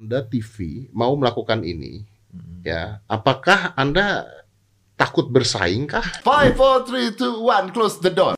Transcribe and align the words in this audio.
Anda 0.00 0.24
TV 0.24 0.88
mau 0.96 1.12
melakukan 1.12 1.60
ini, 1.60 2.08
Hmm. 2.32 2.64
ya, 2.64 3.04
apakah 3.04 3.76
Anda 3.76 4.24
takut 4.96 5.28
bersaing 5.28 5.84
kah? 5.84 6.24
Five, 6.24 6.56
four, 6.56 6.88
three, 6.88 7.12
two, 7.12 7.44
one, 7.44 7.68
close 7.68 8.00
the 8.00 8.08
door. 8.08 8.32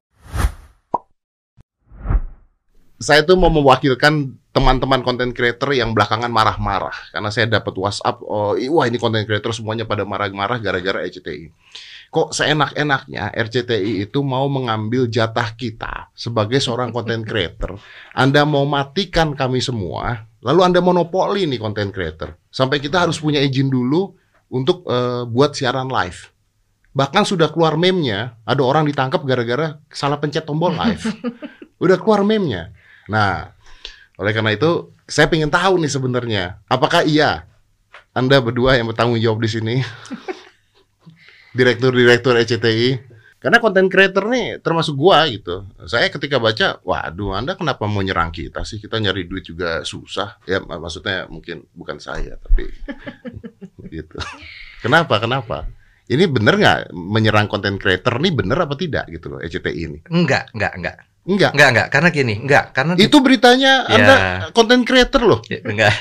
Saya 2.99 3.23
tuh 3.23 3.39
mau 3.39 3.47
mewakilkan 3.47 4.43
teman-teman 4.51 5.07
konten 5.07 5.31
creator 5.31 5.71
yang 5.71 5.95
belakangan 5.95 6.35
marah-marah 6.35 7.15
karena 7.15 7.31
saya 7.31 7.47
dapat 7.47 7.79
WhatsApp, 7.79 8.19
oh, 8.27 8.59
wah 8.59 8.85
ini 8.91 8.99
konten 8.99 9.23
creator 9.23 9.55
semuanya 9.55 9.87
pada 9.87 10.03
marah-marah 10.03 10.59
gara-gara 10.59 11.07
RCTI. 11.07 11.47
Kok 12.11 12.35
seenak-enaknya 12.35 13.31
RCTI 13.39 14.11
itu 14.11 14.19
mau 14.27 14.51
mengambil 14.51 15.07
jatah 15.07 15.55
kita 15.55 16.11
sebagai 16.19 16.59
seorang 16.59 16.91
konten 16.91 17.23
creator. 17.23 17.79
Anda 18.19 18.43
mau 18.43 18.67
matikan 18.67 19.39
kami 19.39 19.63
semua, 19.63 20.27
lalu 20.43 20.61
Anda 20.67 20.83
monopoli 20.83 21.47
nih 21.47 21.63
konten 21.63 21.95
creator. 21.95 22.35
Sampai 22.51 22.83
kita 22.83 23.07
harus 23.07 23.17
punya 23.23 23.39
izin 23.39 23.71
dulu 23.71 24.13
untuk 24.53 24.85
eh, 24.91 25.25
buat 25.25 25.55
siaran 25.55 25.89
live. 25.89 26.29
Bahkan 26.93 27.25
sudah 27.25 27.49
keluar 27.49 27.81
meme-nya, 27.81 28.37
ada 28.45 28.61
orang 28.61 28.85
ditangkap 28.85 29.25
gara-gara 29.25 29.81
salah 29.89 30.21
pencet 30.21 30.45
tombol 30.45 30.77
live. 30.77 31.09
Udah 31.83 31.97
keluar 31.97 32.21
meme-nya. 32.21 32.69
Nah, 33.09 33.57
oleh 34.21 34.33
karena 34.37 34.53
itu 34.53 34.93
saya 35.09 35.27
ingin 35.33 35.49
tahu 35.49 35.81
nih 35.81 35.89
sebenarnya, 35.91 36.45
apakah 36.69 37.01
iya 37.09 37.49
Anda 38.13 38.45
berdua 38.45 38.77
yang 38.77 38.93
bertanggung 38.93 39.17
jawab 39.25 39.41
di 39.41 39.49
sini? 39.49 39.75
Direktur-direktur 41.57 42.37
ECTI. 42.37 43.12
Karena 43.43 43.59
konten 43.59 43.87
creator 43.87 44.25
nih 44.25 44.59
termasuk 44.59 44.95
gua 44.95 45.27
gitu. 45.27 45.67
Saya 45.83 46.07
ketika 46.09 46.39
baca, 46.39 46.79
waduh 46.81 47.35
Anda 47.35 47.53
kenapa 47.53 47.85
mau 47.85 47.99
nyerang 47.99 48.31
kita 48.31 48.63
sih? 48.63 48.79
Kita 48.79 48.97
nyari 48.97 49.27
duit 49.27 49.43
juga 49.43 49.83
susah. 49.83 50.39
Ya 50.45 50.59
mak- 50.59 50.79
maksudnya 50.79 51.27
mungkin 51.27 51.67
bukan 51.73 51.99
saya 51.99 52.39
tapi 52.39 52.71
gitu. 53.93 54.17
Kenapa? 54.81 55.19
Kenapa? 55.19 55.67
Ini 56.05 56.27
bener 56.27 56.55
nggak 56.57 56.79
menyerang 56.93 57.47
konten 57.47 57.77
creator 57.77 58.19
nih 58.19 58.31
bener 58.33 58.59
apa 58.59 58.75
tidak 58.75 59.07
gitu 59.09 59.27
loh 59.29 59.41
ECTI 59.41 59.81
ini? 59.83 59.99
Enggak, 60.07 60.51
enggak, 60.53 60.75
enggak. 60.75 60.97
Enggak. 61.23 61.51
Enggak, 61.55 61.69
enggak. 61.71 61.89
Karena 61.89 62.09
gini, 62.11 62.35
enggak. 62.37 62.65
Karena 62.73 62.93
di- 62.95 63.07
Itu 63.07 63.17
beritanya 63.19 63.73
Ya. 63.85 63.95
Anda 63.95 64.15
konten 64.51 64.83
creator 64.83 65.23
loh. 65.23 65.41
Ya, 65.47 65.63
enggak. 65.63 65.95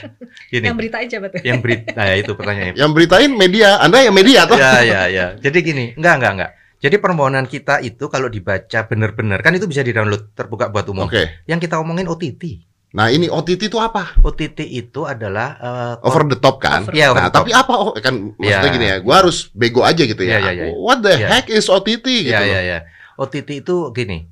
Gini. 0.47 0.65
Yang 0.65 0.77
berita 0.77 0.97
aja 0.97 1.17
betul. 1.19 1.39
Yang 1.41 1.59
berita, 1.61 1.89
nah 1.91 2.05
ya 2.05 2.15
itu 2.17 2.31
pertanyaannya. 2.33 2.75
Yang 2.75 2.91
beritain 2.91 3.31
media, 3.31 3.69
Anda 3.77 3.97
yang 3.99 4.13
media 4.13 4.41
toh? 4.45 4.57
Ya, 4.57 4.81
ya, 4.81 5.01
ya. 5.07 5.25
Jadi 5.37 5.57
gini, 5.61 5.85
enggak, 5.93 6.15
enggak, 6.17 6.33
enggak. 6.35 6.51
Jadi 6.81 6.97
permohonan 6.97 7.45
kita 7.45 7.77
itu 7.79 8.09
kalau 8.09 8.25
dibaca 8.25 8.89
benar-benar 8.89 9.39
kan 9.39 9.53
itu 9.53 9.69
bisa 9.69 9.85
di-download 9.85 10.33
terbuka 10.33 10.67
buat 10.67 10.89
umum. 10.89 11.05
Oke. 11.05 11.45
Yang 11.45 11.69
kita 11.69 11.77
omongin 11.77 12.09
OTT. 12.09 12.65
Nah, 12.91 13.07
ini 13.07 13.29
OTT 13.29 13.69
itu 13.69 13.79
apa? 13.79 14.17
OTT 14.19 14.65
itu 14.65 15.05
adalah 15.05 15.55
eh, 15.55 15.95
Over 16.03 16.27
the 16.27 16.35
top 16.35 16.59
kan? 16.59 16.83
Over 16.83 16.91
Iya, 16.91 17.13
over 17.13 17.21
Nah, 17.21 17.29
top. 17.29 17.37
tapi 17.39 17.51
apa 17.53 17.73
oh, 17.77 17.93
kan 17.95 18.35
maksudnya 18.35 18.67
Ya. 18.67 18.75
gini 18.75 18.85
ya, 18.89 18.97
gua 18.99 19.15
harus 19.21 19.47
bego 19.53 19.85
aja 19.85 20.03
gitu 20.03 20.19
ya. 20.19 20.41
Ya, 20.41 20.51
ya, 20.51 20.67
ya. 20.67 20.75
What 20.75 20.99
the 20.99 21.15
Ya. 21.15 21.29
heck 21.29 21.47
is 21.47 21.69
OTT 21.69 22.03
gitu 22.25 22.33
Ya, 22.33 22.43
loh. 22.43 22.49
ya, 22.49 22.61
ya. 22.65 22.79
OTT 23.15 23.61
itu 23.61 23.93
gini. 23.93 24.27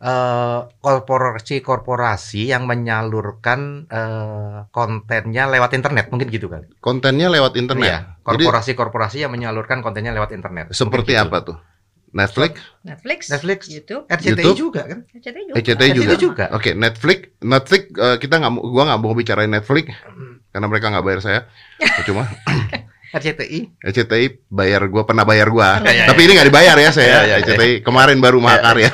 eh 0.00 0.60
korporasi-korporasi 0.80 2.48
yang 2.48 2.64
menyalurkan 2.64 3.84
eh, 3.86 4.58
kontennya 4.72 5.44
lewat 5.44 5.76
internet, 5.76 6.08
mungkin 6.08 6.32
gitu 6.32 6.48
kan? 6.48 6.64
Kontennya 6.80 7.28
lewat 7.28 7.52
internet. 7.54 7.84
Iya, 7.84 7.98
korporasi-korporasi 8.24 9.20
yang 9.20 9.30
menyalurkan 9.30 9.84
kontennya 9.84 10.16
lewat 10.16 10.32
internet. 10.32 10.72
seperti 10.72 11.12
gitu. 11.12 11.20
apa 11.20 11.36
tuh? 11.44 11.56
Netflix, 12.10 12.58
Netflix, 12.82 13.20
Netflix. 13.30 13.60
YouTube, 13.70 14.02
RCTI 14.10 14.42
YouTube? 14.42 14.58
juga 14.58 14.82
kan? 14.82 14.98
RCTI 15.14 15.42
juga. 15.46 15.54
ECTI 15.62 15.88
juga. 15.94 16.10
RCTI 16.10 16.18
juga. 16.18 16.44
Oke, 16.50 16.70
Netflix, 16.74 17.20
Netflix 17.38 17.82
eh, 17.94 18.16
kita 18.18 18.34
nggak 18.42 18.52
mau, 18.52 18.62
gua 18.66 18.82
nggak 18.90 19.00
mau 19.00 19.14
bicarain 19.14 19.50
Netflix 19.50 19.94
karena 20.50 20.66
mereka 20.66 20.90
nggak 20.90 21.04
bayar 21.06 21.20
saya. 21.22 21.40
Cuma 22.06 22.26
RCTI. 23.10 23.82
ECTI 23.82 24.26
bayar 24.50 24.86
gua 24.90 25.02
pernah 25.06 25.22
bayar 25.22 25.50
gua. 25.50 25.82
Ya, 25.86 25.90
ya, 25.90 26.04
Tapi 26.10 26.20
ini 26.26 26.32
nggak 26.34 26.48
dibayar 26.50 26.76
ya 26.78 26.90
saya. 26.90 27.06
Ya, 27.10 27.22
ya, 27.22 27.36
ya. 27.42 27.46
ECTI 27.46 27.72
kemarin 27.86 28.18
baru 28.18 28.38
mahakarya. 28.42 28.90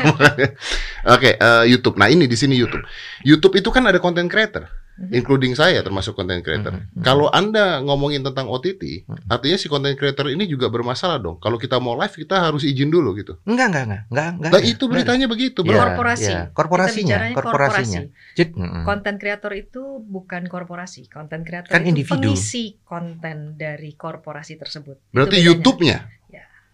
Oke, 1.16 1.37
eh, 1.37 1.65
YouTube. 1.69 1.97
Nah, 1.97 2.09
ini 2.12 2.28
di 2.28 2.37
sini 2.37 2.56
YouTube. 2.56 2.84
YouTube 3.25 3.56
itu 3.56 3.69
kan 3.72 3.84
ada 3.88 3.97
content 4.00 4.28
creator, 4.28 4.69
Mhm. 4.96 5.12
including 5.12 5.52
saya 5.52 5.80
termasuk 5.80 6.12
content 6.12 6.40
creator. 6.40 6.72
Mhm. 6.72 7.00
Kalau 7.00 7.28
Anda 7.28 7.78
ngomongin 7.80 8.20
tentang 8.22 8.48
OTT, 8.48 9.04
Mhm. 9.04 9.28
artinya 9.28 9.56
si 9.56 9.66
content 9.66 9.92
creator 9.92 10.26
ini 10.26 10.44
juga 10.44 10.66
bermasalah 10.66 11.16
dong. 11.16 11.36
Kalau 11.36 11.56
kita 11.56 11.76
mau 11.76 11.92
live 11.94 12.16
kita 12.16 12.40
harus 12.40 12.64
izin 12.64 12.88
dulu 12.88 13.12
gitu. 13.14 13.36
Enggak, 13.44 13.68
enggak, 13.68 13.84
enggak, 13.84 14.02
enggak, 14.08 14.28
enggak. 14.32 14.50
Nah, 14.50 14.62
itu 14.62 14.84
beritanya 14.86 15.26
begitu, 15.26 15.60
Iya, 15.60 15.68
Bro. 15.68 15.80
Korporasi. 15.86 16.24
Kita 16.26 16.50
Korporasinya, 16.50 17.16
korporasinya. 17.30 18.02
korporasi. 18.02 18.34
Jadi, 18.34 18.50
mm-mm. 18.52 18.82
Konten 18.82 19.14
kreator 19.16 19.52
itu 19.52 19.82
bukan 20.00 20.42
korporasi. 20.46 21.06
Konten 21.06 21.40
kreator 21.42 21.68
Kan 21.68 21.82
itu 21.82 21.92
individu. 21.92 22.12
pengisi 22.16 22.80
konten 22.82 23.54
dari 23.54 23.92
korporasi 23.92 24.56
tersebut. 24.56 25.12
Berarti. 25.12 25.38
YouTube-nya. 25.38 26.08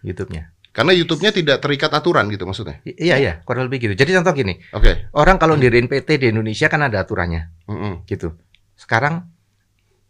YouTube-nya. 0.00 0.50
Karena 0.72 0.90
YouTube-nya 0.90 1.30
tidak 1.30 1.60
terikat 1.60 1.92
aturan 1.92 2.26
gitu 2.26 2.42
maksudnya. 2.42 2.80
I- 2.82 2.96
Iya, 2.98 3.16
iya, 3.18 3.32
kurang 3.44 3.68
lebih 3.68 3.76
gitu. 3.82 3.94
Jadi 3.94 4.16
contoh 4.16 4.32
gini, 4.32 4.56
Oke. 4.72 5.04
orang 5.12 5.36
kalau 5.36 5.52
diriin 5.54 5.84
PT 5.84 6.16
di 6.16 6.26
Indonesia 6.26 6.64
kan 6.66 6.80
ada 6.80 6.96
aturannya, 6.98 7.52
Mm-mm. 7.68 7.91
Gitu. 8.04 8.34
Sekarang 8.74 9.30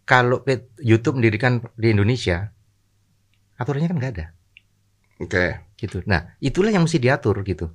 kalau 0.02 0.42
YouTube 0.78 1.16
mendirikan 1.16 1.60
di 1.74 1.90
Indonesia, 1.90 2.50
aturannya 3.54 3.88
kan 3.88 3.98
nggak 3.98 4.12
ada, 4.12 4.26
Oke. 5.16 5.72
gitu. 5.76 6.02
Nah, 6.04 6.34
itulah 6.38 6.68
yang 6.68 6.82
mesti 6.82 6.98
diatur, 6.98 7.38
gitu. 7.42 7.70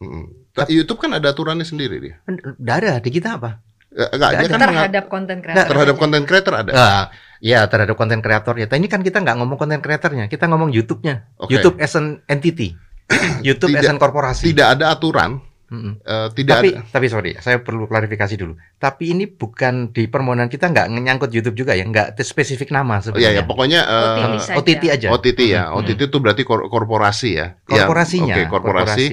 Mm-mm. 0.00 0.50
Ta- 0.50 0.66
YouTube 0.66 0.98
kan 0.98 1.12
ada 1.12 1.30
aturannya 1.30 1.62
sendiri 1.62 2.00
dia. 2.00 2.16
Kan 2.24 2.40
Nggak 2.56 2.76
ada 2.80 2.90
di 2.98 3.10
kita 3.10 3.36
apa? 3.36 3.60
Eh, 3.90 4.06
Enggak, 4.10 4.30
dia 4.32 4.38
Nggak 4.40 4.50
kan 4.50 4.68
terhadap 4.70 5.04
konten 5.06 5.36
kreator. 5.40 5.66
terhadap 5.66 5.94
aja. 5.94 6.02
konten 6.02 6.22
creator 6.24 6.54
ada. 6.56 6.70
Ah, 6.72 7.04
ya 7.38 7.60
terhadap 7.66 7.94
konten 7.94 8.20
kreator 8.20 8.54
ya. 8.54 8.66
Tapi 8.66 8.78
ini 8.78 8.88
kan 8.88 9.02
kita 9.02 9.18
nggak 9.18 9.36
ngomong 9.36 9.58
konten 9.58 9.78
kreatornya, 9.78 10.24
kita 10.26 10.46
ngomong 10.46 10.70
YouTube-nya. 10.70 11.26
Oke. 11.36 11.52
YouTube 11.52 11.76
as 11.78 11.94
an 11.94 12.22
entity, 12.26 12.74
YouTube 13.46 13.74
as 13.74 13.84
Tidak- 13.84 13.92
an 13.92 13.98
korporasi. 13.98 14.44
Tidak 14.50 14.66
ada 14.72 14.90
aturan, 14.90 15.42
Mm-mm. 15.70 16.02
eh, 16.02 16.28
tidak 16.34 16.54
tapi 16.58 16.68
ada. 16.74 16.82
tapi 16.90 17.06
sorry, 17.06 17.30
saya 17.38 17.62
perlu 17.62 17.86
klarifikasi 17.86 18.34
dulu. 18.34 18.58
Tapi 18.76 19.14
ini 19.14 19.30
bukan 19.30 19.94
di 19.94 20.10
permohonan 20.10 20.50
kita 20.50 20.66
nggak 20.66 20.90
nyangkut 20.90 21.30
YouTube 21.30 21.54
juga 21.54 21.78
ya, 21.78 21.86
nggak 21.86 22.18
spesifik 22.20 22.74
nama 22.74 22.98
Oh, 22.98 23.14
iya 23.14 23.30
ya, 23.30 23.40
sebenarnya. 23.40 23.42
pokoknya 23.46 23.80
eh, 23.86 24.26
OTT. 24.34 24.50
OTT 24.58 24.82
aja. 24.90 25.08
OTT 25.08 25.40
ya. 25.46 25.62
Mhm. 25.70 25.78
OTT 25.78 26.00
itu 26.10 26.18
berarti 26.18 26.42
kor- 26.42 26.66
korporasi 26.66 27.30
ya. 27.32 27.46
Ya, 27.64 27.86
Korporasinya. 27.86 28.34
Oke, 28.34 28.42
korporasi. 28.50 29.06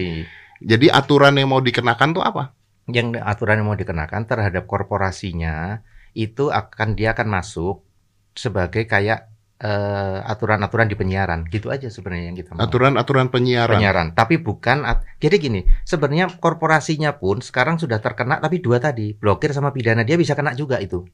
Jadi 0.57 0.90
aturan 0.90 1.38
yang 1.38 1.53
mau 1.53 1.62
dikenakan 1.62 2.18
tuh 2.18 2.25
apa? 2.25 2.57
Yang 2.89 3.22
aturan 3.22 3.62
yang 3.62 3.68
mau 3.69 3.78
dikenakan 3.78 4.25
terhadap 4.25 4.66
korporasinya 4.66 5.85
itu 6.12 6.50
akan 6.50 6.97
dia 6.97 7.13
akan 7.13 7.29
masuk 7.29 7.85
sebagai 8.34 8.89
kayak 8.89 9.29
eh, 9.57 10.19
aturan-aturan 10.23 10.85
di 10.85 10.94
penyiaran, 10.94 11.50
gitu 11.50 11.73
aja 11.73 11.90
sebenarnya 11.90 12.29
yang 12.29 12.38
kita 12.38 12.53
mau. 12.53 12.62
Aturan-aturan 12.62 13.34
penyiaran. 13.34 13.78
penyiaran, 13.78 14.07
tapi 14.13 14.38
bukan 14.38 14.85
at- 14.85 15.01
jadi 15.18 15.35
gini, 15.41 15.66
sebenarnya 15.81 16.29
korporasinya 16.38 17.18
pun 17.18 17.41
sekarang 17.41 17.81
sudah 17.81 17.97
terkena 17.97 18.38
tapi 18.38 18.62
dua 18.62 18.78
tadi, 18.78 19.18
blokir 19.18 19.51
sama 19.57 19.73
pidana 19.73 20.06
dia 20.06 20.13
bisa 20.16 20.38
kena 20.38 20.53
juga 20.53 20.78
itu. 20.78 21.06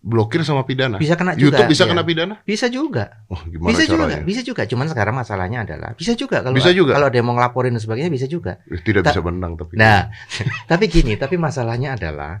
Blokir 0.00 0.40
sama 0.48 0.64
pidana. 0.64 0.96
Bisa 0.96 1.12
kena 1.12 1.36
juga. 1.36 1.60
YouTube 1.60 1.76
bisa 1.76 1.84
iya. 1.84 1.90
kena 1.92 2.02
pidana? 2.08 2.34
Bisa 2.40 2.66
juga. 2.72 3.20
Oh, 3.28 3.36
gimana 3.44 3.68
bisa 3.68 3.84
juga, 3.84 4.08
caranya? 4.08 4.24
bisa 4.24 4.40
juga. 4.40 4.62
Cuman 4.64 4.88
sekarang 4.88 5.12
masalahnya 5.12 5.68
adalah 5.68 5.92
bisa 5.92 6.16
juga 6.16 6.40
kalau 6.40 6.56
Bisa 6.56 6.72
juga? 6.72 6.96
kalau 6.96 7.12
ada 7.12 7.16
yang 7.20 7.28
mau 7.28 7.36
ngelaporin 7.36 7.76
dan 7.76 7.84
sebagainya 7.84 8.08
bisa 8.08 8.24
juga. 8.24 8.64
Eh, 8.64 8.80
Tidak 8.80 9.04
Ta- 9.04 9.12
bisa 9.12 9.20
menang 9.20 9.60
tapi. 9.60 9.76
Nah, 9.76 10.08
tapi 10.72 10.88
gini, 10.88 11.20
tapi 11.20 11.36
masalahnya 11.36 12.00
adalah 12.00 12.40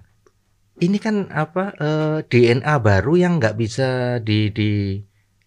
ini 0.80 0.96
kan 0.96 1.28
apa 1.28 1.76
eh, 1.76 2.18
DNA 2.24 2.74
baru 2.80 3.20
yang 3.20 3.36
nggak 3.36 3.52
bisa 3.60 4.16
di 4.24 4.48
di 4.48 4.96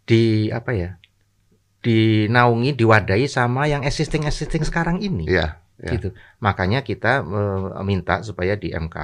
di 0.04 0.48
apa 0.50 0.72
ya? 0.72 0.92
dinaungi, 1.84 2.80
diwadahi 2.80 3.28
sama 3.28 3.68
yang 3.68 3.84
existing 3.84 4.24
existing 4.24 4.64
sekarang 4.64 5.04
ini. 5.04 5.28
Iya. 5.28 5.60
ya. 5.76 5.92
gitu. 5.92 6.16
Makanya 6.40 6.80
kita 6.80 7.20
eh, 7.20 7.84
minta 7.84 8.24
supaya 8.24 8.56
di 8.56 8.72
MK 8.72 8.96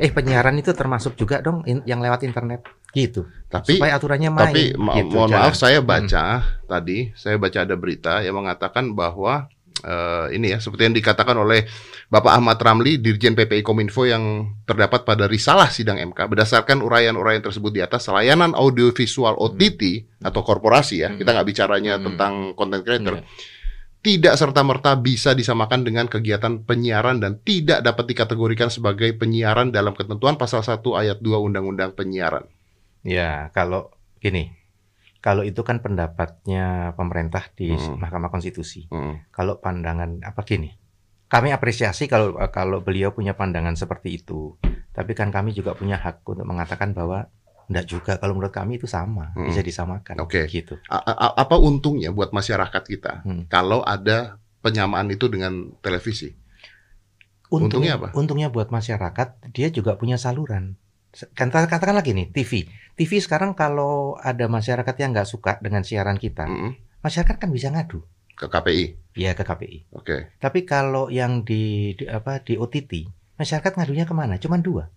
eh 0.00 0.08
penyiaran 0.08 0.56
itu 0.56 0.72
termasuk 0.72 1.12
juga 1.12 1.44
dong 1.44 1.60
in- 1.68 1.84
yang 1.84 2.00
lewat 2.00 2.24
internet 2.24 2.64
gitu. 2.96 3.28
Tapi 3.52 3.76
supaya 3.76 4.00
aturannya 4.00 4.32
main. 4.32 4.48
tapi 4.48 4.72
ma- 4.72 4.96
gitu. 4.96 5.12
mohon 5.12 5.28
Jangan- 5.28 5.44
maaf 5.44 5.54
saya 5.54 5.78
baca 5.84 6.24
tadi, 6.64 7.12
saya 7.12 7.36
baca 7.36 7.58
ada 7.60 7.76
berita 7.76 8.24
yang 8.24 8.40
mengatakan 8.40 8.96
bahwa 8.96 9.52
eh, 9.80 10.26
ini 10.36 10.52
ya 10.52 10.58
seperti 10.60 10.92
yang 10.92 10.96
dikatakan 10.96 11.34
oleh 11.34 11.64
Bapak 12.06 12.36
Ahmad 12.36 12.60
Ramli 12.60 13.00
Dirjen 13.00 13.32
PPI 13.32 13.64
Kominfo 13.64 14.04
yang 14.04 14.52
terdapat 14.68 15.08
pada 15.08 15.24
risalah 15.24 15.72
sidang 15.72 15.96
MK 15.96 16.28
berdasarkan 16.28 16.84
uraian-uraian 16.84 17.40
tersebut 17.40 17.72
di 17.72 17.80
atas 17.80 18.04
layanan 18.12 18.52
audiovisual 18.52 19.32
OTT 19.34 20.04
atau 20.20 20.44
korporasi 20.44 21.00
ya 21.00 21.08
Hmm. 21.08 21.16
kita 21.16 21.32
nggak 21.32 21.48
bicaranya 21.48 21.96
Hmm. 21.96 22.04
tentang 22.12 22.32
content 22.52 22.84
creator 22.84 23.14
Iya. 23.18 23.24
tidak 24.02 24.34
serta-merta 24.34 24.98
bisa 24.98 25.30
disamakan 25.32 25.86
dengan 25.86 26.10
kegiatan 26.10 26.66
penyiaran 26.66 27.22
dan 27.22 27.38
tidak 27.40 27.86
dapat 27.86 28.10
dikategorikan 28.10 28.66
sebagai 28.66 29.14
penyiaran 29.14 29.70
dalam 29.70 29.94
ketentuan 29.94 30.34
pasal 30.34 30.60
1 30.66 30.98
ayat 30.98 31.22
2 31.22 31.38
Undang-Undang 31.38 31.94
Penyiaran. 31.94 32.44
Ya, 33.06 33.54
kalau 33.54 33.94
gini. 34.18 34.50
Kalau 35.22 35.40
itu 35.40 35.62
kan 35.62 35.78
pendapatnya 35.78 36.92
pemerintah 36.92 37.46
di 37.48 37.70
Hmm. 37.70 37.96
Mahkamah 37.96 38.28
Konstitusi. 38.28 38.90
Hmm. 38.90 39.22
Kalau 39.30 39.56
pandangan 39.56 40.18
apa 40.20 40.42
gini? 40.42 40.74
Kami 41.26 41.48
apresiasi 41.48 42.04
kalau 42.04 42.34
kalau 42.50 42.82
beliau 42.82 43.14
punya 43.14 43.32
pandangan 43.32 43.72
seperti 43.72 44.18
itu. 44.18 44.58
Tapi 44.90 45.14
kan 45.14 45.30
kami 45.30 45.54
juga 45.54 45.72
punya 45.72 45.96
hak 45.96 46.26
untuk 46.26 46.44
mengatakan 46.44 46.92
bahwa 46.92 47.30
Enggak 47.62 47.86
juga. 47.88 48.12
Kalau 48.18 48.34
menurut 48.34 48.52
kami 48.52 48.76
itu 48.76 48.84
sama, 48.84 49.30
Hmm. 49.32 49.46
bisa 49.46 49.62
disamakan. 49.62 50.18
Oke. 50.18 50.44
Gitu. 50.44 50.76
A- 50.90 51.00
a- 51.00 51.34
apa 51.38 51.56
untungnya 51.56 52.10
buat 52.10 52.28
masyarakat 52.28 52.82
kita 52.82 53.22
Hmm. 53.22 53.46
kalau 53.46 53.80
ada 53.80 54.36
penyamaan 54.60 55.08
itu 55.08 55.30
dengan 55.30 55.70
televisi? 55.78 56.34
Untung- 57.48 57.70
Untungnya 57.80 57.96
apa? 57.96 58.08
Untungnya 58.12 58.48
buat 58.48 58.68
masyarakat, 58.68 59.28
dia 59.52 59.68
juga 59.68 59.94
punya 59.94 60.16
saluran. 60.16 60.76
Katakan 61.12 61.92
lagi 61.92 62.16
nih, 62.16 62.32
TV. 62.32 62.64
TV 62.96 63.20
sekarang 63.20 63.52
kalau 63.52 64.16
ada 64.16 64.48
masyarakat 64.48 64.94
yang 64.96 65.12
nggak 65.12 65.28
suka 65.28 65.60
dengan 65.60 65.84
siaran 65.84 66.16
kita, 66.16 66.48
Mm-mm. 66.48 66.72
masyarakat 67.04 67.36
kan 67.36 67.52
bisa 67.52 67.68
ngadu. 67.68 68.00
Ke 68.32 68.48
KPI. 68.48 68.84
Ya 69.20 69.36
ke 69.36 69.44
KPI. 69.44 69.92
Oke. 69.92 70.32
Tapi 70.40 70.64
kalau 70.64 71.12
yang 71.12 71.44
di, 71.44 71.92
di 71.92 72.08
apa 72.08 72.40
di 72.40 72.56
OTT, 72.56 73.12
masyarakat 73.36 73.72
ngadunya 73.76 74.08
ke 74.08 74.14
mana? 74.16 74.40
Cuman 74.40 74.64
dua, 74.64 74.88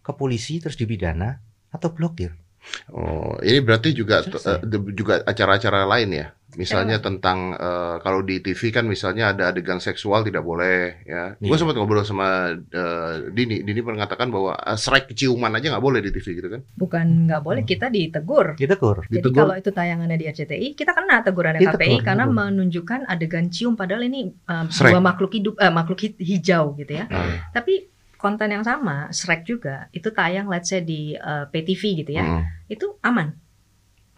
ke 0.00 0.12
polisi 0.16 0.56
terus 0.56 0.80
dipidana 0.80 1.44
atau 1.68 1.92
blokir. 1.92 2.32
Oh, 2.88 3.36
ini 3.44 3.60
berarti 3.60 3.92
juga 3.92 4.24
de- 4.64 4.92
juga 4.96 5.20
acara-acara 5.24 5.84
lain 5.84 6.10
ya. 6.16 6.26
Misalnya 6.50 6.96
tentang 6.98 7.52
eh, 7.52 7.96
kalau 7.98 8.20
di 8.20 8.40
TV 8.40 8.70
kan 8.70 8.82
misalnya 8.82 9.30
ada 9.30 9.52
adegan 9.52 9.76
seksual 9.76 10.22
tidak 10.22 10.40
boleh 10.40 11.04
ya. 11.04 11.36
Gue 11.36 11.50
Iya. 11.50 11.60
sempat 11.60 11.76
ngobrol 11.76 12.00
sama 12.02 12.48
eh, 12.54 13.12
Dini. 13.28 13.60
Dini 13.60 13.80
mengatakan 13.80 14.28
bahwa 14.28 14.54
uh, 14.54 14.72
strike 14.72 15.12
ciuman 15.12 15.52
aja 15.52 15.68
nggak 15.68 15.82
boleh 15.82 16.00
di 16.00 16.08
TV 16.08 16.26
gitu 16.34 16.48
kan? 16.48 16.64
Bukan 16.72 17.06
nggak 17.26 17.42
boleh 17.42 17.62
kita 17.62 17.88
ditegur. 17.88 18.54
Ditegur. 18.54 19.04
Jadi 19.04 19.20
Ditegur. 19.20 19.44
kalau 19.44 19.54
itu 19.54 19.68
tayangannya 19.68 20.16
di 20.16 20.26
RCTI, 20.26 20.68
kita 20.72 20.92
kena 20.92 21.20
tegurannya 21.20 21.60
Ditegur, 21.60 21.76
KPI 21.78 21.96
karena 22.00 22.24
ditegur. 22.24 22.40
menunjukkan 22.40 23.00
adegan 23.04 23.46
cium 23.48 23.74
padahal 23.74 24.02
ini 24.02 24.32
Shrek. 24.68 24.94
dua 24.94 25.00
makhluk 25.00 25.30
hidup 25.30 25.54
eh, 25.58 25.68
makhluk 25.68 26.00
hi- 26.00 26.16
hijau 26.18 26.72
gitu 26.74 26.92
ya. 26.94 27.04
Ah. 27.08 27.44
Tapi 27.52 27.86
konten 28.16 28.48
yang 28.48 28.62
sama, 28.62 29.06
Shrek 29.10 29.44
juga, 29.44 29.86
itu 29.90 30.10
tayang 30.10 30.48
let's 30.48 30.68
say 30.68 30.80
di 30.80 31.14
uh, 31.14 31.46
PTV 31.46 32.02
gitu 32.02 32.10
ya. 32.10 32.24
Mm. 32.24 32.42
Itu 32.66 32.98
aman. 33.00 33.30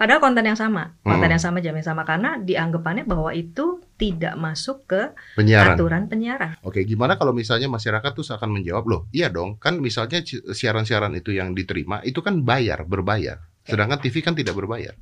Padahal 0.00 0.17
konten 0.17 0.49
yang 0.49 0.56
sama, 0.56 0.97
konten 1.05 1.29
Hmm. 1.29 1.35
yang 1.37 1.43
sama 1.44 1.61
jam 1.61 1.76
yang 1.76 1.85
sama 1.85 2.08
karena 2.08 2.41
dianggapannya 2.41 3.05
bahwa 3.05 3.37
itu 3.37 3.85
tidak 4.00 4.32
masuk 4.32 4.88
ke 4.88 5.12
Penyiaran. 5.37 5.76
aturan 5.76 6.08
penyiaran. 6.08 6.56
Oke, 6.64 6.88
gimana 6.88 7.20
kalau 7.20 7.37
misalnya 7.37 7.69
masyarakat 7.69 8.08
tuh 8.17 8.25
akan 8.25 8.49
menjawab 8.49 8.88
loh, 8.88 9.00
iya 9.12 9.29
dong, 9.29 9.61
kan 9.61 9.76
misalnya 9.76 10.25
siaran-siaran 10.25 11.12
itu 11.12 11.37
yang 11.37 11.52
diterima 11.52 12.00
itu 12.00 12.25
kan 12.25 12.41
bayar, 12.41 12.88
berbayar. 12.88 13.44
Sedangkan 13.69 14.00
TV 14.00 14.25
kan 14.25 14.32
tidak 14.32 14.56
berbayar. 14.56 14.97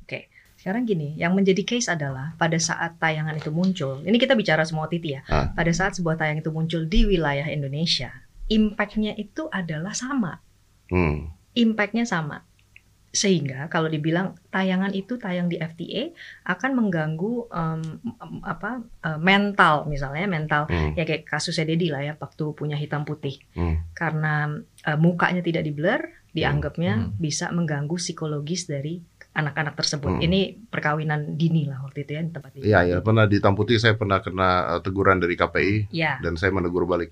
Sekarang 0.59 0.83
gini, 0.83 1.15
yang 1.15 1.31
menjadi 1.31 1.63
case 1.63 1.87
adalah 1.87 2.35
pada 2.35 2.59
saat 2.59 2.99
tayangan 2.99 3.39
itu 3.39 3.47
muncul, 3.47 4.03
ini 4.03 4.19
kita 4.19 4.35
bicara 4.35 4.67
semua 4.67 4.91
titi 4.91 5.15
ya, 5.15 5.23
Ah. 5.31 5.55
pada 5.55 5.71
saat 5.71 5.95
sebuah 5.95 6.19
tayangan 6.19 6.43
itu 6.43 6.51
muncul 6.51 6.83
di 6.83 7.07
wilayah 7.07 7.47
Indonesia, 7.47 8.11
impact-nya 8.51 9.15
itu 9.15 9.47
adalah 9.47 9.95
sama, 9.95 10.43
Hmm. 10.91 11.31
impact-nya 11.55 12.03
sama. 12.03 12.43
Sehingga 13.09 13.65
kalau 13.67 13.87
dibilang 13.87 14.37
tayangan 14.47 14.91
itu 14.91 15.15
tayang 15.15 15.45
di 15.45 15.57
FTA 15.57 16.13
akan 16.45 16.71
mengganggu 16.75 17.33
em, 17.49 17.81
apa 18.41 18.71
eh, 19.01 19.17
mental 19.17 19.85
misalnya 19.85 20.25
mental 20.25 20.63
Hmm. 20.65 20.93
ya 20.93 21.03
kayak 21.03 21.25
kasusnya 21.25 21.65
Dedi 21.65 21.89
lah 21.89 22.01
ya 22.03 22.13
waktu 22.13 22.43
punya 22.53 22.75
hitam 22.75 23.01
putih 23.01 23.41
Hmm. 23.51 23.81
karena 23.91 24.53
eh, 24.81 24.93
mukanya 24.95 25.41
tidak 25.41 25.63
di 25.63 25.71
blur 25.71 26.01
dianggapnya 26.29 26.93
Hmm. 26.95 27.09
bisa 27.15 27.49
mengganggu 27.49 27.95
psikologis 27.95 28.65
dari 28.65 29.01
anak-anak 29.31 29.73
tersebut. 29.73 30.17
Hmm. 30.17 30.21
Ini 30.21 30.39
perkawinan 30.67 31.33
dini 31.33 31.63
lah 31.63 31.81
waktu 31.81 32.03
itu 32.03 32.11
ya 32.11 32.21
di 32.21 32.29
tempat 32.29 32.51
itu. 32.51 32.65
Iya, 32.65 32.79
ya, 32.83 32.97
pernah 32.99 33.23
di 33.23 33.37
Hitam 33.37 33.53
Putih 33.53 33.77
saya 33.77 33.93
pernah 33.93 34.19
kena 34.19 34.49
eh, 34.75 34.81
teguran 34.81 35.17
dari 35.17 35.33
KPI 35.33 35.75
Ya, 35.89 36.17
dan 36.19 36.33
saya 36.35 36.49
menegur 36.51 36.85
balik. 36.85 37.09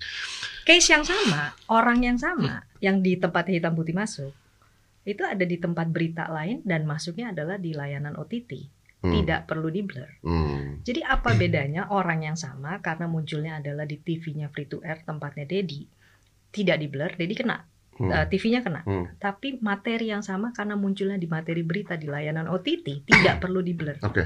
case 0.62 0.92
yang 0.92 1.02
sama, 1.02 1.56
orang 1.66 2.04
yang 2.04 2.14
sama 2.14 2.62
yang 2.78 3.00
di 3.00 3.16
tempat 3.16 3.48
hitam 3.48 3.72
putih 3.72 3.90
masuk 3.92 4.30
itu 5.08 5.24
ada 5.24 5.44
di 5.48 5.56
tempat 5.56 5.88
berita 5.88 6.28
lain 6.28 6.60
dan 6.68 6.84
masuknya 6.84 7.32
adalah 7.32 7.56
di 7.56 7.72
layanan 7.72 8.12
OTT. 8.20 8.76
Hmm. 8.98 9.14
Tidak 9.14 9.46
perlu 9.46 9.70
di 9.70 9.80
blur. 9.86 10.10
Hmm. 10.26 10.82
Jadi 10.82 11.06
apa 11.06 11.32
bedanya 11.38 11.86
orang 11.88 12.28
yang 12.28 12.36
sama 12.36 12.82
karena 12.82 13.06
munculnya 13.06 13.62
adalah 13.62 13.86
di 13.86 13.94
TV-nya 13.96 14.50
free 14.50 14.66
to 14.66 14.82
air 14.82 15.00
tempatnya 15.06 15.46
Dedi 15.46 15.86
tidak 16.50 16.76
di 16.82 16.86
blur, 16.90 17.12
Dedi 17.14 17.34
kena, 17.36 17.62
Hmm. 17.98 18.10
eh, 18.14 18.26
TV-nya 18.30 18.60
kena. 18.62 18.82
Hmm. 18.86 19.06
Tapi 19.18 19.58
materi 19.58 20.10
yang 20.10 20.22
sama 20.22 20.54
karena 20.54 20.78
munculnya 20.78 21.18
di 21.18 21.26
materi 21.26 21.66
berita 21.66 21.98
di 21.98 22.06
layanan 22.06 22.46
OTT 22.46 23.06
tidak 23.06 23.42
perlu 23.42 23.58
di 23.58 23.74
blur. 23.74 23.98
Oke. 24.06 24.22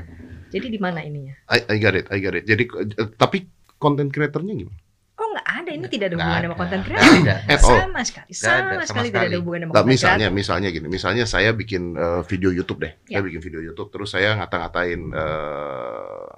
Jadi 0.52 0.68
di 0.68 0.76
mana 0.76 1.00
ininya? 1.00 1.32
I, 1.48 1.64
I 1.72 1.76
got 1.80 1.96
it, 1.96 2.08
I 2.12 2.20
got 2.20 2.36
it. 2.36 2.44
Jadi 2.44 2.68
eh, 2.68 3.08
tapi 3.16 3.48
konten 3.80 4.12
kreatornya 4.12 4.52
gimana? 4.56 4.78
Oh 5.22 5.28
nggak 5.30 5.46
ada, 5.46 5.70
ini 5.70 5.86
tidak 5.86 6.06
ada 6.10 6.16
hubungan 6.18 6.42
sama 6.42 6.56
konten 6.58 6.80
all. 6.82 7.78
Sama 7.78 8.00
sekali, 8.02 8.32
sama, 8.34 8.82
sekali 8.82 9.08
tidak 9.14 9.30
ada 9.30 9.38
hubungan 9.38 9.60
sama 9.62 9.72
konten 9.78 9.86
misalnya, 9.86 10.26
kreator. 10.26 10.34
misalnya 10.34 10.68
gini, 10.74 10.86
misalnya 10.90 11.24
saya 11.24 11.50
bikin 11.54 11.82
eh, 11.94 12.20
video 12.26 12.50
YouTube 12.50 12.82
deh, 12.82 12.92
saya 13.06 13.22
Ya. 13.22 13.26
bikin 13.30 13.38
video 13.40 13.60
YouTube, 13.62 13.94
terus 13.94 14.10
saya 14.10 14.34
ngata-ngatain, 14.34 15.00
eh, 15.14 16.34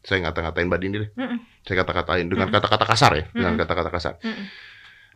saya 0.00 0.18
ngata-ngatain 0.24 0.66
Mbak 0.70 0.78
Dini 0.78 0.96
deh, 1.02 1.10
Mm-mm. 1.12 1.38
saya 1.60 1.76
kata-katain 1.82 2.24
dengan 2.24 2.46
Mm-mm. 2.46 2.56
kata-kata 2.56 2.84
kasar 2.86 3.10
ya, 3.12 3.24
dengan 3.34 3.52
Mm-mm. 3.58 3.62
kata-kata 3.66 3.90
kasar. 3.90 4.14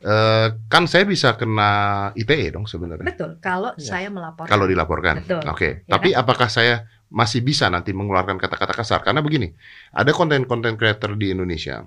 Eh, 0.05 0.49
kan 0.69 0.85
saya 0.85 1.07
bisa 1.07 1.33
kena 1.33 1.71
ITE 2.13 2.51
dong 2.51 2.67
sebenarnya, 2.67 3.09
Betul, 3.09 3.39
kalau 3.41 3.73
Iya. 3.73 3.89
saya 3.89 4.09
melaporkan. 4.11 4.51
kalau 4.51 4.67
dilaporkan. 4.67 5.15
Betul. 5.23 5.41
Oke, 5.49 5.69
Ya 5.81 5.89
tapi 5.89 6.11
apakah 6.13 6.51
saya 6.51 6.85
masih 7.09 7.41
bisa 7.41 7.71
nanti 7.71 7.95
mengeluarkan 7.95 8.37
kata-kata 8.37 8.75
kasar? 8.75 9.01
Karena 9.01 9.23
begini, 9.23 9.55
ada 9.95 10.11
konten-konten 10.11 10.75
creator 10.75 11.15
di 11.15 11.31
Indonesia 11.31 11.87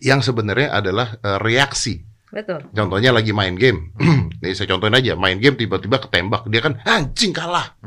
yang 0.00 0.18
sebenarnya 0.18 0.72
adalah 0.72 1.14
eh, 1.16 1.38
reaksi 1.38 2.02
Betul. 2.34 2.66
Contohnya 2.74 3.14
lagi 3.14 3.30
main 3.30 3.54
game. 3.54 3.94
Nih 4.42 4.58
saya 4.58 4.66
contohin 4.66 4.90
aja, 4.90 5.14
main 5.14 5.38
game 5.38 5.54
tiba-tiba 5.54 6.02
ketembak, 6.02 6.42
dia 6.50 6.58
kan 6.58 6.82
anjing 6.82 7.30
kalah. 7.30 7.78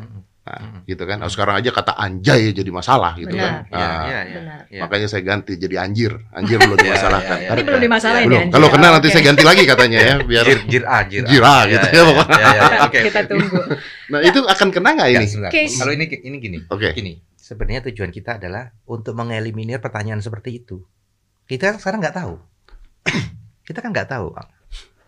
Nah, 0.48 0.80
gitu 0.88 1.04
kan. 1.04 1.20
Nah, 1.20 1.28
sekarang 1.28 1.60
aja 1.60 1.68
kata 1.76 1.92
anjay 1.92 2.56
jadi 2.56 2.72
masalah 2.72 3.20
gitu 3.20 3.36
Benar. 3.36 3.44
kan. 3.44 3.54
Iya, 3.68 3.76
Nah, 3.76 3.92
iya, 4.08 4.20
iya. 4.24 4.36
Benar. 4.40 4.60
Iya. 4.72 4.82
Makanya 4.88 5.08
saya 5.12 5.24
ganti 5.28 5.60
jadi 5.60 5.84
anjir. 5.84 6.16
Anjir 6.32 6.64
belum 6.64 6.80
dimasalahkan. 6.88 7.36
Iya, 7.36 7.44
iya, 7.44 7.52
Ini 7.52 7.60
iya. 7.60 7.68
belum 7.68 7.82
dimasalahin 7.84 8.24
Belum. 8.24 8.40
ya. 8.40 8.44
Anjir. 8.48 8.56
Kalau 8.56 8.68
kena 8.72 8.88
Oh, 8.88 8.92
nanti 8.96 9.08
oke. 9.08 9.14
saya 9.20 9.24
ganti 9.28 9.44
lagi 9.44 9.64
katanya 9.68 10.00
ya, 10.00 10.16
biar 10.24 10.46
Jir, 10.48 10.60
jir 10.64 10.84
A, 10.88 10.98
jir 11.04 11.24
A. 11.24 11.28
Jir 11.28 11.44
A, 11.44 11.58
gitu 11.68 11.88
ya, 11.92 12.02
pokoknya. 12.08 12.40
ya, 12.40 12.48
ya. 12.48 12.64
Oke, 12.88 13.00
kita 13.04 13.20
tunggu. 13.28 13.60
Nah, 14.08 14.20
itu 14.24 14.40
akan 14.48 14.68
kena 14.72 14.90
nggak 14.96 15.08
Ya, 15.12 15.20
ini? 15.20 15.28
Kalau 15.76 15.92
ini 15.92 16.06
ini 16.24 16.38
gini, 16.40 16.58
Oke. 16.72 16.96
gini. 16.96 17.20
Sebenarnya 17.36 17.84
tujuan 17.92 18.16
kita 18.16 18.40
adalah 18.40 18.72
untuk 18.88 19.12
mengeliminir 19.12 19.84
pertanyaan 19.84 20.24
seperti 20.24 20.64
itu. 20.64 20.88
Kita 21.48 21.76
sekarang 21.76 22.00
nggak 22.00 22.18
tahu. 22.18 22.36
kita 23.68 23.80
kan 23.80 23.90
nggak 23.90 24.10
tahu. 24.10 24.36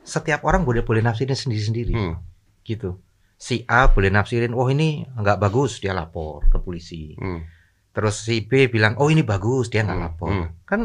Setiap 0.02 0.42
orang 0.42 0.64
boleh 0.64 0.82
boleh 0.82 1.00
nafsirin 1.00 1.36
sendiri-sendiri, 1.36 1.94
Hmm. 1.94 2.16
gitu. 2.64 2.98
Si 3.36 3.64
A 3.66 3.88
boleh 3.88 4.10
nafsirin, 4.10 4.52
oh 4.52 4.68
ini 4.68 5.06
nggak 5.06 5.38
bagus, 5.38 5.78
dia 5.78 5.92
lapor 5.92 6.48
ke 6.48 6.58
polisi. 6.58 7.14
Hmm. 7.16 7.44
Terus 7.90 8.16
si 8.20 8.42
B 8.42 8.68
bilang, 8.68 8.96
oh 8.98 9.08
ini 9.08 9.22
bagus, 9.22 9.68
dia 9.68 9.84
nggak 9.84 9.94
Hmm, 9.94 10.06
lapor. 10.06 10.28
hmm. 10.30 10.48
Kan 10.64 10.82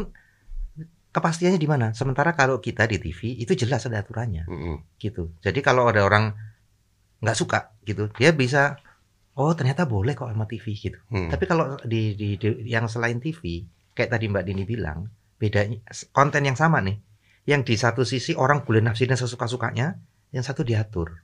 kepastiannya 1.09 1.55
di 1.55 1.65
mana? 1.65 1.91
Sementara 1.91 2.31
kalau 2.31 2.59
kita 2.59 2.83
di 2.85 2.97
TV 2.97 3.35
itu 3.37 3.55
jelas 3.55 3.83
ada 3.83 3.97
aturannya 3.97 4.43
Hmm. 4.45 4.83
gitu. 4.95 5.31
Jadi 5.39 5.59
kalau 5.59 5.87
ada 5.87 6.03
orang 6.03 6.35
nggak 7.19 7.37
suka 7.37 7.71
gitu, 7.81 8.11
dia 8.13 8.29
bisa 8.29 8.75
oh 9.33 9.51
ternyata 9.51 9.83
boleh 9.83 10.11
kok 10.13 10.27
sama 10.27 10.45
TV 10.45 10.65
gitu. 10.71 10.99
Hmm. 11.09 11.27
Tapi 11.27 11.43
kalau 11.43 11.75
di, 11.81 12.13
di, 12.13 12.35
di- 12.35 12.63
yang 12.65 12.85
selain 12.85 13.17
TV, 13.17 13.63
kayak 13.91 14.11
tadi 14.11 14.27
Mbak 14.27 14.43
Dini 14.45 14.63
bilang, 14.63 15.07
bedanya 15.35 15.79
konten 16.09 16.41
yang 16.41 16.55
sama 16.55 16.79
nih. 16.79 16.97
Yang 17.45 17.61
di 17.63 17.75
satu 17.75 18.01
sisi 18.01 18.33
orang 18.33 18.63
boleh 18.63 18.81
nafsirin 18.81 19.13
sesuka-sukanya, 19.13 20.01
yang 20.31 20.41
satu 20.41 20.61
diatur. 20.61 21.21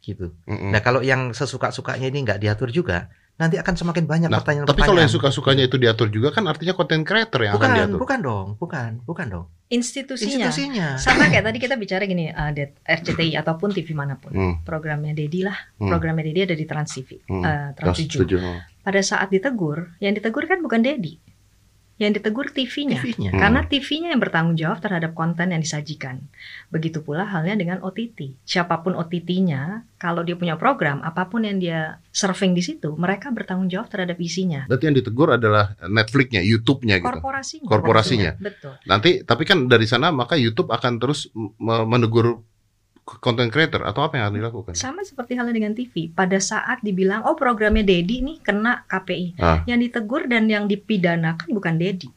Gitu. 0.00 0.32
Hmm. 0.44 0.70
Nah, 0.70 0.80
kalau 0.80 1.02
yang 1.02 1.30
sesuka-sukanya 1.30 2.06
ini 2.06 2.22
nggak 2.22 2.38
diatur 2.38 2.70
juga, 2.70 3.10
nanti 3.36 3.56
akan 3.56 3.74
semakin 3.74 4.04
banyak 4.04 4.28
Nah, 4.28 4.38
pertanyaan-pertanyaan. 4.38 4.78
tapi 4.78 4.88
kalau 4.88 5.00
yang 5.00 5.10
suka-sukanya 5.10 5.64
itu 5.66 5.76
diatur 5.76 6.08
juga 6.08 6.30
kan 6.30 6.46
artinya 6.46 6.72
konten 6.72 7.02
creator 7.02 7.40
yang 7.42 7.52
akan 7.52 7.60
bukan, 7.60 7.70
diatur. 7.74 7.98
bukan 7.98 8.18
dong, 8.20 8.46
bukan, 8.56 8.90
bukan 9.02 9.26
dong. 9.28 9.46
Institusinya. 9.68 10.48
Institusinya. 10.48 10.88
Sama 10.96 11.26
kayak 11.26 11.44
tadi 11.50 11.58
kita 11.58 11.76
bicara 11.76 12.04
gini, 12.04 12.28
uh, 12.28 12.50
det- 12.50 12.80
RCTI 12.80 13.36
ataupun 13.36 13.70
TV 13.70 13.92
mana 13.92 14.16
pun. 14.16 14.30
Hmm. 14.30 14.54
Programnya 14.62 15.12
Dedi 15.12 15.42
lah, 15.42 15.56
Hmm. 15.76 15.88
programnya 15.88 16.24
Dedi 16.24 16.40
ada 16.42 16.54
di 16.54 16.64
Trans 16.64 16.90
TV, 16.90 17.20
Hmm. 17.22 17.42
eh, 17.42 17.50
Oh, 17.50 17.68
Trans 17.76 17.96
7. 17.98 18.22
setuju. 18.22 18.36
Pada 18.80 19.00
saat 19.00 19.28
ditegur, 19.28 19.98
yang 19.98 20.12
ditegur 20.12 20.44
kan 20.44 20.60
bukan 20.60 20.80
Dedi. 20.80 21.20
Yang 22.00 22.12
ditegur 22.16 22.48
TV-nya. 22.48 22.96
TV-nya. 23.04 23.30
Hmm. 23.36 23.40
Karena 23.44 23.60
TV-nya 23.68 24.08
yang 24.16 24.22
bertanggung 24.24 24.56
jawab 24.56 24.80
terhadap 24.80 25.12
konten 25.12 25.52
yang 25.52 25.60
disajikan. 25.60 26.24
Begitu 26.72 27.04
pula 27.04 27.28
halnya 27.28 27.60
dengan 27.60 27.84
OTT. 27.84 28.40
Siapa 28.48 28.80
pun 28.80 28.96
OTT-nya, 28.96 29.84
kalau 30.00 30.24
dia 30.24 30.32
punya 30.32 30.56
program, 30.56 31.04
apa 31.04 31.28
pun 31.28 31.44
yang 31.44 31.60
dia 31.60 32.00
surfing 32.08 32.56
di 32.56 32.64
situ, 32.64 32.96
mereka 32.96 33.28
bertanggung 33.28 33.68
jawab 33.68 33.92
terhadap 33.92 34.16
isinya. 34.16 34.64
Berarti 34.64 34.84
yang 34.88 34.96
ditegur 34.96 35.28
adalah 35.36 35.76
Netflix-nya, 35.84 36.40
YouTube-nya 36.40 37.04
gitu. 37.04 37.06
Korporasinya. 37.12 37.68
Korporasinya. 37.68 38.32
Betul. 38.40 38.74
Nanti 38.88 39.20
tapi 39.20 39.44
kan 39.44 39.68
dari 39.68 39.84
sana 39.84 40.08
maka 40.08 40.40
YouTube 40.40 40.72
akan 40.72 40.96
terus 40.96 41.28
me- 41.36 41.84
menegur 41.84 42.40
content 43.04 43.50
creator 43.50 43.82
atau 43.82 44.06
apa 44.06 44.20
yang 44.20 44.30
akan 44.30 44.36
dilakukan? 44.38 44.72
Sama 44.78 45.02
seperti 45.02 45.34
halnya 45.34 45.54
dengan 45.56 45.74
TV. 45.74 46.12
Pada 46.12 46.38
saat 46.38 46.80
dibilang, 46.84 47.26
oh 47.26 47.34
programnya 47.34 47.82
Dedi 47.82 48.22
nih 48.22 48.38
kena 48.44 48.86
KPI. 48.86 49.40
Ah. 49.42 49.62
Yang 49.66 49.90
ditegur 49.90 50.30
dan 50.30 50.46
yang 50.46 50.70
dipidanakan 50.70 51.50
bukan 51.50 51.80
Dedi, 51.80 52.08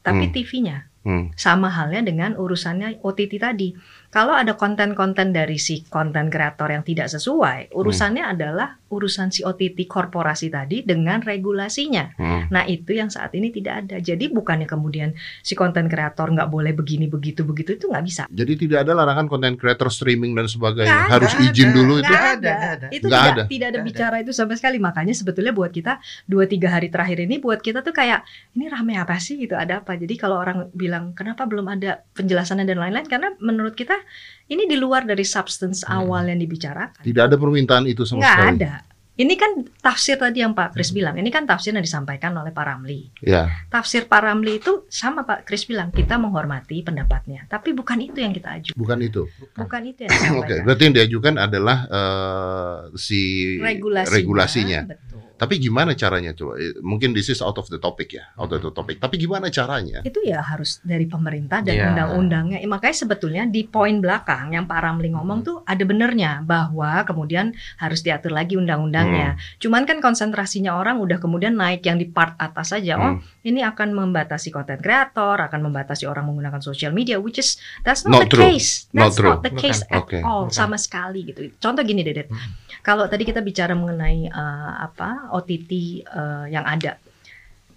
tapi 0.00 0.30
Hmm. 0.30 0.34
TV-nya. 0.34 0.78
Hmm. 1.08 1.32
Sama 1.38 1.72
halnya 1.72 2.04
dengan 2.04 2.36
urusannya 2.36 3.00
OTT 3.00 3.40
tadi. 3.40 3.72
Kalau 4.08 4.32
ada 4.32 4.56
konten-konten 4.56 5.36
dari 5.36 5.60
si 5.60 5.84
konten 5.84 6.32
kreator 6.32 6.72
yang 6.72 6.80
tidak 6.80 7.12
sesuai, 7.12 7.76
urusannya 7.76 8.24
adalah 8.24 8.80
urusan 8.88 9.28
si 9.28 9.44
OTT 9.44 9.84
korporasi 9.84 10.48
tadi 10.48 10.80
dengan 10.80 11.20
regulasinya. 11.20 12.16
Hmm. 12.16 12.48
Nah 12.48 12.64
itu 12.64 12.96
yang 12.96 13.12
saat 13.12 13.36
ini 13.36 13.52
tidak 13.52 13.84
ada. 13.84 14.00
Jadi 14.00 14.32
bukannya 14.32 14.64
kemudian 14.64 15.12
si 15.44 15.52
konten 15.52 15.92
kreator 15.92 16.32
nggak 16.32 16.48
boleh 16.48 16.72
begini 16.72 17.04
begitu 17.04 17.44
begitu 17.44 17.76
itu 17.76 17.92
nggak 17.92 18.04
bisa. 18.08 18.24
Jadi 18.32 18.52
tidak 18.56 18.88
ada 18.88 18.96
larangan 18.96 19.28
konten 19.28 19.60
creator 19.60 19.92
streaming 19.92 20.32
dan 20.32 20.48
sebagainya. 20.48 21.04
Nggak 21.04 21.12
Harus 21.12 21.32
ada, 21.36 21.44
izin 21.44 21.68
dulu 21.76 21.94
itu. 22.00 22.08
Nggak 22.08 22.24
ada. 22.24 22.32
ada, 22.32 22.52
ada. 22.56 22.86
Itu 22.88 23.06
Nggak 23.12 23.20
tidak 23.20 23.36
ada. 23.36 23.42
tidak 23.44 23.68
ada 23.68 23.78
ada. 23.78 23.84
bicara 23.84 24.16
itu 24.24 24.32
sama 24.32 24.54
sekali. 24.56 24.80
Makanya 24.80 25.12
sebetulnya 25.12 25.52
buat 25.52 25.68
kita 25.68 26.00
dua 26.24 26.48
tiga 26.48 26.72
hari 26.72 26.88
terakhir 26.88 27.28
ini 27.28 27.36
buat 27.36 27.60
kita 27.60 27.84
tuh 27.84 27.92
kayak 27.92 28.24
ini 28.56 28.72
rame 28.72 28.96
apa 28.96 29.20
sih 29.20 29.36
gitu 29.36 29.52
ada 29.52 29.84
apa. 29.84 30.00
Jadi 30.00 30.16
kalau 30.16 30.40
orang 30.40 30.72
bilang 30.72 31.12
kenapa 31.12 31.44
belum 31.44 31.68
ada 31.68 32.08
penjelasannya 32.16 32.64
dan 32.64 32.80
lain-lain 32.80 33.04
karena 33.04 33.36
menurut 33.44 33.76
kita 33.76 33.97
ini 34.46 34.64
di 34.64 34.74
luar 34.74 35.02
dari 35.02 35.22
substance 35.22 35.82
Hmm. 35.82 36.04
awal 36.04 36.28
yang 36.28 36.38
dibicarakan. 36.38 37.00
Tidak 37.00 37.22
ada 37.24 37.34
permintaan 37.34 37.84
itu 37.84 38.02
sama 38.02 38.20
Nggak 38.20 38.34
sekali. 38.34 38.54
ada. 38.56 38.72
Ini 39.18 39.34
kan 39.34 39.50
tafsir 39.76 40.14
tadi 40.14 40.38
yang 40.38 40.54
Pak 40.54 40.70
Hmm. 40.70 40.74
Kris 40.74 40.90
bilang. 40.90 41.18
Ini 41.18 41.26
kan 41.26 41.42
tafsir 41.42 41.74
yang 41.74 41.82
disampaikan 41.82 42.30
oleh 42.32 42.54
Pak 42.54 42.64
Ramli. 42.64 43.10
Ya. 43.18 43.50
Tafsir 43.66 44.06
Pak 44.06 44.22
Ramli 44.22 44.62
itu 44.62 44.86
sama 44.86 45.22
Pak 45.22 45.42
Kris 45.42 45.66
bilang 45.66 45.90
kita 45.90 46.14
menghormati 46.16 46.80
pendapatnya, 46.80 47.42
tapi 47.44 47.74
bukan 47.74 47.98
itu 47.98 48.14
yang 48.14 48.30
kita 48.30 48.54
ajukan. 48.54 48.78
Bukan 48.78 48.98
itu. 49.02 49.26
Bukan 49.52 49.82
itu 49.84 50.06
yang 50.06 50.10
Oke, 50.14 50.22
disampaikan. 50.22 50.62
berarti 50.62 50.82
yang 50.86 50.94
diajukan 50.94 51.34
adalah 51.36 51.78
eh, 51.90 52.76
si 52.94 53.20
Regulasinya, 53.58 54.14
regulasinya. 54.14 54.80
Betul. 54.86 55.07
Tapi 55.38 55.54
gimana 55.56 55.94
caranya 55.94 56.34
coba? 56.34 56.58
Eh, 56.58 56.74
Mungkin 56.82 57.14
this 57.14 57.30
is 57.30 57.38
out 57.38 57.54
of 57.56 57.70
the 57.70 57.78
topic 57.78 58.12
ya, 58.12 58.26
out 58.34 58.50
of 58.50 58.58
the 58.58 58.68
topic. 58.68 58.98
Tapi 58.98 59.16
gimana 59.16 59.48
caranya? 59.48 60.02
Itu 60.02 60.18
ya 60.20 60.42
harus 60.42 60.82
dari 60.82 61.06
pemerintah 61.06 61.62
dan 61.62 61.74
Iya. 61.74 61.86
undang-undangnya. 61.94 62.58
Eh, 62.58 62.66
Makanya 62.66 62.96
sebetulnya 62.98 63.46
di 63.46 63.62
poin 63.64 64.02
belakang 64.02 64.50
yang 64.50 64.66
Pak 64.66 64.80
Ramli 64.82 65.14
ngomong 65.14 65.40
tuh 65.40 65.56
ada 65.62 65.80
benernya 65.82 66.42
bahwa 66.42 67.06
kemudian 67.06 67.54
harus 67.78 68.02
diatur 68.02 68.34
lagi 68.34 68.58
undang-undangnya. 68.58 69.38
Cuman 69.56 69.86
kan 69.86 70.02
konsentrasinya 70.02 70.74
orang 70.74 70.98
udah 70.98 71.16
kemudian 71.16 71.54
naik 71.54 71.86
yang 71.86 71.96
di 71.96 72.10
part 72.10 72.34
atas 72.36 72.74
saja. 72.74 72.98
Oh, 72.98 73.14
Hmm. 73.16 73.22
ini 73.46 73.62
akan 73.62 73.94
membatasi 73.94 74.50
konten 74.50 74.82
kreator, 74.82 75.38
akan 75.38 75.60
membatasi 75.62 76.04
orang 76.04 76.26
menggunakan 76.26 76.58
social 76.58 76.90
media, 76.90 77.22
which 77.22 77.38
is 77.38 77.56
that's 77.80 78.02
Not 78.02 78.10
not, 78.10 78.20
the 78.26 78.30
true. 78.34 78.44
case. 78.44 78.90
Not 78.90 79.14
That's 79.14 79.16
true. 79.16 79.30
not 79.30 79.40
the 79.40 79.54
case 79.54 79.80
Bukan. 79.86 79.94
at 79.94 80.02
Oke. 80.02 80.18
all, 80.20 80.44
Bukan. 80.48 80.56
sama 80.56 80.76
sekali 80.76 81.22
gitu. 81.24 81.46
Contoh 81.56 81.80
gini, 81.80 82.02
Dedet. 82.02 82.26
Hmm. 82.26 82.52
Kalau 82.80 83.06
tadi 83.06 83.22
kita 83.22 83.38
bicara 83.38 83.72
mengenai 83.72 84.26
eh, 84.26 84.72
apa 84.80 85.27
OTT 85.30 85.70
eh, 86.00 86.46
yang 86.48 86.64
ada 86.64 86.96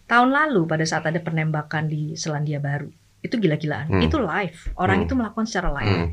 tahun 0.05 0.29
lalu 0.29 0.65
pada 0.65 0.83
saat 0.83 1.05
ada 1.05 1.17
penembakan 1.17 1.87
di 1.87 2.15
Selandia 2.15 2.59
Baru 2.59 2.91
itu 3.21 3.37
gila-gilaan, 3.37 3.85
Hmm. 3.87 4.01
itu 4.01 4.17
live, 4.17 4.73
orang 4.75 4.97
Hmm. 4.97 5.05
itu 5.05 5.13
melakukan 5.13 5.45
secara 5.45 5.69
live. 5.71 5.93
Hmm. 5.95 6.09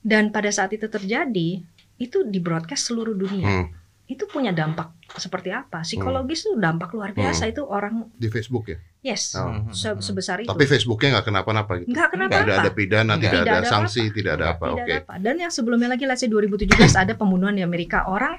Dan 0.00 0.30
pada 0.30 0.48
saat 0.48 0.72
itu 0.72 0.88
terjadi, 0.88 1.60
itu 1.96 2.18
di 2.24 2.38
broadcast 2.38 2.88
seluruh 2.88 3.12
dunia. 3.12 3.44
Hmm. 3.44 3.66
Itu 4.06 4.24
punya 4.24 4.50
dampak 4.50 4.94
seperti 5.12 5.50
apa? 5.50 5.82
Psikologis 5.82 6.42
itu 6.42 6.54
dampak 6.56 6.90
luar 6.90 7.10
biasa. 7.10 7.44
Itu 7.44 7.66
orang 7.66 8.06
Di 8.14 8.26
Facebook 8.26 8.70
ya. 8.70 8.78
yes 9.04 9.34
Oh. 9.34 9.50
Hmm. 9.52 9.68
se- 9.68 10.00
sebesar 10.00 10.40
itu. 10.40 10.48
Tapi 10.48 10.64
Facebooknya 10.64 11.18
nggak 11.18 11.26
kenapa-napa 11.26 11.72
gitu. 11.76 11.90
Nggak 11.90 12.08
kenapa-napa. 12.10 12.42
Tidak 12.42 12.56
ada 12.56 12.72
pidana, 12.72 13.12
tidak, 13.14 13.30
Tidak 13.36 13.42
ada 13.44 13.52
ada 13.52 13.68
sanksi, 13.68 14.00
apa-apa. 14.00 14.16
tidak 14.16 14.32
ada 14.32 14.46
apa. 14.48 14.64
Tidak 14.64 14.78
Oke. 14.78 14.86
ada 14.88 15.02
apa. 15.02 15.14
Dan 15.20 15.34
yang 15.36 15.52
sebelumnya 15.52 15.88
lagi, 15.88 16.04
let's 16.04 16.18
say 16.18 16.30
2017 16.30 16.72
ada 16.96 17.12
pembunuhan 17.12 17.52
di 17.52 17.60
Amerika, 17.60 18.06
orang 18.06 18.38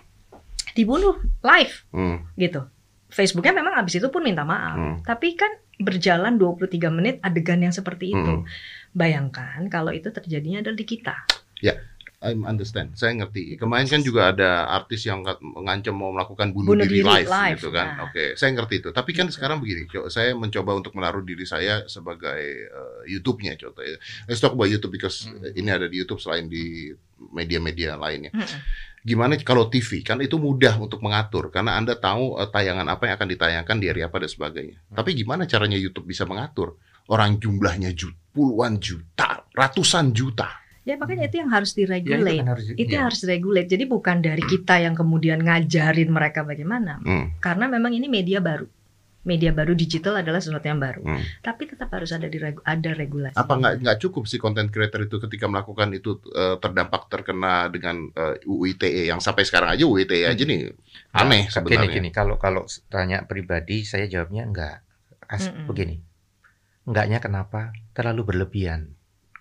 dibunuh 0.77 1.17
live 1.41 1.75
Hmm. 1.89 2.29
gitu. 2.37 2.61
Facebooknya 3.09 3.63
memang 3.63 3.73
abis 3.81 3.97
itu 3.97 4.07
pun 4.13 4.21
minta 4.21 4.45
maaf. 4.45 4.77
Hmm. 4.77 4.95
Tapi 5.01 5.33
kan 5.33 5.49
berjalan 5.81 6.37
23 6.37 6.93
menit 6.93 7.15
adegan 7.25 7.61
yang 7.61 7.73
seperti 7.73 8.13
itu. 8.13 8.33
Hmm. 8.41 8.45
Bayangkan 8.93 9.65
kalau 9.73 9.89
itu 9.89 10.13
terjadinya 10.13 10.61
adalah 10.61 10.77
di 10.77 10.85
kita. 10.85 11.15
I 12.17 12.33
understand, 12.33 12.97
saya 12.97 13.13
ngerti. 13.13 13.61
Kemarin 13.61 13.85
kan 13.85 14.01
juga 14.01 14.33
ada 14.33 14.65
artis 14.67 15.05
yang 15.05 15.21
mengancam 15.39 15.93
mau 15.93 16.09
melakukan 16.09 16.49
bunuh, 16.49 16.73
Bunuh 16.73 16.81
diri, 16.83 17.05
diri 17.05 17.05
live, 17.05 17.29
live, 17.29 17.57
gitu 17.61 17.69
kan. 17.69 17.87
nah. 17.93 18.09
Oke, 18.09 18.33
saya 18.33 18.57
ngerti 18.57 18.81
itu. 18.81 18.89
Tapi 18.89 19.11
kan 19.13 19.29
sekarang 19.29 19.61
begini, 19.61 19.85
saya 20.09 20.33
mencoba 20.33 20.73
untuk 20.73 20.97
menaruh 20.97 21.21
diri 21.21 21.45
saya 21.45 21.85
sebagai 21.85 22.41
eh, 22.65 23.01
YouTube-nya, 23.05 23.53
contoh. 23.55 23.85
ya. 23.85 24.01
Let's 24.25 24.41
talk 24.41 24.57
about 24.57 24.65
YouTube 24.65 24.91
because 24.91 25.29
Hmm. 25.29 25.45
ini 25.53 25.69
ada 25.69 25.85
di 25.85 25.93
YouTube 25.95 26.17
selain 26.17 26.49
di 26.49 26.89
media-media 27.31 27.93
lainnya. 27.95 28.33
Mm-mm. 28.33 28.59
Gimana 29.03 29.37
kalau 29.39 29.69
TV? 29.69 30.01
Kan 30.01 30.17
itu 30.19 30.35
mudah 30.35 30.73
untuk 30.77 30.99
mengatur 30.99 31.47
karena 31.47 31.77
Anda 31.77 31.95
tahu 31.95 32.41
eh, 32.41 32.49
tayangan 32.49 32.89
apa 32.89 33.07
yang 33.07 33.15
akan 33.15 33.29
ditayangkan 33.29 33.77
di 33.77 33.87
hari 33.87 34.01
apa 34.01 34.17
dan 34.17 34.27
sebagainya. 34.27 34.77
Hmm. 34.89 34.95
Tapi 34.97 35.13
gimana 35.13 35.45
caranya 35.45 35.77
YouTube 35.77 36.09
bisa 36.09 36.25
mengatur? 36.25 36.81
Orang 37.07 37.37
jumlahnya 37.37 37.93
ju- 37.93 38.11
puluhan 38.33 38.81
juta, 38.81 39.45
ratusan 39.53 40.11
juta. 40.11 40.65
Ya 40.87 40.95
makanya 40.95 41.27
itu 41.27 41.43
yang 41.43 41.51
harus 41.51 41.75
Ya, 41.75 41.83
itu 41.83 41.99
diregulate. 42.07 42.39
kan 42.39 42.47
harus, 42.55 42.65
itu 42.71 42.95
ya. 42.95 43.01
harus 43.03 43.19
regulate. 43.27 43.67
Jadi 43.67 43.83
bukan 43.83 44.23
dari 44.23 44.39
kita 44.39 44.79
yang 44.79 44.95
kemudian 44.95 45.43
ngajarin 45.43 46.07
mereka 46.07 46.47
bagaimana. 46.47 47.03
Hmm, 47.03 47.35
Karena 47.43 47.67
memang 47.67 47.91
ini 47.91 48.07
media 48.07 48.39
baru. 48.39 48.63
Media 49.27 49.51
baru 49.51 49.75
digital 49.75 50.23
adalah 50.23 50.39
sesuatu 50.39 50.63
yang 50.63 50.79
baru. 50.79 51.03
hmm. 51.03 51.43
Tapi 51.43 51.67
tetap 51.67 51.91
harus 51.91 52.15
ada 52.15 52.31
di 52.31 52.39
ada 52.39 52.91
regulasi. 52.95 53.35
apa 53.35 53.53
nggak 53.59 53.73
nggak 53.83 53.97
cukup 53.99 54.23
sih 54.23 54.39
konten 54.39 54.71
creator 54.71 55.03
itu 55.03 55.19
ketika 55.19 55.51
melakukan 55.51 55.91
itu 55.91 56.23
eh, 56.31 56.55
terdampak 56.55 57.11
terkena 57.11 57.67
dengan 57.67 58.07
eh, 58.07 58.39
UU 58.47 58.63
ITE 58.79 59.11
yang 59.11 59.19
sampai 59.19 59.43
sekarang 59.43 59.75
aja 59.75 59.83
UU 59.83 60.07
ITE 60.07 60.23
aja 60.23 60.43
nih 60.47 60.71
aneh 61.11 61.43
Nah, 61.43 61.51
sebenarnya. 61.51 61.91
Gini, 61.91 62.07
gini, 62.07 62.09
kalau 62.15 62.39
kalau 62.39 62.63
tanya 62.87 63.27
pribadi, 63.27 63.83
saya 63.83 64.07
jawabnya 64.07 64.47
enggak. 64.47 64.79
As. 65.27 65.51
Begini, 65.67 65.99
enggaknya 66.87 67.19
kenapa? 67.19 67.75
Terlalu 67.91 68.31
berlebihan. 68.31 68.95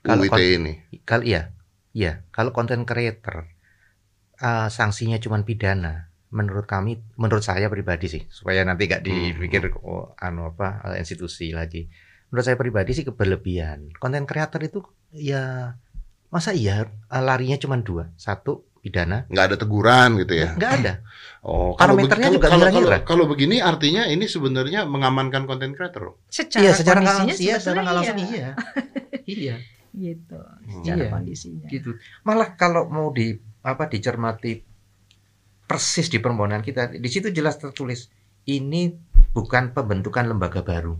Kalau 0.06 0.22
ITE 0.24 0.48
ini. 0.62 0.72
Kalau 1.02 1.24
iya, 1.26 1.50
iya. 1.90 2.22
Kalau 2.30 2.54
konten 2.54 2.86
creator, 2.86 3.50
uh, 4.40 4.68
sanksinya 4.68 5.18
cuma 5.18 5.40
pidana. 5.42 6.12
Menurut 6.30 6.66
kami, 6.66 7.00
menurut 7.16 7.42
saya 7.46 7.70
pribadi 7.70 8.10
sih, 8.10 8.22
supaya 8.28 8.66
nanti 8.66 8.90
nggak 8.90 9.02
dipikir 9.06 9.70
oh, 9.80 10.12
anu 10.18 10.52
apa 10.52 10.82
uh, 10.82 10.96
institusi 10.98 11.54
lagi. 11.54 11.86
Menurut 12.28 12.44
saya 12.44 12.58
pribadi 12.58 12.92
sih 12.92 13.06
keberlebihan. 13.06 13.94
Konten 13.96 14.26
creator 14.26 14.58
itu 14.60 14.82
ya 15.14 15.74
masa 16.28 16.50
iya 16.50 16.84
uh, 16.86 17.22
larinya 17.22 17.56
cuma 17.56 17.78
dua, 17.78 18.10
satu 18.18 18.66
pidana, 18.82 19.26
nggak 19.30 19.44
ada 19.50 19.56
teguran 19.58 20.14
gitu 20.22 20.34
ya. 20.34 20.54
nggak 20.58 20.72
ada. 20.82 20.92
Oh, 21.46 21.78
kalau 21.78 21.94
Parameternya 21.94 22.28
juga 22.34 22.50
kalau, 22.50 22.66
kalau, 22.66 22.82
kalau, 22.90 22.98
kalau 23.06 23.24
begini 23.30 23.62
artinya 23.62 24.06
ini 24.10 24.26
sebenarnya 24.26 24.82
mengamankan 24.86 25.46
konten 25.46 25.74
creator. 25.78 26.10
loh. 26.10 26.16
Secara 26.26 26.62
Iya, 26.62 26.72
secara 26.74 26.98
nggak 27.02 27.16
langsung, 27.22 27.46
iya, 27.46 27.56
secara 27.62 27.78
nggak 27.86 27.96
langsung 28.02 28.18
iya. 28.18 28.48
iya. 29.26 29.54
iya. 29.96 30.12
Gitu. 30.14 30.36
Hmm. 30.36 30.84
Secara 30.84 31.02
Iya. 31.02 31.10
kondisinya. 31.10 31.66
gitu. 31.66 31.90
Malah 32.22 32.54
kalau 32.54 32.86
mau 32.86 33.08
di 33.10 33.32
apa 33.64 33.88
dicermati 33.88 34.62
persis 35.66 36.06
di 36.06 36.22
permohonan 36.22 36.62
kita, 36.62 36.94
di 36.94 37.08
situ 37.10 37.34
jelas 37.34 37.58
tertulis 37.58 38.06
ini 38.46 38.94
bukan 39.34 39.74
pembentukan 39.74 40.28
lembaga 40.28 40.62
baru. 40.62 40.94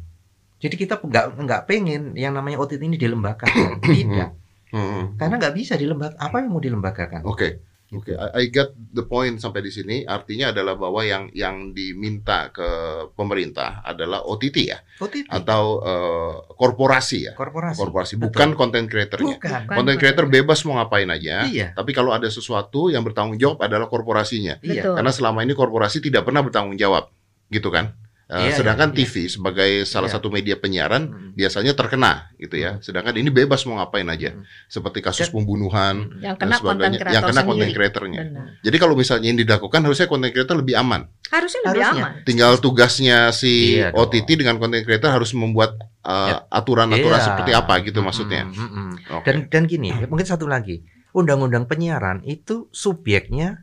Jadi 0.59 0.75
kita 0.75 0.99
nggak 0.99 1.39
nggak 1.39 1.63
pengen 1.69 2.17
yang 2.17 2.35
namanya 2.35 2.59
OTT 2.59 2.83
ini 2.83 2.97
dilembagakan, 2.97 3.79
tidak. 3.87 4.35
Hmm. 4.73 5.15
Karena 5.15 5.39
nggak 5.39 5.55
bisa 5.55 5.79
dilembag. 5.79 6.19
Apa 6.19 6.43
yang 6.43 6.51
mau 6.51 6.59
dilembagakan? 6.59 7.23
Oke. 7.23 7.63
Oke, 7.95 8.19
I, 8.19 8.43
I 8.43 8.45
get 8.51 8.75
the 8.75 9.07
point 9.07 9.39
sampai 9.39 9.63
di 9.63 9.71
sini. 9.71 10.03
Artinya 10.03 10.51
adalah 10.51 10.75
bahwa 10.75 11.07
yang 11.07 11.31
yang 11.31 11.71
diminta 11.71 12.51
ke 12.51 12.67
pemerintah 13.15 13.79
adalah 13.87 14.27
OTT 14.27 14.57
ya, 14.67 14.83
OTT, 14.99 15.31
atau 15.31 15.79
eh, 15.87 16.35
korporasi 16.59 17.31
ya, 17.31 17.33
korporasi. 17.39 17.79
korporasi, 17.79 18.13
Betul. 18.19 18.27
bukan 18.35 18.49
konten 18.59 18.91
creatornya. 18.91 19.39
Bukan. 19.39 19.61
Bukan. 19.71 19.77
Konten 19.79 19.97
creator 20.03 20.27
bebas 20.27 20.67
mau 20.67 20.83
ngapain 20.83 21.07
aja. 21.07 21.47
Iya, 21.47 21.79
Tapi 21.79 21.95
kalau 21.95 22.11
ada 22.11 22.27
sesuatu 22.27 22.91
yang 22.91 23.07
bertanggung 23.07 23.39
jawab 23.39 23.63
adalah 23.63 23.87
korporasinya. 23.87 24.59
iya. 24.67 24.83
Betul. 24.83 24.95
Karena 24.99 25.13
selama 25.15 25.39
ini 25.47 25.55
korporasi 25.55 26.03
tidak 26.03 26.27
pernah 26.27 26.43
bertanggung 26.43 26.75
jawab, 26.75 27.07
gitu 27.55 27.71
kan? 27.71 27.95
Eh, 28.27 28.51
Iya, 28.51 28.59
sedangkan 28.59 28.91
iya, 28.91 28.99
iya. 28.99 29.07
TV 29.07 29.15
sebagai 29.31 29.71
salah 29.87 30.11
Iya. 30.11 30.19
satu 30.19 30.35
media 30.35 30.59
penyiaran 30.59 31.07
Mm. 31.07 31.31
biasanya 31.39 31.79
terkena, 31.79 32.27
gitu 32.35 32.59
ya. 32.59 32.83
Sedangkan 32.83 33.15
ini 33.15 33.31
bebas 33.31 33.63
mau 33.63 33.79
ngapain 33.79 34.03
aja, 34.11 34.35
Mm. 34.35 34.43
seperti 34.67 34.99
kasus 34.99 35.31
pembunuhan 35.31 36.11
yang 36.19 36.35
dan 36.35 36.51
kena 36.51 36.59
konten 36.59 36.91
sebagainya, 36.91 36.99
kreator 36.99 37.15
yang 37.15 37.23
kena 37.23 37.43
konten. 37.47 37.69
Benar. 37.71 38.47
Jadi 38.67 38.77
kalau 38.83 38.95
misalnya 38.99 39.29
ini 39.31 39.47
dilakukan 39.47 39.79
harusnya 39.79 40.11
konten 40.11 40.35
creator 40.35 40.59
lebih 40.59 40.75
aman. 40.75 41.07
Harusnya 41.31 41.61
lebih 41.71 41.83
Harusnya. 41.87 42.03
aman. 42.03 42.27
Tinggal 42.27 42.53
tugasnya 42.59 43.19
si 43.31 43.79
Iya 43.79 43.95
dong. 43.95 44.11
OTT 44.11 44.29
dengan 44.35 44.59
konten 44.59 44.83
creator 44.83 45.11
harus 45.15 45.31
membuat 45.31 45.79
uh, 46.03 46.27
Ya. 46.27 46.37
aturan-aturan 46.51 47.19
Iya. 47.19 47.27
seperti 47.31 47.51
apa 47.53 47.75
gitu 47.81 47.99
Mm, 47.99 48.07
maksudnya. 48.11 48.43
mm, 48.43 48.59
mm, 48.59 48.71
mm. 48.75 48.91
Oke. 49.13 49.27
Dan 49.27 49.37
dan 49.47 49.63
gini, 49.67 49.95
ya, 49.95 50.07
mungkin 50.07 50.27
satu 50.27 50.51
lagi. 50.51 50.83
Undang-undang 51.15 51.71
penyiaran 51.71 52.27
itu 52.27 52.67
subjeknya 52.71 53.63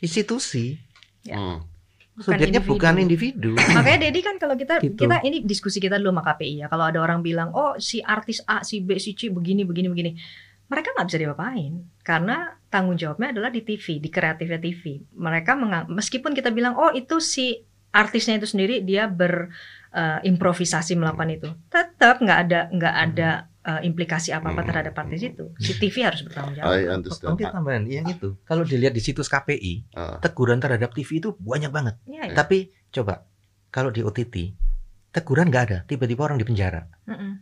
institusi. 0.00 0.80
Ya. 1.22 1.36
Hmm. 1.36 1.67
Subjeknya 2.18 2.58
individu. 2.58 2.72
bukan 2.74 2.94
individu. 2.98 3.50
Makanya 3.78 3.98
Dedi 4.06 4.20
kan 4.20 4.36
kalau 4.36 4.54
kita 4.54 4.78
Gitu. 4.78 4.98
kita 4.98 5.22
ini 5.22 5.42
diskusi 5.42 5.78
kita 5.78 5.96
dulu 5.96 6.10
sama 6.12 6.22
KPI 6.22 6.54
ya. 6.62 6.66
Kalau 6.66 6.84
ada 6.84 6.98
orang 6.98 7.22
bilang, 7.22 7.50
"Oh, 7.52 7.78
si 7.78 7.98
artis 7.98 8.42
A, 8.44 8.62
si 8.62 8.82
B, 8.82 8.98
si 8.98 9.14
C 9.14 9.28
begini 9.28 9.62
begini 9.62 9.86
begini." 9.86 10.10
Mereka 10.68 10.92
nggak 10.92 11.06
bisa 11.06 11.16
diapa-apain 11.16 11.72
karena 12.02 12.36
tanggung 12.68 12.94
jawabnya 12.94 13.32
adalah 13.32 13.48
di 13.48 13.62
TV, 13.62 13.96
di 13.96 14.08
kreatifnya 14.08 14.58
TV. 14.58 15.00
Mereka 15.14 15.56
mengang- 15.56 15.88
meskipun 15.88 16.32
kita 16.32 16.50
bilang, 16.50 16.76
"Oh, 16.76 16.92
itu 16.92 17.16
si 17.18 17.64
artisnya 17.88 18.36
itu 18.36 18.44
sendiri 18.44 18.84
dia 18.84 19.08
berimprovisasi 19.08 20.92
melakukan 20.94 21.28
itu." 21.30 21.48
Tetap 21.68 22.20
nggak 22.20 22.38
ada 22.44 22.60
nggak 22.68 22.94
ada 22.94 23.30
eh, 23.68 23.80
implikasi 23.84 24.32
apa-apa 24.32 24.64
Hmm. 24.64 24.68
terhadap 24.72 24.92
partai 24.92 25.20
itu, 25.20 25.52
si 25.56 25.76
TV 25.76 26.00
harus 26.00 26.24
bertanggung 26.24 26.56
jawab. 26.56 26.72
I 26.72 26.88
understand. 26.88 27.36
Mungkin 27.36 27.46
tambahan 27.52 27.84
yang 27.84 28.08
itu. 28.08 28.28
Kalau 28.42 28.64
dilihat 28.64 28.90
di 28.90 29.00
situs 29.00 29.28
KPI, 29.28 29.92
Ah. 29.92 30.16
teguran 30.18 30.56
terhadap 30.56 30.90
TV 30.90 31.20
itu 31.20 31.36
banyak 31.36 31.68
banget. 31.68 32.00
Iya, 32.02 32.22
iya. 32.24 32.34
Tapi 32.34 32.58
coba 32.88 33.28
kalau 33.68 33.88
di 33.88 34.00
OTT 34.00 34.56
teguran 35.10 35.48
nggak 35.48 35.64
ada, 35.64 35.78
tiba-tiba 35.84 36.24
orang 36.24 36.36
di 36.36 36.44
penjara. 36.44 36.88
Mm-mm. 37.04 37.32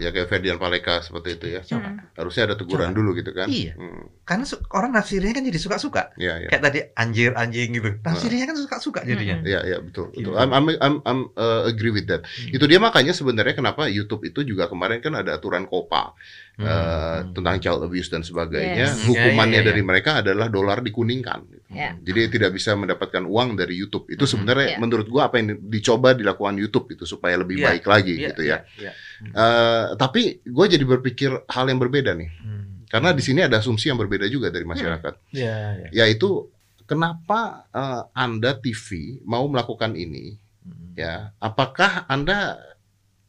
Ya 0.00 0.10
kayak 0.10 0.32
Ferdian 0.32 0.56
Paleka 0.56 1.04
seperti 1.04 1.36
itu 1.36 1.46
ya. 1.52 1.60
Coba. 1.60 1.88
Mm. 1.92 1.98
Harusnya 2.16 2.42
ada 2.48 2.54
teguran 2.56 2.90
Coba. 2.90 2.98
dulu 2.98 3.10
gitu 3.20 3.30
kan. 3.36 3.46
Iya. 3.46 3.76
Hmm. 3.76 4.08
Karena 4.24 4.44
su- 4.48 4.62
orang 4.72 4.90
nafsirnya 4.96 5.32
kan 5.36 5.44
jadi 5.44 5.58
suka-suka. 5.60 6.02
Iya, 6.16 6.34
iya. 6.40 6.48
Kayak 6.48 6.62
tadi 6.64 6.78
anjir 6.96 7.30
anjing 7.36 7.68
gitu. 7.76 7.90
Nafsirnya 8.00 8.44
kan 8.48 8.56
suka-suka 8.56 9.00
jadinya. 9.04 9.36
Mm-mm. 9.44 9.50
Iya, 9.52 9.60
iya 9.68 9.78
betul. 9.84 10.08
betul. 10.10 10.24
Gitu. 10.24 10.30
I'm, 10.34 10.50
I'm, 10.56 10.66
I'm, 10.80 10.96
I'm, 11.04 11.20
uh, 11.36 11.68
agree 11.68 11.92
with 11.92 12.08
that. 12.08 12.24
Hmm. 12.24 12.56
Itu 12.56 12.64
dia 12.64 12.80
makanya 12.80 13.12
sebenarnya 13.12 13.54
kenapa 13.54 13.86
YouTube 13.86 14.24
itu 14.24 14.40
juga 14.42 14.66
kemarin 14.66 15.04
kan 15.04 15.12
ada 15.14 15.36
aturan 15.36 15.68
KOPA 15.68 16.16
Hmm. 16.56 16.66
uh, 16.66 17.18
tentang 17.32 17.56
child 17.56 17.80
abuse 17.82 18.08
dan 18.08 18.20
sebagainya. 18.20 18.84
Yes. 18.88 19.06
Hukumannya 19.06 19.58
Ya, 19.58 19.62
ya, 19.62 19.64
ya, 19.64 19.68
dari 19.72 19.82
mereka 19.82 20.10
adalah 20.20 20.46
dolar 20.46 20.80
dikuningkan. 20.80 21.40
Ya. 21.70 21.96
Jadi 21.96 22.36
tidak 22.36 22.52
bisa 22.52 22.74
mendapatkan 22.74 23.24
uang 23.24 23.56
dari 23.56 23.74
YouTube. 23.74 24.04
Itu 24.06 24.26
Hmm. 24.26 24.32
sebenarnya 24.36 24.68
Ya. 24.74 24.78
menurut 24.78 25.06
gua 25.06 25.28
apa 25.28 25.38
yang 25.38 25.56
dicoba 25.62 26.12
dilakukan 26.12 26.56
YouTube 26.56 26.92
itu 26.92 27.04
supaya 27.04 27.38
lebih 27.38 27.60
Iya, 27.60 27.66
baik 27.66 27.84
lagi 27.84 28.12
Iya, 28.12 28.28
gitu 28.28 28.42
ya. 28.44 28.58
iya, 28.76 28.90
iya. 28.90 28.92
Eh, 29.24 29.84
tapi 29.96 30.40
gue 30.42 30.66
jadi 30.68 30.84
berpikir 30.84 31.30
hal 31.46 31.64
yang 31.66 31.78
berbeda 31.78 32.12
nih. 32.12 32.28
Hmm. 32.28 32.84
Karena 32.90 33.14
di 33.14 33.22
sini 33.22 33.40
ada 33.40 33.56
asumsi 33.56 33.88
yang 33.88 33.96
berbeda 33.96 34.26
juga 34.26 34.50
dari 34.50 34.66
masyarakat. 34.66 35.32
Iya, 35.32 35.56
iya. 35.86 36.04
Yaitu 36.04 36.50
kenapa 36.84 37.64
eh, 37.70 38.02
Anda 38.12 38.52
TV 38.54 39.16
mau 39.24 39.48
melakukan 39.48 39.94
ini? 39.94 40.36
Hmm. 40.60 40.92
Ya, 40.92 41.32
apakah 41.38 42.04
Anda 42.04 42.60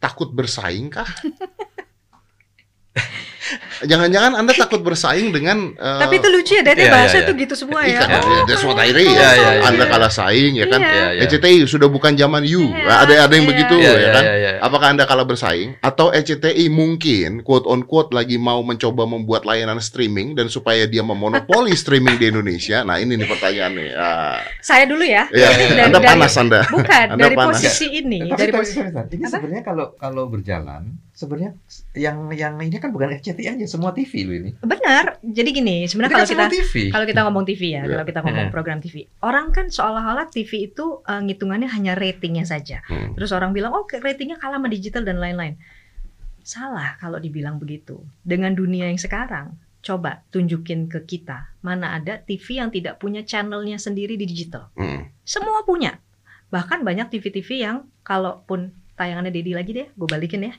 takut 0.03 0.33
bersaing 0.33 0.89
kah? 0.89 1.07
Jangan-jangan 3.81 4.38
Anda 4.38 4.53
takut 4.53 4.79
bersaing 4.79 5.33
dengan 5.33 5.74
eh, 5.74 6.00
Tapi 6.00 6.21
itu 6.21 6.27
lucu 6.29 6.53
ya, 6.53 6.63
Dede 6.63 6.86
Iya, 6.88 6.93
bahasa 6.93 7.17
iya, 7.19 7.27
tuh 7.27 7.33
gitu 7.36 7.53
semua 7.57 7.81
Iya, 7.83 8.00
ya. 8.00 8.21
iya, 8.21 8.41
that's 8.45 8.62
what 8.63 8.77
I 8.77 8.93
read. 8.93 9.10
Iya, 9.10 9.17
iya, 9.33 9.50
iya. 9.57 9.67
Anda 9.67 9.86
kalah 9.89 10.13
saing 10.13 10.53
ya 10.55 10.69
kan? 10.69 10.79
Iya. 10.79 10.93
Iya, 10.93 11.07
iya. 11.17 11.21
ECTI 11.25 11.65
sudah 11.65 11.89
bukan 11.89 12.13
zaman 12.13 12.45
you. 12.45 12.69
Iya, 12.69 12.93
ada 13.01 13.13
ada 13.25 13.33
yang 13.33 13.43
iya. 13.43 13.51
begitu 13.51 13.74
Iya, 13.75 13.89
ya 13.89 13.98
iya, 13.98 14.10
kan? 14.13 14.24
iya, 14.24 14.36
iya. 14.38 14.51
Apakah 14.62 14.88
Anda 14.93 15.03
kalah 15.03 15.25
bersaing 15.25 15.81
atau 15.81 16.13
ECTI 16.13 16.69
mungkin 16.69 17.41
quote 17.41 17.65
on 17.65 17.81
quote 17.83 18.13
lagi 18.13 18.38
mau 18.38 18.62
mencoba 18.62 19.03
membuat 19.03 19.43
layanan 19.43 19.81
streaming 19.81 20.38
dan 20.38 20.48
supaya 20.48 20.86
dia 20.86 21.01
memonopoli 21.01 21.74
streaming 21.74 22.21
di 22.21 22.29
Indonesia? 22.29 22.86
Nah, 22.86 23.01
ini 23.01 23.17
nih 23.17 23.27
pertanyaannya. 23.27 23.86
Ah, 23.98 24.39
Saya 24.62 24.86
dulu 24.86 25.01
ya. 25.01 25.25
Dari- 25.27 25.81
Anda 25.81 25.98
dari- 25.98 26.07
panas 26.07 26.33
Anda. 26.38 26.62
Bukan 26.69 27.05
Anda 27.17 27.24
dari 27.25 27.36
panas. 27.36 27.57
posisi 27.57 27.86
ini, 27.89 28.29
Tapi, 28.29 28.38
dari 28.38 28.51
posisi 28.53 28.77
ini 28.79 29.25
sebenarnya 29.25 29.63
kalau 29.65 29.98
kalau 29.98 30.29
berjalan, 30.29 31.01
sebenarnya 31.21 31.53
yang 31.93 32.33
yang 32.33 32.57
ini 32.57 32.81
kan 32.81 32.89
bukan 32.89 33.13
RCTI 33.13 33.53
aja, 33.53 33.65
semua 33.69 33.93
TV 33.93 34.25
loh 34.25 34.35
ini. 34.35 34.51
benar. 34.57 35.21
Jadi 35.21 35.49
gini, 35.53 35.85
sebenarnya 35.85 36.17
kalau 36.17 36.25
kan 36.25 36.33
kita 36.33 36.45
TV. 36.49 36.73
kalau 36.89 37.05
kita 37.05 37.21
ngomong 37.21 37.45
TV 37.45 37.61
ya, 37.69 37.85
Iya. 37.85 37.93
kalau 37.93 38.05
kita 38.09 38.19
ngomong 38.25 38.47
Eh. 38.49 38.51
program 38.51 38.79
TV, 38.81 38.95
orang 39.21 39.53
kan 39.53 39.69
seolah-olah 39.69 40.27
TV 40.27 40.67
itu 40.67 41.05
eh, 41.05 41.21
ngitungannya 41.21 41.69
hanya 41.69 41.93
ratingnya 41.93 42.43
saja. 42.43 42.81
Hmm. 42.89 43.13
Terus 43.13 43.29
orang 43.29 43.53
bilang, 43.53 43.71
oh 43.71 43.85
ratingnya 43.85 44.41
kalah 44.41 44.57
sama 44.57 44.67
digital 44.67 45.05
dan 45.05 45.21
lain-lain. 45.21 45.61
Salah 46.41 46.97
kalau 46.97 47.21
dibilang 47.21 47.61
begitu. 47.61 48.01
Dengan 48.25 48.57
dunia 48.57 48.89
yang 48.89 48.97
sekarang, 48.97 49.53
coba 49.81 50.25
tunjukin 50.29 50.85
ke 50.85 51.05
kita 51.05 51.53
mana 51.61 51.97
ada 51.97 52.17
TV 52.17 52.57
yang 52.57 52.69
tidak 52.69 52.97
punya 52.97 53.21
channelnya 53.21 53.77
sendiri 53.77 54.17
di 54.17 54.25
digital. 54.25 54.73
Hmm. 54.73 55.09
Semua 55.21 55.61
punya. 55.61 56.01
Bahkan 56.49 56.83
banyak 56.83 57.07
TV-TV 57.09 57.63
yang 57.63 57.77
kalaupun 58.03 58.69
tayangannya 58.93 59.31
Dedi 59.31 59.55
lagi 59.55 59.71
deh, 59.71 59.87
gue 59.87 60.03
balikin 60.05 60.45
ya. 60.45 60.53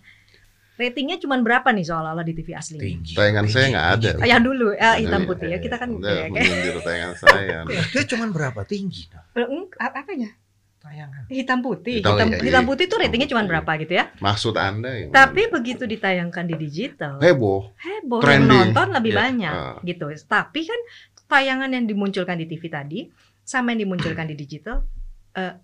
Ratingnya 0.73 1.21
cuma 1.21 1.37
berapa 1.38 1.69
nih 1.69 1.85
seolah-olah 1.85 2.25
di 2.25 2.33
TV 2.33 2.57
asli? 2.57 2.79
Tinggi. 2.81 3.12
Tayangan 3.12 3.45
saya 3.47 3.67
nggak 3.71 3.88
ada. 3.93 4.11
Ah, 4.19 4.26
yang 4.26 4.43
dulu, 4.43 4.73
eh, 4.73 4.97
hitam 5.00 5.21
Iya, 5.21 5.29
putih 5.29 5.49
ya. 5.49 5.59
Kita 5.61 5.76
kan 5.76 5.88
Anda 5.93 6.09
ya, 6.09 6.26
kayak- 6.29 6.83
tayangan 6.83 7.17
saya. 7.17 7.57
Dia 7.93 8.02
cuma 8.09 8.25
berapa 8.29 8.61
tinggi? 8.64 9.02
Nah, 9.09 9.23
Eh, 9.37 9.47
apanya? 9.79 10.31
tayangan. 10.81 11.23
Hitam 11.29 11.59
putih. 11.61 12.02
Hitam 12.02 12.17
Hitam, 12.17 12.29
putih. 12.29 12.43
hitam 12.43 12.64
putih 12.67 12.85
itu 12.85 12.97
ratingnya 12.99 13.29
cuma 13.29 13.43
berapa 13.45 13.71
gitu 13.78 13.93
ya. 13.95 14.04
Maksud 14.19 14.54
Anda 14.56 14.91
ya? 14.91 15.06
Tapi 15.08 15.43
begitu 15.47 15.85
ditayangkan 15.87 16.45
di 16.45 16.54
digital, 16.58 17.23
heboh. 17.23 17.71
heboh 17.78 18.19
yang 18.21 18.45
nonton 18.45 18.91
lebih 18.91 19.13
Iya. 19.15 19.21
banyak 19.23 19.54
Ah. 19.54 19.76
gitu. 19.80 20.11
Tapi 20.26 20.61
kan 20.67 20.80
tayangan 21.28 21.71
yang 21.71 21.85
dimunculkan 21.87 22.35
di 22.35 22.45
TV 22.45 22.67
tadi 22.67 23.00
sama 23.41 23.71
yang 23.71 23.87
dimunculkan 23.87 24.26
di 24.26 24.35
digital 24.35 24.82
eh, 25.32 25.54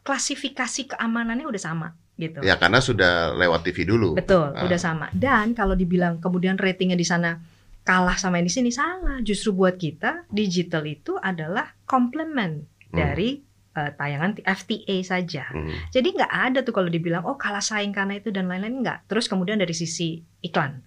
klasifikasi 0.00 0.88
keamanannya 0.88 1.44
udah 1.44 1.62
sama 1.62 1.88
gitu. 2.22 2.38
Ya 2.40 2.54
karena 2.54 2.78
sudah 2.78 3.34
lewat 3.34 3.66
TV 3.66 3.82
dulu. 3.82 4.14
Betul, 4.14 4.54
Ah. 4.54 4.62
udah 4.62 4.78
sama. 4.78 5.10
Dan 5.10 5.52
kalau 5.52 5.74
dibilang 5.74 6.22
kemudian 6.22 6.54
ratingnya 6.54 6.94
di 6.94 7.02
sana 7.02 7.42
kalah 7.82 8.14
sama 8.14 8.38
yang 8.38 8.46
di 8.46 8.54
sini 8.54 8.70
salah. 8.70 9.18
Justru 9.18 9.50
buat 9.50 9.74
kita 9.74 10.30
digital 10.30 10.86
itu 10.86 11.18
adalah 11.18 11.74
komplement 11.82 12.62
Hmm. 12.88 12.94
dari 12.94 13.42
eh, 13.72 13.88
tayangan 13.96 14.36
FTA 14.44 15.00
saja. 15.00 15.48
Hmm. 15.48 15.72
Jadi 15.88 16.12
nggak 16.12 16.28
ada 16.28 16.60
tuh 16.60 16.70
kalau 16.70 16.86
dibilang 16.86 17.24
oh 17.24 17.40
kalah 17.40 17.64
saing 17.64 17.88
karena 17.88 18.20
itu 18.20 18.28
dan 18.28 18.44
lain-lain 18.44 18.84
nggak. 18.84 19.08
Terus 19.08 19.24
kemudian 19.24 19.56
dari 19.56 19.72
sisi 19.72 20.20
iklan, 20.44 20.84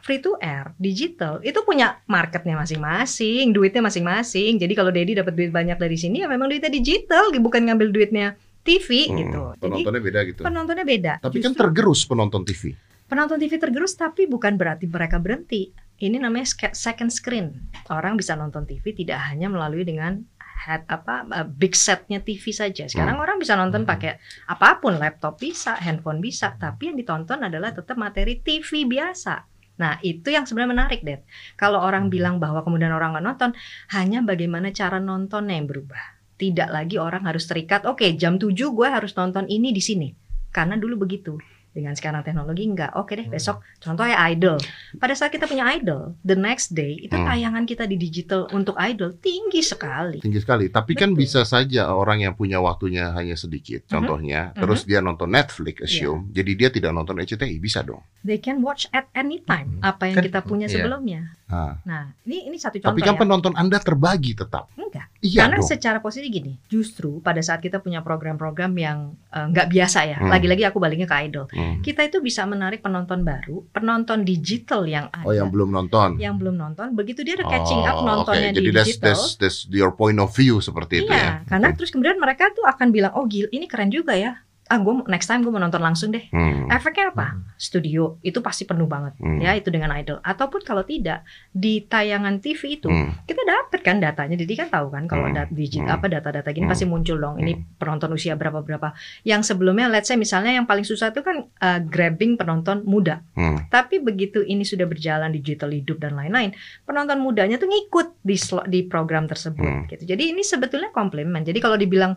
free 0.00 0.22
to 0.22 0.38
air, 0.38 0.70
digital 0.78 1.42
itu 1.42 1.60
punya 1.60 1.98
marketnya 2.06 2.54
masing-masing, 2.56 3.50
duitnya 3.50 3.82
masing-masing. 3.82 4.56
Jadi 4.56 4.72
kalau 4.72 4.94
Dedi 4.94 5.18
dapat 5.18 5.34
duit 5.34 5.50
banyak 5.50 5.76
dari 5.76 5.98
sini 5.98 6.22
ya 6.22 6.30
memang 6.30 6.46
duitnya 6.46 6.70
digital, 6.70 7.34
bukan 7.36 7.66
ngambil 7.68 7.90
duitnya 7.90 8.38
TV 8.60 9.08
Hmm. 9.08 9.16
gitu. 9.18 9.42
Jadi 9.54 9.60
Penontonnya 9.62 10.02
beda 10.02 10.20
gitu. 10.24 10.40
penontonnya 10.42 10.84
beda. 10.84 11.12
Tapi 11.18 11.36
kan 11.38 11.50
Justru 11.50 11.60
tergerus 11.60 12.00
penonton 12.04 12.42
TV. 12.44 12.62
penonton 13.06 13.36
TV 13.36 13.58
tergerus 13.58 13.92
tapi 13.94 14.24
bukan 14.24 14.54
berarti 14.54 14.86
mereka 14.86 15.18
berhenti. 15.18 15.72
Ini 15.98 16.16
namanya 16.16 16.46
second 16.70 17.10
screen. 17.10 17.52
Orang 17.88 18.16
bisa 18.16 18.32
nonton 18.32 18.64
TV 18.64 18.94
tidak 18.94 19.20
hanya 19.26 19.46
melalui 19.46 19.82
dengan 19.82 20.22
head 20.60 20.84
apa 20.86 21.24
uh, 21.26 21.44
big 21.44 21.72
setnya 21.72 22.20
TV 22.20 22.52
saja. 22.52 22.84
Sekarang 22.84 23.16
orang 23.16 23.36
bisa 23.36 23.52
nonton 23.52 23.82
Hmm. 23.82 23.90
pakai 23.90 24.16
apa 24.46 24.78
pun, 24.78 24.96
laptop 24.96 25.36
bisa, 25.36 25.74
handphone 25.74 26.20
bisa, 26.20 26.52
tapi 26.54 26.88
yang 26.88 26.96
ditonton 26.96 27.40
adalah 27.42 27.72
tetap 27.72 27.96
materi 27.96 28.38
TV 28.38 28.84
biasa. 28.84 29.44
Nah, 29.76 29.96
itu 30.00 30.28
yang 30.28 30.44
sebenarnya 30.44 30.72
menarik, 30.76 31.00
Dad. 31.00 31.24
Kalau 31.56 31.80
orang 31.80 32.12
bilang 32.12 32.36
bahwa 32.36 32.60
kemudian 32.60 32.92
orang 32.92 33.16
nggak 33.16 33.24
nonton, 33.24 33.50
hanya 33.90 34.20
bagaimana 34.20 34.68
cara 34.70 35.00
nontonnya 35.00 35.56
yang 35.56 35.64
berubah. 35.64 36.19
Tidak 36.40 36.72
lagi 36.72 36.96
orang 36.96 37.28
harus 37.28 37.44
terikat, 37.44 37.84
oke 37.84 38.16
jam 38.16 38.40
7 38.40 38.56
gue 38.56 38.88
harus 38.88 39.12
nonton 39.12 39.44
ini 39.44 39.76
di 39.76 39.82
sini. 39.84 40.08
Karena 40.48 40.80
dulu 40.80 41.04
begitu. 41.04 41.36
Dengan 41.70 41.94
sekarang 41.94 42.26
teknologi 42.26 42.66
enggak. 42.66 42.98
Oke 42.98 43.14
deh, 43.14 43.30
besok 43.30 43.62
contohnya 43.78 44.18
idol. 44.26 44.58
Pada 44.98 45.14
saat 45.14 45.30
kita 45.30 45.46
punya 45.46 45.70
idol, 45.70 46.18
the 46.20 46.34
next 46.34 46.74
day 46.74 46.98
itu 46.98 47.14
Hmm. 47.14 47.22
tayangan 47.24 47.62
kita 47.62 47.86
di 47.86 47.94
digital 47.94 48.50
untuk 48.50 48.74
idol 48.74 49.14
tinggi 49.14 49.62
sekali. 49.62 50.18
Tinggi 50.18 50.42
sekali. 50.42 50.66
Tapi 50.66 50.98
kan 50.98 51.14
Betul. 51.14 51.20
bisa 51.22 51.40
saja 51.42 51.94
orang 51.94 52.26
yang 52.26 52.34
punya 52.34 52.58
waktunya 52.58 53.14
hanya 53.14 53.38
sedikit, 53.38 53.86
Mhm. 53.86 53.90
contohnya, 53.90 54.40
terus 54.52 54.82
dia 54.82 54.98
nonton 54.98 55.30
Netflix, 55.30 55.86
assume, 55.86 56.26
jadi 56.30 56.50
dia 56.58 56.68
tidak 56.68 56.90
nonton 56.90 57.16
RCTI, 57.16 57.56
bisa 57.56 57.86
dong. 57.86 58.02
They 58.20 58.36
can 58.36 58.60
watch 58.60 58.90
at 58.90 59.06
any 59.14 59.38
time 59.40 59.78
Hmm. 59.78 59.86
apa 59.86 60.10
yang 60.10 60.18
Kan- 60.18 60.26
kita 60.26 60.40
punya 60.42 60.66
iya. 60.66 60.74
sebelumnya. 60.74 61.38
Nah, 61.50 61.82
Nah, 61.82 62.14
ini 62.22 62.46
ini 62.46 62.56
satu 62.56 62.78
contoh 62.78 62.94
tapi 62.94 63.02
kan 63.02 63.14
ya. 63.14 63.20
penonton 63.22 63.54
Anda 63.54 63.78
terbagi 63.78 64.38
tetap. 64.38 64.70
Enggak. 64.74 65.10
Iya 65.20 65.44
Karena 65.46 65.58
dong. 65.58 65.66
secara 65.66 65.98
posisi 65.98 66.26
gini, 66.26 66.54
justru 66.66 67.18
pada 67.20 67.42
saat 67.42 67.60
kita 67.60 67.78
punya 67.78 68.00
program-program 68.00 68.72
yang 68.74 68.98
nggak 69.30 69.66
biasa 69.68 69.98
ya, 70.06 70.16
Hmm. 70.16 70.30
lagi-lagi 70.30 70.62
aku 70.64 70.78
baliknya 70.78 71.04
ke 71.04 71.16
idol, 71.26 71.46
Hmm. 71.60 71.84
kita 71.84 72.00
itu 72.02 72.18
bisa 72.18 72.42
menarik 72.44 72.80
penonton 72.80 73.20
baru, 73.20 73.68
penonton 73.70 74.24
digital 74.24 74.88
yang 74.88 75.06
ada, 75.08 75.22
Oh, 75.22 75.30
yang 75.30 75.52
belum 75.52 75.68
nonton. 75.68 76.16
yang 76.16 76.40
belum 76.40 76.56
nonton, 76.56 76.96
begitu 76.96 77.20
dia 77.20 77.36
ada 77.36 77.44
catching 77.46 77.84
up 77.84 78.00
Oh, 78.00 78.08
nontonnya 78.08 78.50
oke. 78.50 78.56
di 78.56 78.60
Jadi 78.64 78.70
that's, 78.72 78.88
digital. 78.96 79.06
that's, 79.12 79.26
that's 79.36 79.58
your 79.68 79.92
point 79.92 80.16
of 80.16 80.32
view 80.32 80.58
seperti 80.58 81.04
itu 81.04 81.12
ya. 81.12 81.16
Iya, 81.16 81.30
karena 81.44 81.68
terus 81.76 81.92
kemudian 81.92 82.16
mereka 82.16 82.48
tuh 82.50 82.64
akan 82.64 82.88
bilang, 82.88 83.12
oh 83.12 83.28
gil, 83.28 83.46
ini 83.50 83.68
keren 83.68 83.92
juga 83.92 84.16
ya. 84.16 84.40
Ah, 84.70 84.78
gue 84.78 85.02
next 85.10 85.26
time 85.26 85.42
gue 85.42 85.50
mau 85.50 85.58
nonton 85.58 85.82
langsung 85.82 86.14
deh. 86.14 86.30
Hmm. 86.30 86.70
Efeknya 86.70 87.10
apa? 87.10 87.42
Studio 87.58 88.22
itu 88.22 88.38
pasti 88.38 88.62
penuh 88.62 88.86
banget, 88.86 89.18
Hmm. 89.18 89.42
ya 89.42 89.58
itu 89.58 89.66
dengan 89.66 89.90
idol. 89.98 90.22
Ataupun 90.22 90.62
kalau 90.62 90.86
tidak 90.86 91.26
di 91.50 91.82
tayangan 91.82 92.38
TV 92.38 92.78
itu 92.78 92.86
Hmm. 92.86 93.18
kita 93.26 93.42
dapat 93.42 93.82
kan 93.82 93.98
datanya. 93.98 94.38
Jadi 94.38 94.52
kan 94.54 94.70
tahu 94.70 94.94
kan 94.94 95.10
kalau 95.10 95.26
Hmm. 95.26 95.50
digit 95.50 95.82
Hmm. 95.82 95.90
apa 95.90 96.06
data-data 96.06 96.54
gini 96.54 96.70
Hmm. 96.70 96.72
pasti 96.72 96.86
muncul 96.86 97.18
dong. 97.18 97.42
Ini 97.42 97.82
penonton 97.82 98.14
usia 98.14 98.38
berapa 98.38 98.62
berapa. 98.62 98.94
Yang 99.26 99.50
sebelumnya, 99.50 99.90
let's 99.90 100.06
say 100.06 100.14
misalnya 100.14 100.54
yang 100.54 100.70
paling 100.70 100.86
susah 100.86 101.10
itu 101.10 101.26
kan 101.26 101.50
uh, 101.58 101.82
grabbing 101.82 102.38
penonton 102.38 102.86
muda. 102.86 103.26
Hmm. 103.34 103.66
Tapi 103.74 103.98
begitu 103.98 104.46
ini 104.46 104.62
sudah 104.62 104.86
berjalan 104.86 105.34
digital 105.34 105.74
hidup 105.74 105.98
dan 105.98 106.14
lain-lain, 106.14 106.54
penonton 106.86 107.18
mudanya 107.18 107.58
tuh 107.58 107.66
ngikut 107.66 108.22
di 108.22 108.38
slot 108.38 108.70
di 108.70 108.86
program 108.86 109.26
tersebut. 109.26 109.66
Hmm. 109.66 109.90
Gitu. 109.90 110.06
Jadi 110.06 110.30
ini 110.30 110.46
sebetulnya 110.46 110.94
komplement. 110.94 111.42
Jadi 111.42 111.58
kalau 111.58 111.74
dibilang 111.74 112.14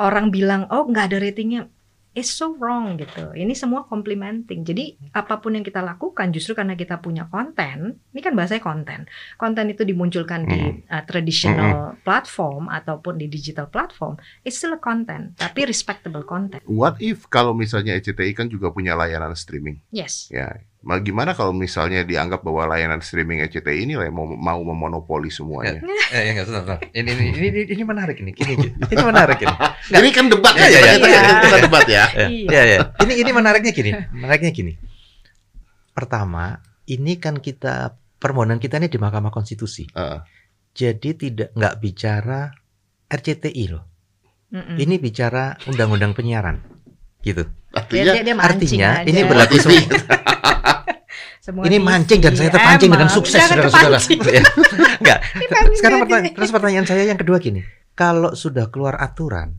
orang 0.00 0.32
bilang 0.32 0.66
oh 0.72 0.88
nggak 0.88 1.12
ada 1.12 1.16
ratingnya, 1.20 1.68
it's 2.12 2.28
so 2.28 2.52
wrong 2.56 2.96
gitu. 2.96 3.32
Ini 3.32 3.52
semua 3.52 3.84
complimenting. 3.84 4.64
Jadi 4.64 4.96
apa 5.12 5.40
pun 5.40 5.56
yang 5.56 5.64
kita 5.64 5.80
lakukan 5.80 6.32
justru 6.32 6.52
karena 6.52 6.76
kita 6.76 7.00
punya 7.00 7.28
konten, 7.28 8.00
ini 8.12 8.20
kan 8.20 8.36
bahasanya 8.36 8.62
konten. 8.62 9.08
Konten 9.36 9.72
itu 9.72 9.82
dimunculkan 9.82 10.44
di 10.44 10.60
Hmm. 10.62 10.84
uh, 10.88 11.04
traditional 11.04 11.96
platform 12.04 12.68
ataupun 12.68 13.18
di 13.18 13.26
digital 13.26 13.66
platform, 13.68 14.16
it's 14.44 14.56
still 14.56 14.76
a 14.76 14.80
content, 14.80 15.34
tapi 15.36 15.64
respectable 15.64 16.22
content. 16.22 16.60
What 16.64 17.00
if 17.00 17.26
kalau 17.28 17.52
misalnya 17.52 17.96
RCTI 17.96 18.32
kan 18.32 18.46
juga 18.48 18.68
punya 18.70 18.92
layanan 18.92 19.32
streaming? 19.34 19.80
Yes. 19.90 20.28
Ya, 20.28 20.60
Ma- 20.82 20.98
Gimana 20.98 21.32
kalau 21.32 21.50
misalnya 21.50 22.02
dianggap 22.02 22.42
bahwa 22.42 22.66
layanan 22.68 22.98
streaming 22.98 23.38
RCTI 23.40 23.82
ini 23.82 23.94
lah 23.94 24.10
mau, 24.10 24.26
mau 24.26 24.58
memonopoli 24.60 25.28
semuanya? 25.28 25.78
Eh, 26.10 26.28
ya, 26.28 26.30
enggak, 26.30 26.44
sebentar, 26.44 26.76
sebentar. 26.76 26.78
Ini, 26.92 27.08
ini, 27.08 27.24
ini, 27.32 27.46
ini, 27.48 27.60
ini 27.70 27.82
menarik 27.82 28.16
ini. 28.18 28.30
Gini, 28.30 28.52
gini. 28.52 28.70
Ini 28.84 29.00
menarik 29.08 29.38
ini. 29.38 29.54
Ini 29.88 30.08
kan 30.10 30.24
debat 30.26 30.52
ya, 30.52 30.60
Iya, 30.62 30.78
iya, 30.78 30.92
kita, 30.92 31.08
iya. 31.08 31.20
kita- 31.40 31.62
debat 31.62 31.86
ya. 31.86 31.94
Ya, 32.12 32.26
Iya. 32.26 32.50
ya, 32.50 32.62
ya. 32.68 32.78
Ini 33.00 33.12
ini 33.16 33.30
menariknya 33.30 33.72
gini. 33.72 33.90
Menariknya 34.12 34.50
gini. 34.50 34.72
Pertama, 35.92 36.58
ini 36.84 37.16
kan 37.16 37.38
kita 37.38 37.94
permohonan 38.16 38.58
kita 38.58 38.76
ini 38.76 38.86
di 38.86 38.96
Mahkamah 38.96 39.30
Konstitusi. 39.30 39.88
Heeh. 39.88 40.18
Jadi 40.72 41.10
tidak 41.14 41.52
nggak 41.52 41.74
bicara 41.78 42.48
RCTI 43.06 43.64
loh. 43.68 43.84
Mm-mm. 44.50 44.76
Ini 44.76 44.94
bicara 44.98 45.56
undang-undang 45.64 46.12
penyiaran. 46.12 46.60
Gitu. 47.20 47.44
Artinya 47.70 48.12
dia, 48.12 48.22
dia 48.22 48.34
Artinya 48.36 48.90
aja. 48.98 49.06
ini 49.06 49.20
berlaku 49.22 49.56
semua. 49.62 49.80
Semua 51.42 51.66
Ini 51.66 51.76
TV. 51.76 51.82
mancing 51.82 52.20
dan 52.22 52.32
saya 52.32 52.50
terpancing 52.50 52.86
dengan 52.86 53.10
Emang, 53.10 53.16
sukses 53.18 53.34
jangan 53.34 53.50
saudara-saudara. 53.58 53.98
kepancing. 53.98 54.20
Ya. 54.30 54.42
Enggak. 54.96 55.18
Sekarang 55.78 55.98
pertanyaan, 56.00 56.32
terus 56.32 56.50
pertanyaan 56.50 56.86
saya 56.86 57.02
yang 57.02 57.18
kedua 57.18 57.36
gini. 57.36 57.66
Kalau 57.92 58.30
sudah 58.32 58.70
keluar 58.70 58.94
aturan, 58.96 59.58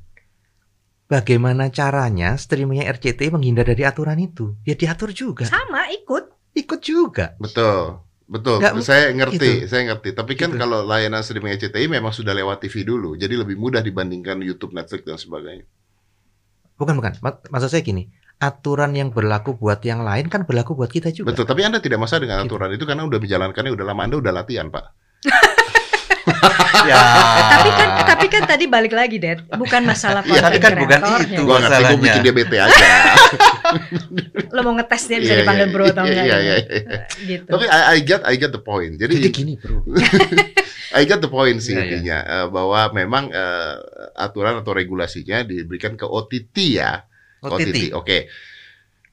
bagaimana 1.06 1.68
caranya 1.70 2.34
streamingnya 2.36 2.88
RCTI 2.90 3.30
menghindar 3.30 3.68
dari 3.68 3.84
aturan 3.84 4.16
itu? 4.18 4.56
Ya 4.64 4.74
diatur 4.74 5.12
juga. 5.12 5.44
sama 5.44 5.92
ikut. 5.92 6.32
Ikut 6.56 6.80
juga. 6.80 7.36
betul. 7.36 8.00
Betul, 8.24 8.58
Nggak, 8.58 8.80
saya 8.82 9.12
ngerti, 9.12 9.36
gitu. 9.36 9.68
saya 9.68 9.84
ngerti. 9.86 10.16
Tapi 10.16 10.34
kan 10.34 10.50
Gitu. 10.50 10.58
kalau 10.58 10.80
layanan 10.82 11.20
streaming 11.20 11.54
RCTI 11.54 11.92
memang 11.92 12.10
sudah 12.10 12.32
lewat 12.32 12.64
TV 12.64 12.82
dulu, 12.82 13.14
jadi 13.14 13.36
lebih 13.36 13.60
mudah 13.60 13.84
dibandingkan 13.84 14.40
YouTube, 14.40 14.72
Netflix 14.72 15.04
dan 15.04 15.20
sebagainya. 15.20 15.68
Bukan 16.74 16.96
bukan. 16.96 17.14
Mak- 17.20 17.46
Maksud 17.46 17.68
saya 17.68 17.84
gini, 17.84 18.08
aturan 18.44 18.92
yang 18.92 19.10
berlaku 19.10 19.56
buat 19.56 19.80
yang 19.82 20.04
lain 20.04 20.28
kan 20.28 20.44
berlaku 20.44 20.76
buat 20.76 20.92
kita 20.92 21.10
juga. 21.10 21.32
Betul, 21.32 21.48
tapi 21.48 21.64
Anda 21.64 21.80
tidak 21.80 22.04
masalah 22.04 22.28
dengan 22.28 22.44
Gitu. 22.44 22.52
aturan 22.52 22.70
itu 22.76 22.84
karena 22.84 23.04
udah 23.04 23.20
menjalankannya 23.20 23.72
udah 23.72 23.86
lama, 23.88 24.02
Anda 24.04 24.18
udah 24.20 24.34
latihan, 24.36 24.68
Pak. 24.68 24.84
Ya. 26.84 27.00
Tapi 27.56 27.70
kan 27.72 27.88
tapi 28.04 28.26
kan 28.28 28.44
tadi 28.44 28.66
balik 28.68 28.92
lagi, 28.92 29.16
Dad. 29.16 29.48
Bukan 29.48 29.88
masalah 29.88 30.20
Iya, 30.28 30.44
tapi 30.44 30.60
content 30.60 30.84
kan 30.92 31.00
bukan 31.00 31.00
itu. 31.24 31.42
Gua 31.44 31.58
ngerti, 31.60 31.72
masalahnya. 31.72 32.04
bikin 32.04 32.22
dia 32.22 32.34
bete 32.36 32.58
aja. 32.60 32.86
Lo 34.56 34.60
mau 34.62 34.74
ngetes 34.76 35.02
dia 35.08 35.18
bisa 35.24 35.34
Iya, 35.34 35.40
dipanggil 35.44 35.68
iya, 35.68 35.72
bro 35.74 35.84
atau 35.88 36.04
iya, 36.04 36.12
enggak? 36.12 36.26
iya, 36.26 36.36
gitu. 36.36 36.44
iya, 36.44 36.56
iya. 36.60 37.00
Gitu. 37.24 37.48
tapi 37.48 37.66
I, 37.66 37.80
I 37.88 37.98
get, 38.04 38.22
I 38.28 38.36
get 38.36 38.52
the 38.52 38.60
point. 38.60 39.00
Jadi, 39.00 39.14
Jadi 39.16 39.30
gini, 39.32 39.54
Bro. 39.56 39.80
I 41.00 41.04
get 41.08 41.20
the 41.24 41.32
point 41.32 41.58
sih 41.58 41.72
iya. 41.72 41.82
intinya 41.88 42.18
eh, 42.20 42.48
bahwa 42.52 42.82
memang 42.92 43.24
eh, 43.32 43.74
aturan 44.14 44.60
atau 44.60 44.76
regulasinya 44.76 45.42
diberikan 45.42 45.96
ke 45.96 46.04
OTT 46.04 46.56
ya. 46.78 47.08
OTT. 47.44 47.92
Oke. 47.94 48.32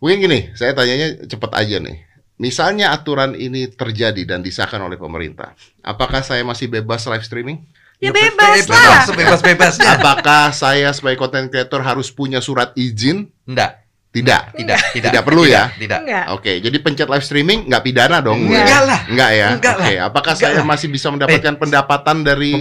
Mungkin 0.00 0.16
gini, 0.22 0.40
saya 0.56 0.72
tanyanya 0.72 1.28
cepat 1.28 1.60
aja 1.60 1.76
nih. 1.76 2.08
Misalnya 2.40 2.96
aturan 2.96 3.36
ini 3.36 3.68
terjadi 3.68 4.24
dan 4.24 4.40
disahkan 4.40 4.80
oleh 4.80 4.96
pemerintah, 4.96 5.52
apakah 5.84 6.24
saya 6.24 6.40
masih 6.40 6.72
bebas 6.72 7.04
live 7.04 7.20
streaming? 7.20 7.60
Ya 8.00 8.16
bebas 8.16 8.64
lah. 8.64 8.64
Bebas, 8.64 9.00
sebebas-bebasnya. 9.12 9.90
Apakah 10.00 10.56
saya 10.56 10.88
sebagai 10.96 11.20
content 11.20 11.52
creator 11.52 11.84
harus 11.84 12.08
punya 12.08 12.40
surat 12.40 12.72
izin? 12.72 13.28
Enggak, 13.44 13.84
Tidak. 14.08 14.56
tidak, 14.56 14.80
tidak. 14.96 15.10
Tidak 15.12 15.20
perlu 15.20 15.44
ya? 15.44 15.68
Tidak. 15.76 16.00
Enggak. 16.08 16.24
Oke, 16.32 16.64
jadi 16.64 16.76
pencet 16.80 17.12
live 17.12 17.20
streaming 17.20 17.68
nggak 17.68 17.84
pidana 17.84 18.24
dong? 18.24 18.40
Enggak. 18.40 18.64
Enggak 18.64 18.82
lah. 18.88 19.00
Enggak 19.04 19.30
ya? 19.36 19.48
Enggak 19.52 19.74
Oke, 19.76 19.94
apakah 20.00 20.32
Enggak 20.32 20.48
saya 20.48 20.64
lah. 20.64 20.66
masih 20.66 20.88
bisa 20.88 21.08
mendapatkan 21.12 21.54
pendapatan 21.60 22.16
dari 22.24 22.52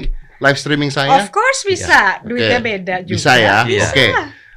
live 0.43 0.59
streaming 0.59 0.91
saya? 0.91 1.23
Of 1.23 1.31
course 1.31 1.63
bisa. 1.63 2.19
Duitnya 2.27 2.59
beda 2.59 2.95
juga. 3.07 3.15
Bisa 3.15 3.31
ya? 3.39 3.63
Iya. 3.63 3.87
Oke. 3.87 4.05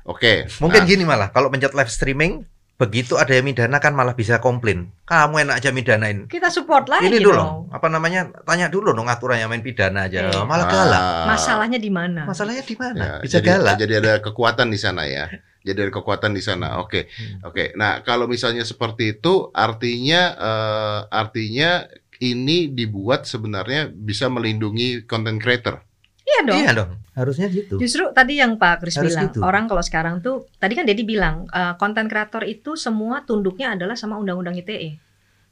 Oke. 0.04 0.46
Mungkin 0.58 0.82
Nah, 0.82 0.88
gini 0.88 1.02
malah, 1.06 1.28
kalau 1.30 1.46
pencet 1.48 1.72
live 1.72 1.88
streaming, 1.88 2.42
begitu 2.74 3.14
ada 3.14 3.30
yang 3.30 3.46
midana 3.46 3.78
kan 3.78 3.94
malah 3.94 4.18
bisa 4.18 4.42
komplain. 4.42 4.90
Kamu 5.06 5.38
enak 5.46 5.62
aja 5.62 5.70
midanain. 5.70 6.26
Kita 6.26 6.50
support 6.50 6.90
lagi 6.90 7.06
Ini 7.06 7.22
dulu, 7.22 7.38
dong. 7.38 7.54
apa 7.70 7.86
namanya? 7.86 8.34
Tanya 8.42 8.66
dulu 8.66 8.90
dong 8.90 9.06
aturannya 9.06 9.46
main 9.46 9.62
pidana 9.62 10.10
aja. 10.10 10.26
Iya. 10.26 10.42
Malah 10.42 10.66
galak. 10.66 10.98
ah, 10.98 11.24
Masalahnya 11.30 11.78
di 11.78 11.90
mana? 11.94 12.26
Masalahnya 12.26 12.66
di 12.66 12.74
mana? 12.74 12.98
ya, 12.98 13.12
Bisa 13.22 13.38
jadi, 13.38 13.48
galak. 13.54 13.74
Jadi 13.78 13.94
ada 13.94 14.12
kekuatan 14.18 14.66
di 14.74 14.78
sana 14.82 15.06
ya. 15.06 15.30
Jadi 15.62 15.78
ada 15.78 15.92
kekuatan 15.94 16.34
di 16.34 16.42
sana. 16.42 16.82
Oke. 16.82 17.06
Hmm. 17.06 17.46
Oke. 17.46 17.70
Nah, 17.78 18.02
kalau 18.02 18.26
misalnya 18.26 18.66
seperti 18.66 19.14
itu 19.14 19.54
artinya 19.54 20.20
eh, 20.34 20.98
artinya 21.06 21.86
ini 22.18 22.66
dibuat 22.66 23.30
sebenarnya 23.30 23.90
bisa 23.90 24.26
melindungi 24.26 25.06
content 25.06 25.38
creator. 25.38 25.86
Iya 26.32 26.40
dong. 26.42 26.56
Iya 26.58 26.70
dong. 26.72 26.90
Harusnya 27.12 27.46
gitu. 27.46 27.76
Justru 27.76 28.08
tadi 28.10 28.40
yang 28.40 28.56
Pak 28.56 28.80
Kris 28.80 28.96
Harus 28.96 29.12
bilang, 29.12 29.28
gitu. 29.28 29.38
orang 29.44 29.68
kalau 29.68 29.84
sekarang 29.84 30.24
tuh, 30.24 30.48
tadi 30.56 30.72
kan 30.72 30.88
Dedi 30.88 31.04
bilang, 31.04 31.44
konten 31.76 32.08
kreator 32.08 32.42
itu 32.42 32.72
semua 32.74 33.20
tunduknya 33.22 33.76
adalah 33.76 33.92
sama 33.92 34.16
undang-undang 34.16 34.56
ITE. 34.56 34.96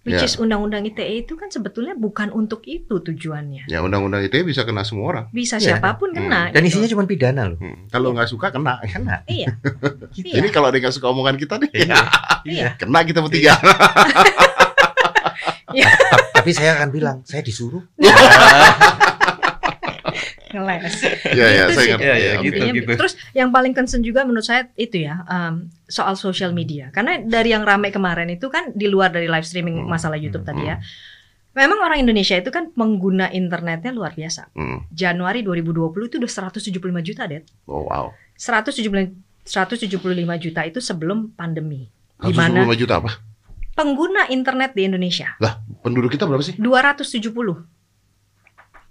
Which 0.00 0.16
Ya. 0.16 0.24
is 0.24 0.40
undang-undang 0.40 0.88
ITE 0.88 1.28
itu 1.28 1.36
kan 1.36 1.52
sebetulnya 1.52 1.92
bukan 1.92 2.32
untuk 2.32 2.64
itu 2.64 3.04
tujuannya. 3.04 3.68
Ya, 3.68 3.84
undang-undang 3.84 4.24
ITE 4.24 4.48
bisa 4.48 4.64
kena 4.64 4.80
semua 4.80 5.12
orang. 5.12 5.24
Bisa 5.28 5.60
Iya. 5.60 5.76
siapa 5.76 6.00
pun 6.00 6.16
Hmm. 6.16 6.24
kena. 6.24 6.48
Dan 6.48 6.64
gitu. 6.64 6.80
isinya 6.80 6.88
cuma 6.88 7.04
pidana 7.04 7.52
loh. 7.52 7.60
Hmm. 7.60 7.84
Kalau 7.92 8.16
nggak 8.16 8.32
suka 8.32 8.48
kena. 8.48 8.80
Kena. 8.80 9.20
Iya. 9.28 9.52
Gitu. 10.16 10.24
Iya. 10.32 10.40
Ini 10.40 10.48
kalau 10.48 10.72
ada 10.72 10.80
yang 10.80 10.88
nggak 10.88 10.96
suka 10.96 11.12
omongan 11.12 11.36
kita 11.36 11.60
nih, 11.60 11.68
Iya. 12.48 12.80
kena 12.80 13.04
kita 13.04 13.20
bertiga. 13.20 13.52
Tapi 16.32 16.50
saya 16.56 16.80
akan 16.80 16.88
bilang, 16.88 17.16
saya 17.28 17.44
disuruh. 17.44 17.84
Ngeles. 20.50 20.94
Iya, 21.36 21.46
iya, 21.46 21.64
Gitu 21.66 21.72
saya 21.74 21.84
sih. 21.86 21.90
ngerti. 21.94 22.04
Iya, 22.06 22.16
iya, 22.16 22.32
gitu. 22.42 22.62
Intinya, 22.62 22.96
Terus 22.98 23.12
yang 23.32 23.50
paling 23.54 23.72
concern 23.72 24.02
juga 24.02 24.26
menurut 24.26 24.46
saya 24.46 24.66
itu 24.74 25.06
ya 25.06 25.22
um, 25.26 25.70
soal 25.86 26.14
social 26.18 26.50
media. 26.50 26.90
Karena 26.90 27.22
dari 27.22 27.54
yang 27.54 27.62
ramai 27.62 27.94
kemarin 27.94 28.28
itu 28.30 28.50
kan 28.50 28.74
di 28.74 28.90
luar 28.90 29.14
dari 29.14 29.30
live 29.30 29.46
streaming 29.46 29.82
Hmm, 29.82 29.88
masalah 29.88 30.18
YouTube 30.18 30.42
hmm, 30.42 30.50
tadi 30.50 30.62
ya. 30.66 30.76
Memang 31.50 31.82
orang 31.82 31.98
Indonesia 32.02 32.38
itu 32.38 32.50
kan 32.54 32.70
pengguna 32.70 33.30
internetnya 33.34 33.90
luar 33.90 34.14
biasa. 34.14 34.54
Hmm. 34.54 34.86
Januari 34.90 35.42
2020 35.42 36.10
itu 36.10 36.16
udah 36.18 36.30
175 36.30 37.02
juta, 37.02 37.26
Det. 37.26 37.46
Oh, 37.66 37.86
wow. 37.90 38.14
175 38.38 39.14
175 39.46 39.98
juta 40.38 40.60
itu 40.62 40.78
sebelum 40.78 41.34
pandemi. 41.34 41.90
Di 42.20 42.34
mana 42.36 42.62
125 42.66 42.82
juta 42.86 42.94
apa? 43.02 43.30
pengguna 43.80 44.28
internet 44.28 44.76
di 44.76 44.84
Indonesia 44.84 45.32
Penduduk 45.80 46.12
kita 46.12 46.28
berapa 46.28 46.44
sih? 46.44 46.52
270. 46.60 47.79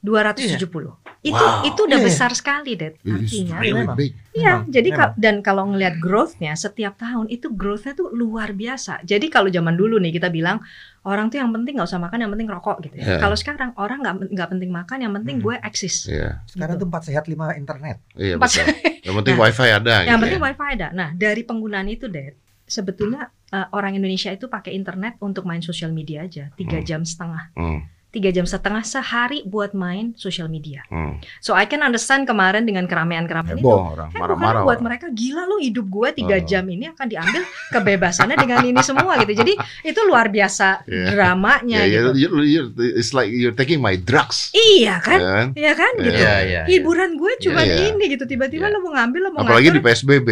270. 0.02 0.96
Itu 1.20 1.36
Wow. 1.36 1.68
itu 1.68 1.80
udah 1.82 1.92
Iya, 1.92 2.00
iya. 2.00 2.08
besar 2.08 2.32
sekali, 2.32 2.72
Det. 2.74 2.96
Artinya 2.98 3.60
really 3.60 3.84
memang. 3.84 3.98
Iya, 4.32 4.54
Memang, 4.56 4.72
jadi 4.72 4.90
memang. 4.90 5.12
dan 5.14 5.36
kalau 5.40 5.64
ngelihat 5.68 5.96
growth-nya 5.98 6.56
setiap 6.56 6.96
tahun 6.96 7.28
itu 7.28 7.52
growth-nya 7.52 7.92
tuh 7.94 8.08
luar 8.10 8.52
biasa. 8.52 9.04
Jadi 9.04 9.28
kalau 9.28 9.48
zaman 9.48 9.76
dulu 9.76 10.00
nih 10.00 10.12
kita 10.12 10.30
bilang 10.30 10.64
orang 11.02 11.28
tuh 11.28 11.38
yang 11.38 11.52
penting 11.52 11.76
nggak 11.76 11.86
usah 11.86 12.00
makan, 12.00 12.18
yang 12.18 12.32
penting 12.32 12.48
rokok 12.48 12.80
gitu 12.82 12.96
Iya. 12.96 13.06
ya. 13.06 13.20
Kalau 13.20 13.36
sekarang 13.36 13.76
orang 13.76 14.00
nggak 14.00 14.16
nggak 14.32 14.50
penting 14.50 14.70
makan, 14.70 14.98
yang 15.02 15.14
penting 15.14 15.36
Hmm. 15.36 15.46
gue 15.46 15.56
eksis. 15.62 15.96
Iya, 16.08 16.30
Sekarang 16.46 16.74
Gitu. 16.74 16.82
tuh 16.82 16.88
empat 16.88 17.04
sehat 17.04 17.24
lima 17.26 17.52
internet. 17.54 17.98
iya 18.16 18.34
Empat- 18.34 18.56
betul. 18.56 18.68
Yang 19.02 19.16
penting 19.18 19.36
Nah, 19.36 19.44
wifi 19.44 19.68
ada 19.70 19.94
yang 19.98 20.08
gitu 20.10 20.24
penting 20.24 20.40
ya. 20.40 20.46
wifi 20.46 20.66
ada. 20.70 20.88
Nah 20.94 21.10
dari 21.14 21.42
penggunaan 21.42 21.88
itu, 21.90 22.08
Dad, 22.08 22.34
sebetulnya 22.64 23.22
eh, 23.50 23.66
orang 23.72 23.92
Indonesia 23.94 24.30
itu 24.30 24.46
pakai 24.46 24.72
internet 24.72 25.18
untuk 25.20 25.42
main 25.44 25.60
sosial 25.60 25.90
media 25.90 26.22
aja 26.22 26.54
tiga 26.54 26.78
Hmm. 26.78 26.86
jam 26.86 27.02
setengah. 27.02 27.50
Hmm, 27.52 27.82
Tiga 28.10 28.30
jam 28.30 28.41
setengah 28.41 28.82
sehari 28.82 29.45
buat 29.45 29.72
main 29.72 30.12
sosial 30.13 30.48
media. 30.48 30.82
hmm. 30.86 31.22
So 31.38 31.54
I 31.54 31.63
can 31.63 31.80
understand 31.80 32.26
kemarin 32.26 32.65
dengan 32.65 32.84
keramaian-keramaian 32.84 33.56
itu. 33.56 33.69
Orang 33.69 34.10
Heboh, 34.10 34.17
marah-marah. 34.17 34.34
karena 34.50 34.65
buat 34.65 34.74
orang. 34.74 34.82
mereka 34.84 35.06
gila 35.12 35.43
lo 35.43 35.58
hidup 35.58 35.86
gue 35.86 36.10
tiga 36.15 36.36
Oh. 36.36 36.41
jam 36.41 36.65
ini 36.65 36.89
akan 36.89 37.06
diambil 37.06 37.41
kebebasannya 37.69 38.34
dengan 38.36 38.60
ini 38.63 38.82
semua 38.82 39.13
gitu. 39.19 39.34
Jadi 39.36 39.54
itu 39.84 40.00
luar 40.04 40.28
biasa 40.28 40.67
Iya. 40.89 41.06
dramanya 41.12 41.80
Ya, 41.80 42.02
gitu. 42.02 42.10
you, 42.15 42.30
you, 42.41 42.62
you- 42.72 42.93
it's 42.93 43.12
like 43.12 43.30
you're 43.30 43.54
taking 43.54 43.78
my 43.78 43.93
drugs. 43.93 44.50
Iya 44.52 44.98
kan? 45.00 45.19
kan? 45.19 45.45
Iya 45.54 45.74
kan 45.74 45.91
gitu. 45.95 46.17
Iya, 46.17 46.36
iya. 46.41 46.62
Hiburan 46.65 47.13
gue 47.13 47.32
cuma 47.39 47.62
Iya. 47.62 47.93
ini 47.93 48.10
gitu. 48.10 48.26
Tiba-tiba 48.26 48.67
Iya. 48.67 48.74
lo 48.74 48.82
mau 48.82 48.98
ngambil 48.98 49.19
lo 49.22 49.30
mau 49.32 49.45
Apalagi 49.45 49.69
di 49.69 49.78
ngatur. 49.78 49.86
PSBB, 49.86 50.30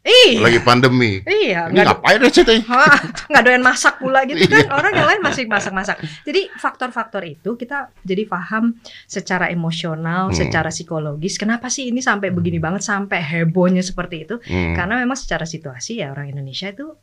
Iya. 0.00 0.40
lagi 0.40 0.60
pandemi. 0.60 1.20
Iya, 1.20 1.68
Ini 1.68 1.76
ngapain 1.76 2.16
aja 2.18 2.32
CTI? 2.32 2.64
Hah, 2.64 2.96
nggak 3.28 3.42
doyan 3.42 3.60
masak 3.60 4.00
pula 4.00 4.24
gitu 4.24 4.40
kan 4.46 4.64
Iya. 4.64 4.72
orang 4.72 4.92
yang 4.92 5.04
lain 5.06 5.20
masih 5.20 5.44
masak-masak 5.44 5.96
jadi 6.22 6.48
faktor-faktor 6.54 7.20
itu 7.22 7.52
kita 7.54 7.92
jadi 8.00 8.24
paham 8.24 8.74
secara 9.04 9.48
emosional 9.48 10.28
Hmm. 10.28 10.36
secara 10.36 10.68
psikologis 10.68 11.36
kenapa 11.36 11.68
sih 11.68 11.88
ini 11.88 12.00
sampai 12.00 12.30
begini 12.30 12.56
banget 12.56 12.80
sampai 12.80 13.20
hebohnya 13.20 13.80
seperti 13.80 14.24
itu 14.24 14.40
Hmm. 14.40 14.72
karena 14.72 14.98
memang 14.98 15.14
secara 15.14 15.44
situasi 15.44 16.00
ya 16.00 16.10
orang 16.10 16.30
Indonesia 16.30 16.66
itu 16.66 16.96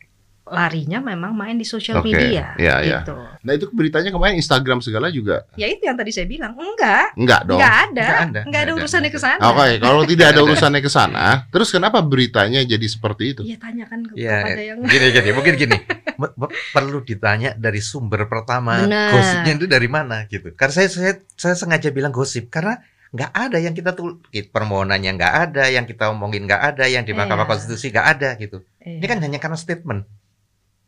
larinya 0.47 0.99
memang 0.99 1.31
main 1.31 1.55
di 1.55 1.63
sosial 1.63 1.99
Oke, 1.99 2.11
media 2.11 2.55
iya, 2.55 2.75
iya. 2.81 2.99
gitu 3.03 3.15
Nah 3.43 3.51
itu 3.53 3.71
beritanya 3.71 4.11
kemarin 4.11 4.35
Instagram 4.35 4.79
segala 4.79 5.07
juga 5.07 5.47
ya 5.55 5.67
itu 5.67 5.83
yang 5.83 5.95
tadi 5.95 6.11
saya 6.11 6.25
bilang 6.25 6.55
enggak 6.55 7.15
enggak 7.15 7.41
dong. 7.45 7.59
enggak 7.59 7.75
ada 7.89 8.05
Nggak 8.07 8.21
ada, 8.27 8.39
enggak 8.47 8.61
ada 8.63 8.71
urusannya 8.75 9.11
ke 9.11 9.19
sana 9.19 9.41
Oke, 9.47 9.67
kalau 9.79 10.03
tidak 10.03 10.27
ada 10.33 10.41
urusannya 10.43 10.81
ke 10.81 10.91
sana, 10.91 11.25
terus 11.47 11.69
kenapa 11.69 11.99
beritanya 11.99 12.59
jadi 12.61 12.87
seperti 12.87 13.23
itu? 13.31 13.41
Iya 13.43 13.57
tanyakan 13.57 13.99
ke, 14.03 14.11
Iya, 14.17 14.37
kepada 14.43 14.63
yang 14.63 14.77
gini 14.83 15.05
gini, 15.11 15.29
mungkin 15.31 15.53
gini. 15.55 15.77
Perlu 16.75 16.99
ditanya 17.03 17.53
dari 17.53 17.79
sumber 17.79 18.25
pertama 18.27 18.83
Benar. 18.83 19.13
gosipnya 19.13 19.53
itu 19.55 19.67
dari 19.69 19.87
mana 19.87 20.25
gitu. 20.27 20.51
Karena 20.53 20.73
saya 20.73 20.89
saya 20.89 21.13
saya 21.33 21.55
sengaja 21.55 21.89
bilang 21.93 22.11
gosip 22.11 22.49
karena 22.49 22.81
nggak 23.07 23.31
ada 23.31 23.57
yang 23.57 23.71
kita 23.71 23.95
tuh 23.95 24.19
permohonannya 24.51 25.11
nggak 25.15 25.33
ada, 25.49 25.63
yang 25.71 25.87
kita 25.87 26.11
omongin 26.11 26.43
nggak 26.43 26.75
ada, 26.75 26.85
yang 26.91 27.07
di 27.07 27.15
Mahkamah 27.15 27.47
Iya. 27.47 27.51
Konstitusi 27.55 27.87
nggak 27.89 28.07
ada 28.17 28.29
gitu. 28.35 28.57
Iya, 28.83 28.99
Ini 28.99 29.05
kan 29.07 29.17
hanya 29.23 29.39
karena 29.39 29.55
statement. 29.55 30.01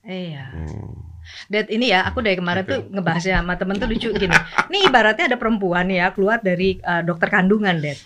Iya. 0.09 0.45
Hmm. 0.49 1.05
Dan 1.45 1.69
ini 1.69 1.93
ya, 1.93 2.01
aku 2.03 2.25
dari 2.25 2.33
kemarin 2.33 2.65
tuh 2.65 2.89
ngebahasnya 2.89 3.37
sama 3.39 3.53
temen 3.53 3.77
tuh 3.77 3.85
lucu 3.85 4.09
gini. 4.09 4.33
Ini 4.65 4.89
ibaratnya 4.89 5.29
ada 5.29 5.37
perempuan 5.37 5.85
ya 5.87 6.09
keluar 6.09 6.41
dari 6.41 6.81
uh, 6.81 7.05
dokter 7.05 7.29
kandungan, 7.29 7.77
Dad. 7.77 7.99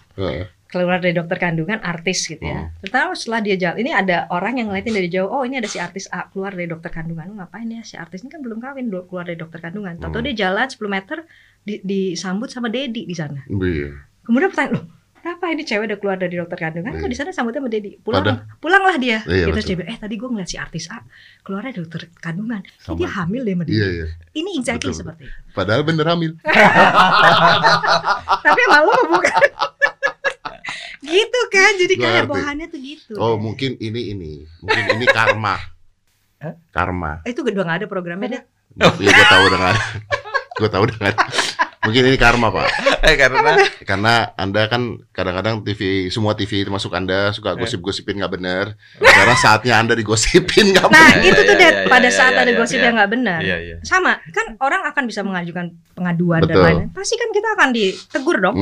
Keluar 0.67 0.99
dari 0.99 1.13
dokter 1.13 1.39
kandungan 1.39 1.79
artis 1.79 2.25
gitu 2.25 2.43
ya. 2.43 2.73
Terus 2.83 3.23
setelah 3.23 3.39
dia 3.39 3.55
jalan, 3.55 3.77
ini 3.79 3.91
ada 3.93 4.27
orang 4.27 4.59
yang 4.59 4.67
ngeliatin 4.67 4.91
dari 4.91 5.07
jauh, 5.07 5.29
oh 5.29 5.47
ini 5.47 5.55
ada 5.55 5.69
si 5.69 5.79
artis 5.79 6.09
A 6.09 6.27
keluar 6.27 6.51
dari 6.51 6.67
dokter 6.67 6.89
kandungan. 6.89 7.29
Lu 7.29 7.39
ngapain 7.39 7.69
ya 7.69 7.85
si 7.85 7.95
artis 7.95 8.25
ini 8.25 8.33
kan 8.33 8.43
belum 8.43 8.59
kawin 8.59 8.89
keluar 8.89 9.23
dari 9.23 9.37
dokter 9.37 9.61
kandungan. 9.61 9.95
Tahu 9.95 10.11
Hmm. 10.11 10.25
dia 10.25 10.35
jalan 10.43 10.67
10 10.67 10.89
meter 10.89 11.17
di- 11.61 11.79
disambut 11.79 12.51
sama 12.51 12.67
Dedi 12.67 13.05
di 13.05 13.15
sana. 13.15 13.39
Iya. 13.47 14.03
Kemudian 14.25 14.51
pertanyaan, 14.51 14.75
loh 14.75 14.85
kenapa 15.23 15.47
ini 15.47 15.63
cewek 15.63 15.87
udah 15.87 15.97
keluar 15.97 16.19
dari 16.19 16.35
dokter 16.35 16.59
kandungan? 16.59 16.91
Kok 16.93 16.99
Iya. 16.99 17.07
di 17.07 17.15
sana 17.15 17.31
sambutnya 17.31 17.57
sama 17.57 17.71
Dedi? 17.71 17.95
Pulang, 17.95 18.21
Padahal- 18.21 18.43
pulanglah 18.59 18.95
dia. 18.99 19.23
Iya, 19.23 19.47
Gitu 19.47 19.57
dia 19.63 19.75
bilang, 19.79 19.89
eh 19.89 19.97
tadi 19.97 20.13
gue 20.13 20.27
ngeliat 20.27 20.45
si 20.45 20.59
artis 20.59 20.91
A 20.91 20.99
keluar 21.39 21.63
dari 21.63 21.79
dokter 21.79 22.11
kandungan. 22.19 22.59
Ini 22.59 22.75
Sama. 22.77 22.97
dia 22.99 23.07
hamil 23.09 23.41
deh 23.41 23.55
sama 23.55 23.63
dia. 23.63 23.73
Iya, 23.73 23.87
iya. 23.87 24.05
Ini 24.35 24.49
exactly 24.59 24.91
Betul, 24.91 24.99
seperti 24.99 25.21
itu. 25.23 25.33
Padahal 25.55 25.81
bener 25.81 26.05
hamil. 26.05 26.31
Tapi 28.45 28.61
malu 28.67 28.91
bukan? 29.07 29.41
gitu 31.03 31.39
kan, 31.47 31.71
jadi 31.79 31.93
kayak 31.95 32.23
bahannya 32.27 32.67
tuh 32.67 32.79
gitu. 32.79 33.15
Oh, 33.15 33.39
mungkin 33.39 33.79
ini 33.79 34.11
ini. 34.11 34.31
Mungkin 34.59 34.83
ini 34.99 35.05
karma. 35.07 35.55
Hah? 36.39 36.53
Karma. 36.75 37.23
Eh, 37.23 37.31
itu 37.31 37.39
udah 37.39 37.63
gak 37.63 37.79
ada 37.79 37.87
programnya 37.87 38.27
deh. 38.27 38.43
Iya, 38.99 39.11
gue 39.11 39.27
tahu 39.31 39.45
dengan. 39.47 39.75
gue 40.59 40.69
tahu 40.69 40.83
dengan. 40.91 41.13
Mungkin 41.83 42.03
ini 42.07 42.17
karma, 42.17 42.47
Pak. 42.49 42.67
Eh, 43.03 43.19
karena 43.19 43.59
Karena 43.83 44.31
Anda 44.39 44.71
kan 44.71 45.03
kadang-kadang 45.11 45.59
TV, 45.67 46.07
semua 46.07 46.31
TV 46.39 46.63
termasuk 46.63 46.87
Anda 46.95 47.29
Eh. 47.29 47.35
suka 47.35 47.51
gosip-gosipin 47.59 48.15
nggak 48.23 48.33
benar. 48.39 48.65
Sekarang 48.95 49.37
saatnya 49.37 49.75
Anda 49.75 49.93
digosipin 49.99 50.71
nggak 50.71 50.87
Nah, 50.87 50.95
benar. 50.95 51.19
Iya, 51.19 51.29
itu 51.35 51.41
tuh 51.43 51.55
iya, 51.59 51.59
deh 51.59 51.71
iya, 51.83 51.91
pada 51.91 52.07
iya, 52.07 52.15
saat 52.15 52.33
ada 52.39 52.51
gosip 52.55 52.79
yang 52.79 52.95
nggak 52.95 53.11
benar. 53.11 53.39
Sama, 53.83 54.23
kan 54.31 54.55
orang 54.63 54.87
akan 54.87 55.03
bisa 55.03 55.19
mengajukan 55.27 55.75
pengaduan 55.91 56.47
dan 56.47 56.55
lain-lain. 56.55 56.89
Pasti 56.95 57.19
kan 57.19 57.29
kita 57.35 57.49
akan 57.59 57.69
ditegur 57.75 58.37
dong. 58.39 58.55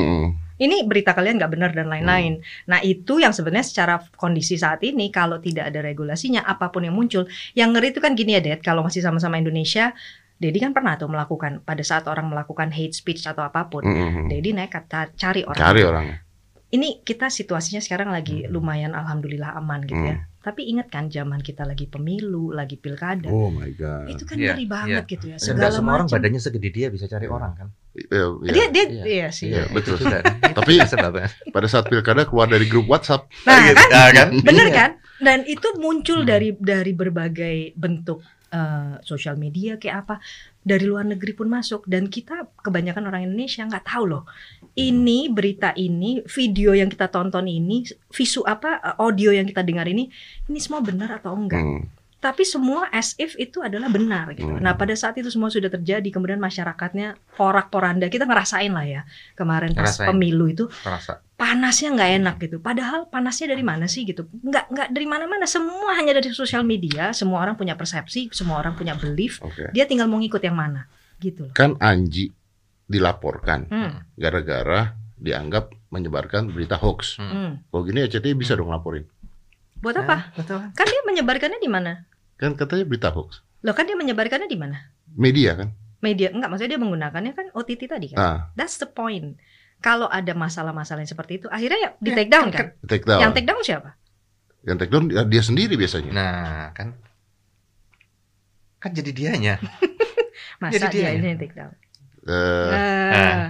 Ini 0.61 0.85
berita 0.85 1.17
kalian 1.17 1.41
nggak 1.41 1.51
benar 1.57 1.71
dan 1.73 1.89
lain-lain. 1.89 2.37
Hmm. 2.37 2.69
Nah, 2.69 2.79
itu 2.85 3.17
yang 3.17 3.33
sebenarnya 3.33 3.65
secara 3.65 3.97
kondisi 4.13 4.61
saat 4.61 4.77
ini 4.85 5.09
kalau 5.09 5.41
tidak 5.41 5.73
ada 5.73 5.81
regulasinya 5.81 6.45
apa 6.45 6.69
pun 6.69 6.85
yang 6.85 6.93
muncul, 6.93 7.25
yang 7.57 7.73
ngeri 7.73 7.89
itu 7.89 7.97
kan 7.97 8.13
gini 8.13 8.37
ya, 8.37 8.41
Dad, 8.45 8.61
kalau 8.61 8.85
masih 8.85 9.01
sama-sama 9.01 9.41
Indonesia, 9.41 9.97
Dedi 10.41 10.57
kan 10.57 10.73
pernah 10.73 10.97
tuh 10.97 11.05
melakukan 11.05 11.61
pada 11.61 11.85
saat 11.85 12.09
orang 12.09 12.25
melakukan 12.25 12.73
hate 12.73 12.91
speech 12.91 13.21
atau 13.23 13.45
apa 13.45 13.69
pun. 13.69 13.85
Mm-mm. 13.85 14.25
Dedi 14.25 14.51
nekat 14.51 14.89
cari 15.13 15.45
orang. 15.45 15.53
Hmm. 15.53 15.65
Cari 15.69 15.81
orang. 15.85 16.05
Ini 16.71 17.03
kita 17.03 17.27
situasinya 17.27 17.77
sekarang 17.77 18.09
lagi 18.09 18.47
lumayan 18.47 18.91
alhamdulillah 18.91 19.53
aman 19.53 19.83
gitu 19.83 20.01
ya. 20.01 20.17
Hmm. 20.17 20.25
Tapi 20.41 20.65
ingat 20.65 20.89
kan 20.89 21.05
zaman 21.05 21.37
kita 21.37 21.61
lagi 21.61 21.85
pemilu, 21.85 22.49
lagi 22.49 22.73
pilkada. 22.73 23.29
Oh 23.29 23.53
my 23.53 23.69
god. 23.71 24.09
Itu 24.09 24.25
kan 24.25 24.41
Iya, 24.41 24.57
ngeri 24.57 24.65
banget 24.65 25.03
gitu 25.05 25.25
ya. 25.27 25.37
Dan 25.37 25.43
Segala 25.43 25.59
nggak 25.61 25.71
semua 25.75 25.91
orang 25.93 26.07
macam. 26.07 26.17
badannya 26.17 26.41
segede 26.41 26.69
dia 26.71 26.87
bisa 26.89 27.05
cari 27.05 27.27
orang 27.27 27.51
kan. 27.53 27.67
Iya, 27.93 28.25
iya. 28.41 28.49
Dia 28.49 28.65
dia 28.67 28.83
Iya. 28.83 29.03
iya 29.05 29.27
sih. 29.29 29.49
Iya, 29.53 29.63
betul. 29.69 30.01
Juga. 30.01 30.25
Tapi-. 30.57 30.81
Pada 31.51 31.67
saat 31.69 31.85
pilkada 31.85 32.25
keluar 32.25 32.49
dari 32.49 32.65
grup 32.65 32.89
WhatsApp. 32.89 33.29
Nah, 33.45 33.61
Gitu. 33.61 33.85
kan 33.85 34.11
kan? 34.11 34.29
bener 34.41 34.65
Iya. 34.65 34.73
kan? 34.73 34.91
Dan 35.21 35.39
itu 35.45 35.67
muncul 35.77 36.23
Hmm. 36.23 36.27
dari 36.27 36.49
dari 36.57 36.93
berbagai 36.95 37.77
bentuk 37.77 38.25
eh, 38.51 38.93
sosial 39.01 39.39
media 39.39 39.79
kayak 39.81 40.07
apa 40.07 40.15
dari 40.61 40.85
luar 40.85 41.07
negeri 41.07 41.33
pun 41.33 41.49
masuk 41.49 41.87
dan 41.89 42.05
kita 42.11 42.51
kebanyakan 42.61 43.09
orang 43.09 43.25
Indonesia 43.25 43.65
nggak 43.65 43.87
tahu 43.87 44.05
loh 44.05 44.23
ini 44.77 45.31
berita 45.31 45.73
ini 45.73 46.21
video 46.29 46.77
yang 46.77 46.91
kita 46.91 47.09
tonton 47.09 47.49
ini 47.49 47.87
visu 48.13 48.43
apa 48.45 48.77
eh, 48.83 48.95
audio 49.01 49.33
yang 49.33 49.47
kita 49.47 49.63
dengar 49.63 49.87
ini 49.87 50.11
ini 50.51 50.59
semua 50.59 50.83
benar 50.83 51.17
atau 51.17 51.33
enggak 51.33 51.63
Hmm. 51.63 52.00
Tapi 52.21 52.45
semua 52.45 52.85
as 52.93 53.17
if 53.17 53.33
itu 53.35 53.65
adalah 53.65 53.89
benar 53.89 54.29
gitu. 54.37 54.45
Hmm. 54.45 54.61
Nah 54.61 54.77
pada 54.77 54.93
saat 54.93 55.17
itu 55.17 55.27
semua 55.27 55.49
sudah 55.49 55.67
terjadi, 55.67 56.05
kemudian 56.07 56.37
masyarakatnya 56.37 57.17
porak 57.33 57.73
poranda 57.73 58.05
kita 58.07 58.29
ngerasain 58.29 58.69
lah 58.69 58.85
ya 58.85 59.01
kemarin 59.33 59.73
pas 59.73 59.89
Ngerasain. 59.89 60.07
pemilu 60.13 60.45
itu 60.45 60.69
Terasa. 60.69 61.25
panasnya 61.33 61.89
nggak 61.97 62.11
enak 62.21 62.35
gitu. 62.37 62.61
Padahal 62.61 63.09
panasnya 63.09 63.49
dari 63.49 63.65
mana 63.65 63.89
sih 63.89 64.05
gitu? 64.05 64.29
Nggak 64.29 64.69
nggak 64.69 64.87
dari 64.93 65.07
mana-mana. 65.09 65.49
Semua 65.49 65.97
hanya 65.97 66.13
dari 66.13 66.29
sosial 66.29 66.61
media. 66.61 67.09
Semua 67.09 67.41
orang 67.41 67.57
punya 67.57 67.73
persepsi, 67.73 68.29
semua 68.29 68.61
orang 68.61 68.77
punya 68.77 68.93
belief. 68.93 69.41
Oke. 69.41 69.73
Dia 69.73 69.89
tinggal 69.89 70.05
mau 70.05 70.21
ngikut 70.21 70.45
yang 70.45 70.53
mana, 70.53 70.85
gitu 71.17 71.49
loh. 71.49 71.53
Kan 71.57 71.73
Anji 71.81 72.29
dilaporkan 72.85 73.65
Hmm, 73.65 74.05
gara-gara 74.13 74.93
dianggap 75.17 75.73
menyebarkan 75.89 76.53
berita 76.53 76.77
hoax. 76.77 77.17
Hmm. 77.17 77.33
hmm. 77.33 77.51
Kalau 77.73 77.81
gini 77.81 78.05
RCTI 78.05 78.37
bisa 78.37 78.53
dong 78.53 78.69
laporin. 78.69 79.09
Buat 79.81 80.05
apa? 80.05 80.13
Nah, 80.13 80.21
betul. 80.37 80.59
Kan 80.77 80.85
dia 80.85 81.01
menyebarkannya 81.09 81.57
di 81.57 81.65
mana? 81.65 82.05
Kan 82.41 82.57
katanya 82.57 82.83
berita 82.83 83.09
hoax. 83.09 83.45
Loh 83.61 83.71
kan 83.71 83.85
dia 83.85 83.93
menyebarkannya 83.93 84.49
di 84.49 84.57
mana? 84.57 84.89
Media 85.13 85.53
kan. 85.53 85.69
Media 86.01 86.33
enggak 86.33 86.49
maksudnya 86.49 86.73
dia 86.73 86.81
menggunakannya 86.81 87.31
kan 87.31 87.45
OTT 87.53 87.81
tadi 87.85 88.07
kan. 88.09 88.17
Ah, 88.17 88.37
That's 88.55 88.75
the 88.75 88.89
point. 88.89 89.37
Kalau 89.77 90.05
ada 90.05 90.33
masalah-masalah 90.33 91.01
yang 91.01 91.09
seperti 91.09 91.37
itu, 91.37 91.47
akhirnya 91.47 91.77
ya 91.79 91.89
di 91.97 92.09
take 92.11 92.29
down 92.29 92.49
kan? 92.49 92.73
take 92.83 93.01
down. 93.01 93.17
Yang 93.19 93.31
take 93.33 93.45
down 93.45 93.61
siapa? 93.61 93.89
Yang 94.61 94.77
take 94.79 94.91
down 94.91 95.03
dia- 95.05 95.25
dia 95.27 95.43
sendiri 95.43 95.73
biasanya. 95.73 96.11
Nah, 96.11 96.69
kan 96.71 96.97
kan 98.77 98.91
jadi 98.91 99.11
dianya. 99.11 99.55
Masa 100.61 100.77
Jadi 100.79 100.97
dia 100.97 101.09
ini 101.11 101.21
ya? 101.23 101.29
yang 101.29 101.39
take 101.39 101.53
down? 101.53 101.73
Eh, 102.21 102.69
Ah, 102.69 103.45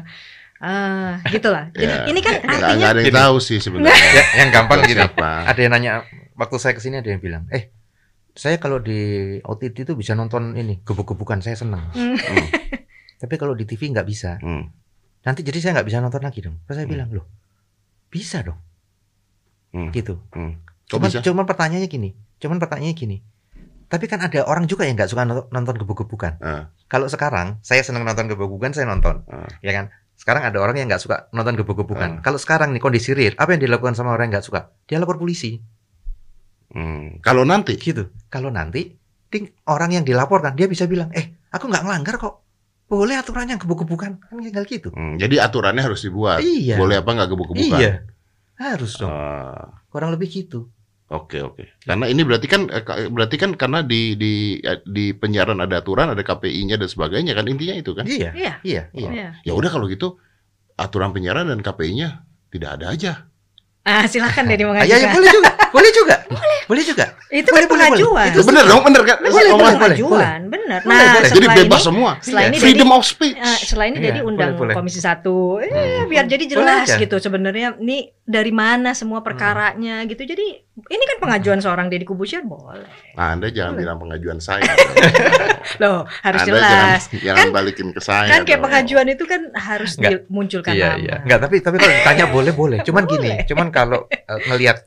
ah, 0.61 1.11
gitulah. 1.27 1.67
Jadi 1.73 1.87
Ya. 1.89 2.07
ini 2.07 2.19
kan 2.19 2.35
nggak 2.37 2.59
artinya 2.61 2.87
ada 2.89 3.01
yang 3.01 3.15
tahu 3.17 3.35
sih 3.39 3.59
sebenarnya. 3.59 3.91
ya, 3.91 4.23
yang 4.39 4.49
gampang 4.49 4.79
gini. 4.83 4.99
Siapa? 5.01 5.31
Ada 5.45 5.59
yang 5.59 5.71
nanya 5.71 5.91
waktu 6.33 6.55
saya 6.57 6.71
ke 6.71 6.81
sini 6.81 6.95
ada 6.97 7.07
yang 7.07 7.19
bilang, 7.19 7.43
eh 7.49 7.71
saya 8.41 8.57
kalau 8.57 8.81
di 8.81 8.97
OTT 9.45 9.85
itu 9.85 9.93
bisa 9.93 10.17
nonton 10.17 10.57
ini 10.57 10.81
gebuk-gebukan 10.81 11.45
saya 11.45 11.53
senang. 11.53 11.93
Hmm. 11.93 12.17
Hmm. 12.17 12.47
Tapi 13.21 13.37
kalau 13.37 13.53
di 13.53 13.69
TV 13.69 13.93
nggak 13.93 14.07
bisa. 14.09 14.41
Hmm. 14.41 14.73
Nanti 15.21 15.45
jadi 15.45 15.61
saya 15.61 15.71
nggak 15.77 15.85
bisa 15.93 16.01
nonton 16.01 16.25
lagi 16.25 16.41
dong. 16.41 16.57
Terus 16.65 16.81
saya 16.81 16.89
Hmm. 16.89 16.93
bilang 16.97 17.09
loh, 17.13 17.29
bisa 18.09 18.41
dong. 18.41 18.57
Hmm. 19.77 19.93
Gitu. 19.93 20.17
Hmm. 20.33 20.57
Kok 20.89 20.97
Cuman, 20.97 21.07
bisa? 21.13 21.21
cuman 21.21 21.45
pertanyaannya 21.45 21.85
gini, 21.85 22.09
cuman 22.41 22.57
pertanyaannya 22.57 22.97
gini. 22.97 23.17
Tapi 23.85 24.09
kan 24.09 24.25
ada 24.25 24.41
orang 24.49 24.65
juga 24.65 24.89
yang 24.89 24.97
nggak 24.97 25.11
suka 25.11 25.21
nonton, 25.27 25.75
gebuk-gebukan. 25.77 26.39
Ah. 26.41 26.71
Kalau 26.89 27.11
sekarang 27.11 27.59
saya 27.61 27.83
senang 27.85 28.07
nonton 28.07 28.25
gebuk-gebukan, 28.25 28.73
saya 28.73 28.89
nonton, 28.89 29.21
Ah. 29.29 29.45
ya 29.61 29.69
kan? 29.69 29.93
Sekarang 30.17 30.41
ada 30.47 30.57
orang 30.57 30.79
yang 30.81 30.87
nggak 30.89 31.03
suka 31.03 31.29
nonton 31.29 31.59
gebuk-gebukan. 31.61 32.09
Ah. 32.17 32.21
Kalau 32.23 32.39
sekarang 32.41 32.73
nih 32.73 32.81
kondisi 32.81 33.11
real, 33.13 33.35
apa 33.37 33.53
yang 33.53 33.61
dilakukan 33.61 33.93
sama 33.93 34.15
orang 34.15 34.31
yang 34.31 34.39
nggak 34.39 34.47
suka? 34.47 34.71
Dia 34.87 34.97
lapor 34.97 35.19
polisi, 35.19 35.59
Hmm. 36.71 37.19
Kalau 37.19 37.43
nanti 37.43 37.75
gitu. 37.75 38.07
Kalau 38.31 38.47
nanti 38.47 38.95
ting, 39.27 39.51
orang 39.67 39.95
yang 39.95 40.03
dilaporkan 40.03 40.55
dia 40.55 40.67
bisa 40.67 40.87
bilang, 40.87 41.11
eh 41.11 41.47
aku 41.51 41.67
nggak 41.67 41.83
ngelanggar 41.83 42.15
kok, 42.19 42.43
boleh 42.87 43.15
aturannya 43.15 43.55
gebuk-gebukan, 43.55 44.19
kan 44.19 44.35
tinggal 44.39 44.63
gitu. 44.67 44.91
Hmm, 44.91 45.15
jadi 45.15 45.43
aturannya 45.47 45.83
harus 45.83 46.03
dibuat. 46.03 46.43
Iya. 46.43 46.75
Boleh 46.75 46.99
apa 46.99 47.09
nggak 47.11 47.29
gebuk-gebukan? 47.31 47.79
Iya, 47.79 47.91
harus 48.59 48.99
dong. 48.99 49.11
Ah, 49.11 49.83
Kurang 49.91 50.11
lebih 50.15 50.27
gitu. 50.31 50.71
Oke 51.11 51.43
oke. 51.43 51.67
Karena 51.83 52.07
ini 52.07 52.23
berarti 52.23 52.47
kan 52.47 52.71
eh, 52.71 53.11
berarti 53.11 53.35
kan 53.35 53.51
karena 53.59 53.83
di 53.83 54.15
di 54.15 54.63
eh, 54.63 54.79
di 54.87 55.11
penyiaran 55.11 55.59
ada 55.59 55.83
aturan, 55.83 56.07
ada 56.15 56.23
KPI-nya 56.23 56.79
dan 56.79 56.87
sebagainya 56.87 57.35
kan 57.35 57.51
intinya 57.51 57.75
itu 57.75 57.91
kan. 57.91 58.07
Iya, 58.07 58.31
Iya. 58.31 58.53
iya, 58.63 58.83
iya. 58.95 59.09
Iya. 59.11 59.27
Ya 59.43 59.51
udah 59.51 59.67
kalau 59.67 59.91
gitu 59.91 60.23
aturan 60.79 61.11
penyiaran 61.11 61.51
dan 61.51 61.59
KPI-nya 61.59 62.23
tidak 62.47 62.79
ada 62.79 62.95
aja. 62.95 63.27
Ah, 63.81 64.05
silakan 64.05 64.45
Dedi 64.45 64.61
Ah, 64.61 64.85
iya, 64.85 64.93
iya, 64.93 65.09
mengajukan. 65.09 65.09
boleh 65.17 65.29
juga, 65.31 65.51
boleh 65.73 65.91
juga, 65.91 66.15
boleh 66.69 66.83
juga. 66.85 67.05
Itu 67.31 67.49
Boleh, 67.49 67.65
boleh, 67.65 67.65
boleh. 67.65 67.81
pengajuan. 67.89 68.27
Itu 68.29 68.41
bener 68.43 68.63
dong, 68.63 68.81
bener 68.85 69.01
kan? 69.01 69.17
Boleh, 69.17 69.31
Itu 69.31 69.39
Omongan- 69.41 69.57
boleh, 69.57 69.73
pengajuan, 69.73 70.39
benar. 70.45 70.79
Boleh, 70.79 70.93
Nah, 70.93 71.09
boleh. 71.09 71.21
Jadi 71.23 71.27
setelah 71.41 71.57
bebas 71.57 71.79
ini, 71.79 71.87
semua. 71.87 72.11
setelah 72.19 72.43
ini 72.45 72.57
Freedom 72.59 72.89
of 72.91 73.03
speech. 73.03 73.35
Eh, 73.35 73.57
setelah 73.59 73.85
ini 73.87 73.97
Iya, 73.97 74.07
jadi 74.07 74.19
undang 74.21 74.49
boleh, 74.51 74.59
boleh. 74.61 74.73
komisi 74.75 74.99
satu, 74.99 75.35
eh, 75.57 75.65
Hmm. 75.65 76.05
biar 76.05 76.25
jadi 76.25 76.43
Boleh 76.43 76.53
jelas 76.53 76.87
aja. 76.87 76.95
gitu 76.99 77.15
sebenarnya 77.17 77.67
nih 77.75 78.01
dari 78.21 78.51
mana 78.51 78.93
semua 78.93 79.19
perkaranya 79.19 80.05
gitu. 80.05 80.21
Jadi 80.21 80.45
ini 80.71 81.03
kan 81.05 81.17
pengajuan 81.19 81.59
seorang 81.59 81.87
Deddy 81.87 82.03
Kubusir 82.03 82.41
boleh. 82.41 82.87
Nah, 83.13 83.35
Anda 83.35 83.47
jangan 83.47 83.75
Boleh. 83.75 83.81
bilang 83.83 83.97
pengajuan 83.99 84.39
saya. 84.39 84.63
Loh, 85.81 86.07
harus 86.21 86.41
Anda 86.41 86.49
jelas. 86.49 87.01
Jangan, 87.05 87.21
jangan 87.21 87.37
Kan- 87.37 87.51
balikin 87.53 87.87
ke 87.91 88.01
saya. 88.01 88.29
Kan 88.29 88.41
kayak 88.43 88.61
pengajuan 88.61 89.07
itu 89.07 89.23
kan 89.25 89.41
harus 89.53 89.91
Nggak. 89.95 90.11
dimunculkan 90.23 90.73
Iya, 90.73 90.87
nama. 90.87 90.97
iya. 90.97 91.15
Enggak, 91.21 91.39
tapi 91.41 91.55
tapi 91.59 91.75
kalau 91.77 91.93
ditanya 91.93 92.25
boleh, 92.35 92.53
boleh. 92.53 92.77
Cuman 92.81 93.03
Boleh. 93.03 93.13
gini, 93.13 93.31
cuman 93.45 93.67
kalau 93.69 93.99
eh, 94.07 94.39
ngelihat 94.47 94.77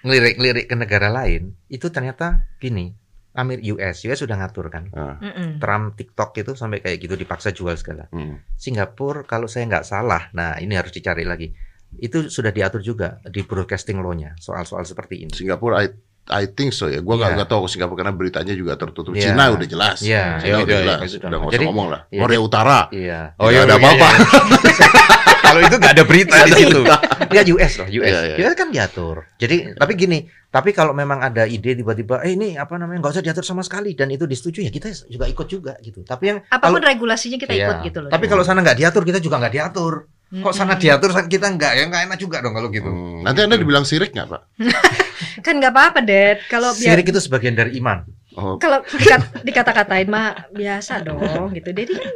ngelirik-ngelirik 0.00 0.66
ke 0.66 0.74
negara 0.74 1.08
lain, 1.08 1.54
itu 1.66 1.86
ternyata 1.88 2.42
gini. 2.58 2.94
Amir 3.30 3.62
US, 3.70 4.02
US 4.02 4.18
sudah 4.18 4.34
ngatur 4.34 4.66
kan. 4.66 4.90
Mm-mm. 4.90 5.62
Trump 5.62 5.94
TikTok 5.94 6.34
itu 6.36 6.52
sampai 6.52 6.82
kayak 6.82 6.98
gitu 6.98 7.14
dipaksa 7.14 7.54
jual 7.54 7.78
segala. 7.78 8.10
hmm. 8.10 8.58
Singapura 8.58 9.22
kalau 9.22 9.46
saya 9.46 9.62
nggak 9.64 9.86
salah, 9.86 10.26
nah 10.34 10.58
ini 10.58 10.74
harus 10.74 10.90
dicari 10.90 11.22
lagi. 11.22 11.54
Itu 11.94 12.28
sudah 12.28 12.50
diatur 12.50 12.80
juga 12.80 13.18
di 13.24 13.40
broadcasting 13.40 13.98
law-nya 13.98 14.36
soal-soal 14.36 14.84
seperti 14.84 15.24
ini. 15.24 15.32
Singapura 15.32 15.82
I 15.82 15.88
I 16.28 16.44
think 16.46 16.70
so 16.70 16.84
ya. 16.86 17.00
Gua 17.00 17.16
nggak 17.16 17.30
Iya. 17.30 17.36
nggak 17.40 17.48
tahu 17.48 17.64
Singapura 17.64 17.98
karena 17.98 18.12
beritanya 18.12 18.52
juga 18.52 18.76
tertutup. 18.76 19.16
Iya. 19.16 19.32
Cina 19.32 19.48
udah 19.48 19.64
jelas. 19.66 19.98
Iya, 20.04 20.36
Cina 20.36 20.44
iya, 20.44 20.56
udah 20.60 20.68
iya, 20.68 20.84
jelas. 20.84 20.98
iya, 21.00 21.18
Udah 21.18 21.28
nggak 21.30 21.40
usah 21.40 21.54
Jadi, 21.56 21.64
ngomong 21.64 21.88
lah. 21.88 22.00
iya, 22.06 22.20
Korea 22.20 22.40
Utara. 22.40 22.80
Iya. 22.92 23.20
Nggak 23.34 23.64
ada 23.64 23.74
apa-apa. 23.74 24.08
Kalau 25.38 25.60
itu 25.64 25.76
nggak 25.80 25.94
ada 25.96 26.04
berita 26.04 26.36
di 26.44 26.52
situ. 26.54 26.80
Enggak 26.84 27.46
US 27.48 27.72
loh, 27.80 27.88
US. 27.88 28.04
Iya, 28.04 28.20
iya. 28.28 28.36
US 28.44 28.54
kan 28.54 28.68
diatur. 28.68 29.16
Jadi 29.40 29.56
tapi 29.72 29.92
gini, 29.96 30.18
tapi 30.48 30.70
kalau 30.70 30.92
memang 30.92 31.18
ada 31.18 31.48
ide 31.48 31.72
tiba-tiba, 31.72 32.20
eh 32.20 32.36
ini 32.36 32.54
apa 32.54 32.76
namanya 32.76 33.00
nggak 33.00 33.12
usah 33.16 33.24
diatur 33.24 33.40
sama 33.42 33.64
sekali 33.64 33.92
dan 33.92 34.08
itu 34.08 34.28
disetujui 34.28 34.64
ya 34.64 34.72
kita 34.72 34.92
juga 35.08 35.24
ikut 35.24 35.46
juga 35.46 35.72
gitu. 35.80 36.04
Tapi 36.04 36.24
yang 36.26 36.38
Apa 36.44 36.68
pun 36.68 36.76
kalau- 36.76 36.84
regulasinya 36.84 37.38
kita 37.38 37.52
Iya. 37.52 37.64
ikut 37.64 37.76
gitu 37.82 37.98
loh. 38.04 38.10
Tapi 38.12 38.24
kalau 38.26 38.44
sana 38.44 38.60
nggak 38.60 38.76
diatur 38.76 39.02
kita 39.02 39.18
juga 39.18 39.40
nggak 39.40 39.54
diatur. 39.54 40.04
Kok 40.28 40.52
sana 40.52 40.76
diatur 40.76 41.08
kita 41.24 41.48
nggak 41.48 41.72
ya 41.72 41.84
nggak 41.86 42.02
enak 42.04 42.18
juga 42.18 42.44
dong 42.44 42.52
kalau 42.52 42.68
gitu. 42.68 42.84
Hmm, 42.84 43.24
Nanti 43.24 43.40
Anda 43.40 43.56
dibilang 43.56 43.82
sirik 43.82 44.12
nggak, 44.12 44.28
Pak? 44.28 44.42
kan 45.46 45.54
nggak 45.56 45.72
apa-apa, 45.72 46.00
Dad. 46.00 46.44
Kalau 46.46 46.70
biar 46.74 46.94
Sirik 46.94 47.08
itu 47.08 47.20
sebagian 47.20 47.54
dari 47.54 47.76
iman. 47.76 48.04
Oh, 48.36 48.54
kalau 48.54 48.84
dikat, 48.86 49.42
dikata-katain 49.42 50.06
mah 50.06 50.46
biasa 50.52 51.02
dong 51.02 51.18
gitu. 51.50 51.72
Jadi 51.72 51.90
kan 51.90 52.12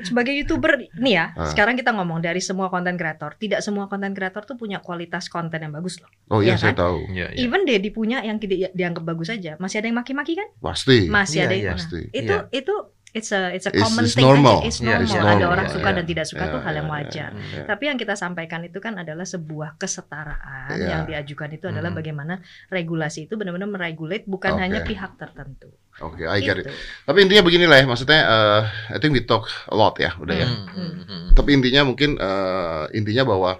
sebagai 0.00 0.32
youtuber 0.32 0.78
nih 0.94 1.14
ya, 1.14 1.26
Ah. 1.32 1.50
sekarang 1.50 1.74
kita 1.74 1.90
ngomong 1.90 2.18
dari 2.18 2.38
semua 2.38 2.68
konten 2.68 2.94
kreator, 2.94 3.34
tidak 3.34 3.60
semua 3.60 3.84
konten 3.84 4.12
kreator 4.12 4.44
tuh 4.44 4.54
punya 4.54 4.78
kualitas 4.78 5.26
konten 5.26 5.58
yang 5.58 5.72
bagus 5.72 5.98
loh. 5.98 6.08
oh 6.28 6.40
iya, 6.40 6.54
Iya 6.54 6.56
saya 6.56 6.72
kan? 6.72 6.80
tahu. 6.80 6.98
Iya, 7.10 7.26
Even 7.34 7.64
Dedi 7.64 7.90
punya 7.90 8.20
yang 8.20 8.38
tidak 8.38 8.72
dianggap 8.72 9.04
bagus 9.04 9.28
aja, 9.28 9.58
masih 9.58 9.80
ada 9.80 9.86
yang 9.86 9.98
maki-maki 9.98 10.32
kan? 10.32 10.48
Pasti. 10.56 11.10
Masih 11.10 11.38
Iya, 11.38 11.44
ada 11.44 11.54
yang 11.54 11.66
nah, 11.66 11.76
Pasti. 11.76 12.00
itu 12.08 12.30
Iya. 12.30 12.48
itu 12.54 12.74
it's 13.16 13.32
a 13.32 13.48
it's 13.50 13.64
a 13.64 13.72
It's- 13.72 13.80
common 13.80 14.04
it's 14.04 14.12
thing 14.12 14.28
normal. 14.28 14.60
aja, 14.60 14.68
it's 14.68 14.80
normal. 14.84 15.02
it's 15.02 15.16
Ada 15.16 15.24
normal, 15.24 15.48
orang 15.56 15.66
iya, 15.66 15.74
suka 15.74 15.88
iya. 15.88 15.96
dan 15.96 16.04
tidak 16.04 16.26
suka 16.28 16.44
Iya, 16.44 16.52
tuh 16.52 16.60
hal 16.60 16.74
yang 16.76 16.88
wajar. 16.92 17.30
iya. 17.32 17.62
Tapi 17.64 17.82
yang 17.88 17.96
kita 17.96 18.14
sampaikan 18.14 18.60
itu 18.62 18.78
kan 18.78 18.94
adalah 18.94 19.24
sebuah 19.24 19.70
kesetaraan 19.80 20.68
Iya. 20.76 20.86
yang 20.92 21.02
diajukan 21.08 21.48
itu 21.50 21.66
adalah 21.66 21.88
Mhm. 21.90 21.98
bagaimana 21.98 22.34
regulasi 22.68 23.24
itu 23.24 23.34
benar-benar 23.34 23.66
meregulate 23.66 24.28
bukan 24.28 24.52
Oke. 24.52 24.60
hanya 24.60 24.84
pihak 24.84 25.16
tertentu. 25.16 25.72
Oke, 26.04 26.28
I 26.28 26.44
get 26.44 26.60
it. 26.60 26.68
Gitu. 26.68 26.76
Tapi 27.08 27.18
intinya 27.24 27.40
beginilah 27.40 27.76
ya, 27.80 27.86
maksudnya 27.88 28.20
eh, 28.20 28.62
I 28.92 28.98
think 29.00 29.16
we 29.16 29.24
talk 29.24 29.48
a 29.64 29.72
lot 29.72 29.96
ya, 29.96 30.12
udah 30.20 30.36
ya. 30.36 30.44
Hmm, 30.44 30.92
hmm. 31.08 31.26
Tapi 31.32 31.56
intinya 31.56 31.88
mungkin 31.88 32.20
eh, 32.20 32.84
intinya 32.92 33.24
bahwa 33.24 33.50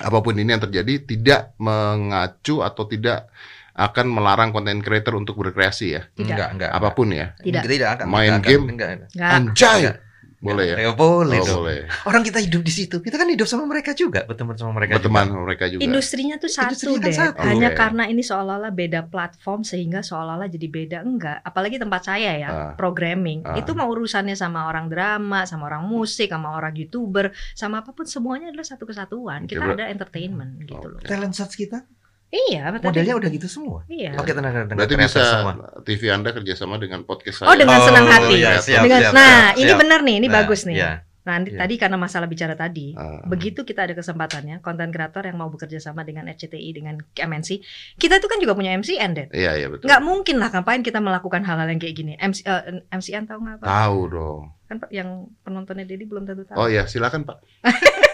apa 0.00 0.18
pun 0.18 0.34
ini 0.34 0.50
yang 0.50 0.64
terjadi 0.64 1.04
tidak 1.04 1.54
mengacu 1.60 2.64
atau 2.64 2.88
tidak 2.88 3.28
akan 3.72 4.06
melarang 4.06 4.50
konten 4.50 4.80
creator 4.80 5.14
untuk 5.14 5.36
berkreasi 5.36 5.86
ya. 5.90 6.02
Tidak. 6.08 6.30
Enggak, 6.30 6.48
enggak. 6.54 6.70
Apa 6.70 6.88
pun 6.90 7.10
ya. 7.10 7.32
Tidak. 7.36 7.62
Tidak 7.62 7.88
akan. 7.90 8.04
Main 8.06 8.30
enggak 8.32 8.40
akan, 8.40 8.50
game. 8.50 8.64
enggak, 8.68 8.88
enggak. 8.90 9.08
Nggak. 9.12 9.30
Anjay. 9.30 9.80
Enggak. 9.80 9.98
Boleh 10.40 10.72
ya? 10.72 10.76
Ya, 10.80 10.96
boleh 10.96 11.36
Oh, 11.36 11.44
dong. 11.44 11.56
boleh. 11.68 11.84
Orang 12.08 12.24
kita 12.24 12.40
hidup 12.40 12.64
di 12.64 12.72
situ, 12.72 13.04
kita 13.04 13.20
kan 13.20 13.28
hidup 13.28 13.44
sama 13.44 13.68
mereka 13.68 13.92
juga, 13.92 14.24
berteman 14.24 14.56
sama 14.56 14.72
mereka 14.72 14.96
Berteman 14.96 15.20
juga. 15.20 15.32
sama 15.36 15.42
mereka 15.44 15.64
juga. 15.68 15.84
Industrinya 15.84 16.36
tuh 16.40 16.48
satu 16.48 16.64
Industrinya 16.72 16.96
kan 16.96 17.04
deh. 17.04 17.12
satu. 17.12 17.40
Hanya 17.44 17.68
Oke. 17.68 17.76
karena 17.76 18.04
ini 18.08 18.22
seolah-olah 18.24 18.72
beda 18.72 19.00
platform 19.04 19.60
sehingga 19.62 20.00
seolah-olah 20.00 20.48
jadi 20.48 20.64
beda 20.64 20.98
enggak. 21.04 21.44
Apalagi 21.44 21.76
tempat 21.76 22.08
saya 22.08 22.32
ya, 22.32 22.48
Ah. 22.48 22.72
programming. 22.72 23.44
Ah. 23.44 23.60
Itu 23.60 23.76
mau 23.76 23.84
urusannya 23.86 24.32
sama 24.32 24.64
orang 24.64 24.88
drama, 24.88 25.44
sama 25.44 25.68
orang 25.68 25.84
musik, 25.84 26.32
sama 26.32 26.56
orang 26.56 26.72
YouTuber, 26.72 27.36
sama 27.52 27.84
apa 27.84 27.92
pun 27.92 28.08
semuanya 28.08 28.48
adalah 28.48 28.64
satu 28.64 28.88
kesatuan. 28.88 29.44
Kita 29.44 29.60
ber- 29.60 29.76
ada 29.76 29.92
entertainment 29.92 30.56
gitu 30.64 30.88
loh. 30.88 31.04
Talent 31.04 31.36
search 31.36 31.60
kita 31.60 31.84
Iya, 32.30 32.70
betul. 32.70 32.86
modelnya 32.88 33.14
udah 33.18 33.28
gitu 33.28 33.46
semua. 33.46 33.82
Iya. 33.86 34.14
Oke, 34.14 34.30
tenang 34.30 34.54
tenang. 34.54 34.78
Berarti 34.78 34.94
bisa 34.94 35.18
semua. 35.18 35.52
TV 35.82 36.02
Anda 36.08 36.30
kerjasama 36.30 36.78
dengan 36.78 37.02
podcast 37.02 37.42
saya. 37.42 37.50
Oh, 37.50 37.56
dengan 37.58 37.78
senang 37.82 38.06
hati. 38.06 38.34
iya, 38.38 38.54
siap, 38.56 38.86
Dengan- 38.86 39.02
siap, 39.02 39.12
nah, 39.12 39.50
siap, 39.50 39.58
ini 39.58 39.72
benar 39.74 40.00
nih, 40.00 40.14
ini 40.16 40.26
Nah, 40.26 40.34
bagus 40.36 40.62
nih. 40.62 40.78
iya. 40.78 40.92
Nah, 41.20 41.36
nanti- 41.36 41.52
Iya. 41.52 41.60
tadi 41.60 41.74
karena 41.76 41.98
masalah 41.98 42.24
bicara 42.24 42.54
tadi, 42.54 42.96
Ah. 42.96 43.20
begitu 43.22 43.60
kita 43.60 43.84
ada 43.84 43.92
kesempatannya, 43.92 44.62
konten 44.62 44.88
kreator 44.88 45.26
yang 45.26 45.36
mau 45.36 45.50
bekerja 45.50 45.76
sama 45.76 46.00
dengan 46.00 46.24
RCTI, 46.24 46.70
dengan 46.72 46.96
MNC, 47.12 47.60
kita 47.98 48.16
itu 48.16 48.26
kan 48.26 48.38
juga 48.40 48.56
punya 48.56 48.72
MCN, 48.72 49.10
Den. 49.12 49.28
Iya, 49.28 49.52
iya 49.56 49.66
betul. 49.68 49.90
Nggak 49.90 50.00
mungkin 50.00 50.36
lah 50.38 50.48
ngapain 50.48 50.80
kita 50.80 50.96
melakukan 50.96 51.44
hal-hal 51.44 51.66
yang 51.66 51.76
kayak 51.76 51.92
gini. 51.92 52.16
MC, 52.16 52.40
eh, 52.42 52.86
MCN 52.88 53.26
tahu 53.26 53.42
nggak 53.42 53.56
apa? 53.58 53.64
Tahu 53.68 53.98
dong. 54.08 54.42
Kan 54.64 54.76
Pak, 54.80 54.90
yang 54.90 55.08
penontonnya 55.42 55.84
Dedi 55.84 56.06
belum 56.06 56.24
tentu 56.24 56.46
tahu. 56.46 56.56
Oh 56.56 56.66
iya, 56.70 56.86
silakan 56.86 57.26
Pak. 57.26 57.36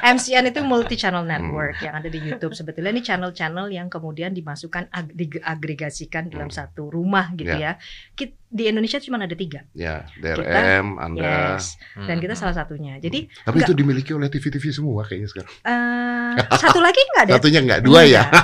MCN 0.00 0.48
itu 0.48 0.60
multi 0.62 0.94
channel 0.94 1.22
network 1.22 1.76
yang 1.80 1.94
ada 1.94 2.06
di 2.06 2.18
YouTube. 2.18 2.52
Sebetulnya 2.52 2.90
ini 2.90 3.02
channel-channel 3.02 3.66
yang 3.68 3.86
kemudian 3.86 4.32
dimasukkan 4.32 4.88
ag- 4.88 5.12
diagregasikan 5.12 6.28
dalam 6.28 6.48
satu 6.48 6.88
rumah 6.88 7.30
gitu 7.34 7.52
ya. 7.58 7.72
Kit- 8.14 8.38
Di 8.48 8.64
Indonesia 8.64 8.96
cuma 8.98 9.16
ada 9.16 9.32
tiga. 9.32 9.60
Ya, 9.72 10.08
DRM, 10.16 10.96
Anda. 10.96 11.54
Yes. 11.54 11.76
Dan 11.94 12.16
kita 12.16 12.32
Hmm. 12.32 12.40
salah 12.40 12.56
satunya. 12.56 12.96
Jadi 12.96 13.28
Tapi 13.38 13.56
Nggak. 13.56 13.68
itu 13.68 13.72
dimiliki 13.74 14.10
oleh 14.10 14.26
TV-TV 14.26 14.64
semua 14.70 15.04
kayaknya 15.04 15.28
sekarang. 15.28 15.52
eh 15.62 16.32
satu 16.62 16.78
lagi 16.78 16.96
nggak 16.98 17.22
ada. 17.24 17.32
Satunya 17.36 17.60
enggak, 17.60 17.80
dua 17.82 18.02
ya. 18.02 18.22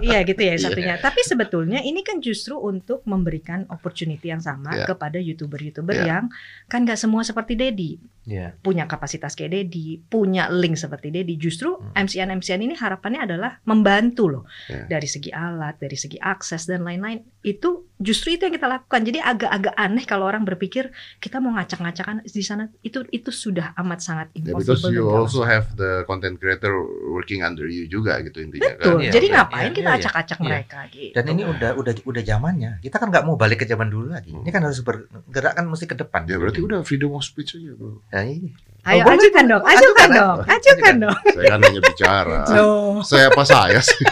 Iya 0.00 0.24
gitu 0.24 0.40
ya 0.40 0.54
satunya. 0.56 0.94
Tapi 0.96 1.20
sebetulnya 1.22 1.80
ini 1.80 2.00
kan 2.00 2.18
justru 2.18 2.56
untuk 2.56 3.04
memberikan 3.04 3.68
opportunity 3.68 4.26
yang 4.26 4.40
sama 4.40 4.72
Iya. 4.72 4.86
kepada 4.86 5.18
youtuber-youtuber 5.18 5.92
Iya. 5.92 6.06
yang 6.06 6.24
kan 6.66 6.84
nggak 6.84 6.96
semua 6.96 7.20
seperti 7.20 7.52
Dedi 7.52 8.00
Iya. 8.24 8.54
punya 8.56 8.84
kapasitas 8.84 9.34
kayak 9.34 9.50
Dedi, 9.50 10.00
punya 10.00 10.48
link 10.48 10.76
seperti 10.76 11.10
Dedi. 11.10 11.36
Justru 11.36 11.74
Hmm. 11.74 11.92
MCN 11.98 12.32
MCN 12.32 12.60
ini 12.62 12.74
harapannya 12.74 13.20
adalah 13.20 13.58
membantu 13.64 14.24
loh 14.30 14.44
Iya. 14.68 14.88
dari 14.88 15.04
segi 15.04 15.28
alat, 15.28 15.76
dari 15.76 15.96
segi 15.96 16.16
akses 16.16 16.64
dan 16.64 16.80
lain-lain. 16.80 17.20
Itu 17.42 17.90
justru 17.96 18.32
itu 18.32 18.46
yang 18.46 18.54
kita 18.54 18.68
lakukan. 18.68 19.00
Jadi 19.02 19.18
agak-agak 19.40 19.74
aneh 19.74 20.04
kalau 20.04 20.28
orang 20.28 20.44
berpikir 20.44 20.92
kita 21.16 21.40
mau 21.40 21.56
ngacak-ngacakan 21.56 22.20
di 22.20 22.44
sana 22.44 22.68
itu 22.84 23.00
itu 23.08 23.32
sudah 23.32 23.72
amat 23.80 24.04
sangat 24.04 24.28
impossible. 24.36 24.60
because 24.60 24.82
dan 24.84 24.92
you 24.92 25.08
also 25.08 25.40
have 25.40 25.72
the 25.74 26.04
content 26.04 26.36
creator 26.36 26.76
working 27.08 27.40
under 27.40 27.64
you 27.64 27.88
juga 27.88 28.20
gitu 28.20 28.44
intinya 28.44 28.76
Betul. 28.76 29.00
kan. 29.00 29.00
Iya, 29.00 29.12
Jadi 29.16 29.26
iya, 29.26 29.34
ngapain 29.40 29.64
iya, 29.64 29.72
kita 29.72 29.80
iya, 29.80 29.96
iya. 29.96 30.02
acak-acak 30.04 30.38
Iya. 30.40 30.44
mereka 30.44 30.78
gitu. 30.92 31.14
Dan 31.16 31.24
ini 31.32 31.42
udah 31.48 31.70
udah 31.72 31.92
udah 32.04 32.22
zamannya. 32.22 32.70
Kita 32.78 32.96
kan 33.00 33.08
nggak 33.08 33.24
mau 33.24 33.36
balik 33.40 33.64
ke 33.64 33.66
zaman 33.66 33.88
dulu 33.88 34.12
lagi. 34.12 34.36
Ini 34.36 34.50
kan 34.52 34.60
harus 34.60 34.84
bergerak 34.84 35.56
kan 35.56 35.64
mesti 35.64 35.86
ke 35.88 35.96
depan. 35.96 36.28
Ya 36.28 36.36
berarti 36.36 36.60
udah 36.60 36.84
freedom 36.84 37.16
of 37.16 37.24
speech 37.24 37.56
aja, 37.56 37.72
Bro. 37.72 38.04
Ya, 38.12 38.20
iya. 38.28 38.52
Ayo 38.80 39.04
Oh, 39.04 39.12
ajukan 39.12 39.44
dong, 39.44 39.60
Ajukan, 39.60 40.08
ah. 40.08 40.16
dong, 40.16 40.38
ajukan 40.48 40.94
dong. 41.04 41.18
Saya 41.36 41.48
kan 41.52 41.60
hanya 41.60 41.80
bicara. 41.84 42.38
Saya 43.12 43.28
apa 43.28 43.42
saya 43.44 43.76
sih? 43.84 44.00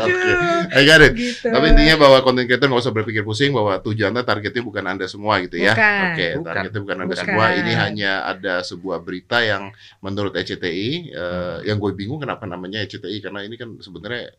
aduh. 0.00 0.72
I 0.72 0.82
got 0.82 1.00
it. 1.00 1.12
Gitu. 1.12 1.46
Tapi 1.46 1.66
intinya 1.68 1.96
bahwa 1.98 2.18
content 2.20 2.46
creator 2.46 2.66
nggak 2.66 2.82
usah 2.82 2.94
berpikir 2.94 3.22
pusing 3.22 3.52
bahwa 3.52 3.76
tujuannya 3.78 4.22
targetnya 4.22 4.62
bukan 4.62 4.84
anda 4.86 5.04
semua 5.04 5.36
gitu 5.40 5.60
ya. 5.60 5.72
Oke, 5.72 6.40
Bukan. 6.40 6.46
targetnya 6.46 6.80
bukan 6.80 6.96
anda 6.98 7.14
Bukan. 7.14 7.24
semua. 7.28 7.44
Ini 7.52 7.72
hanya 7.76 8.12
ada 8.24 8.54
sebuah 8.60 8.98
berita 8.98 9.40
yang 9.40 9.68
menurut 10.00 10.32
ECTI, 10.32 10.88
eh, 11.10 11.56
yang 11.66 11.76
gue 11.76 11.92
bingung 11.92 12.18
kenapa 12.18 12.44
namanya 12.44 12.80
ECTI 12.80 13.20
karena 13.20 13.42
ini 13.42 13.54
kan 13.54 13.76
sebenarnya 13.76 14.32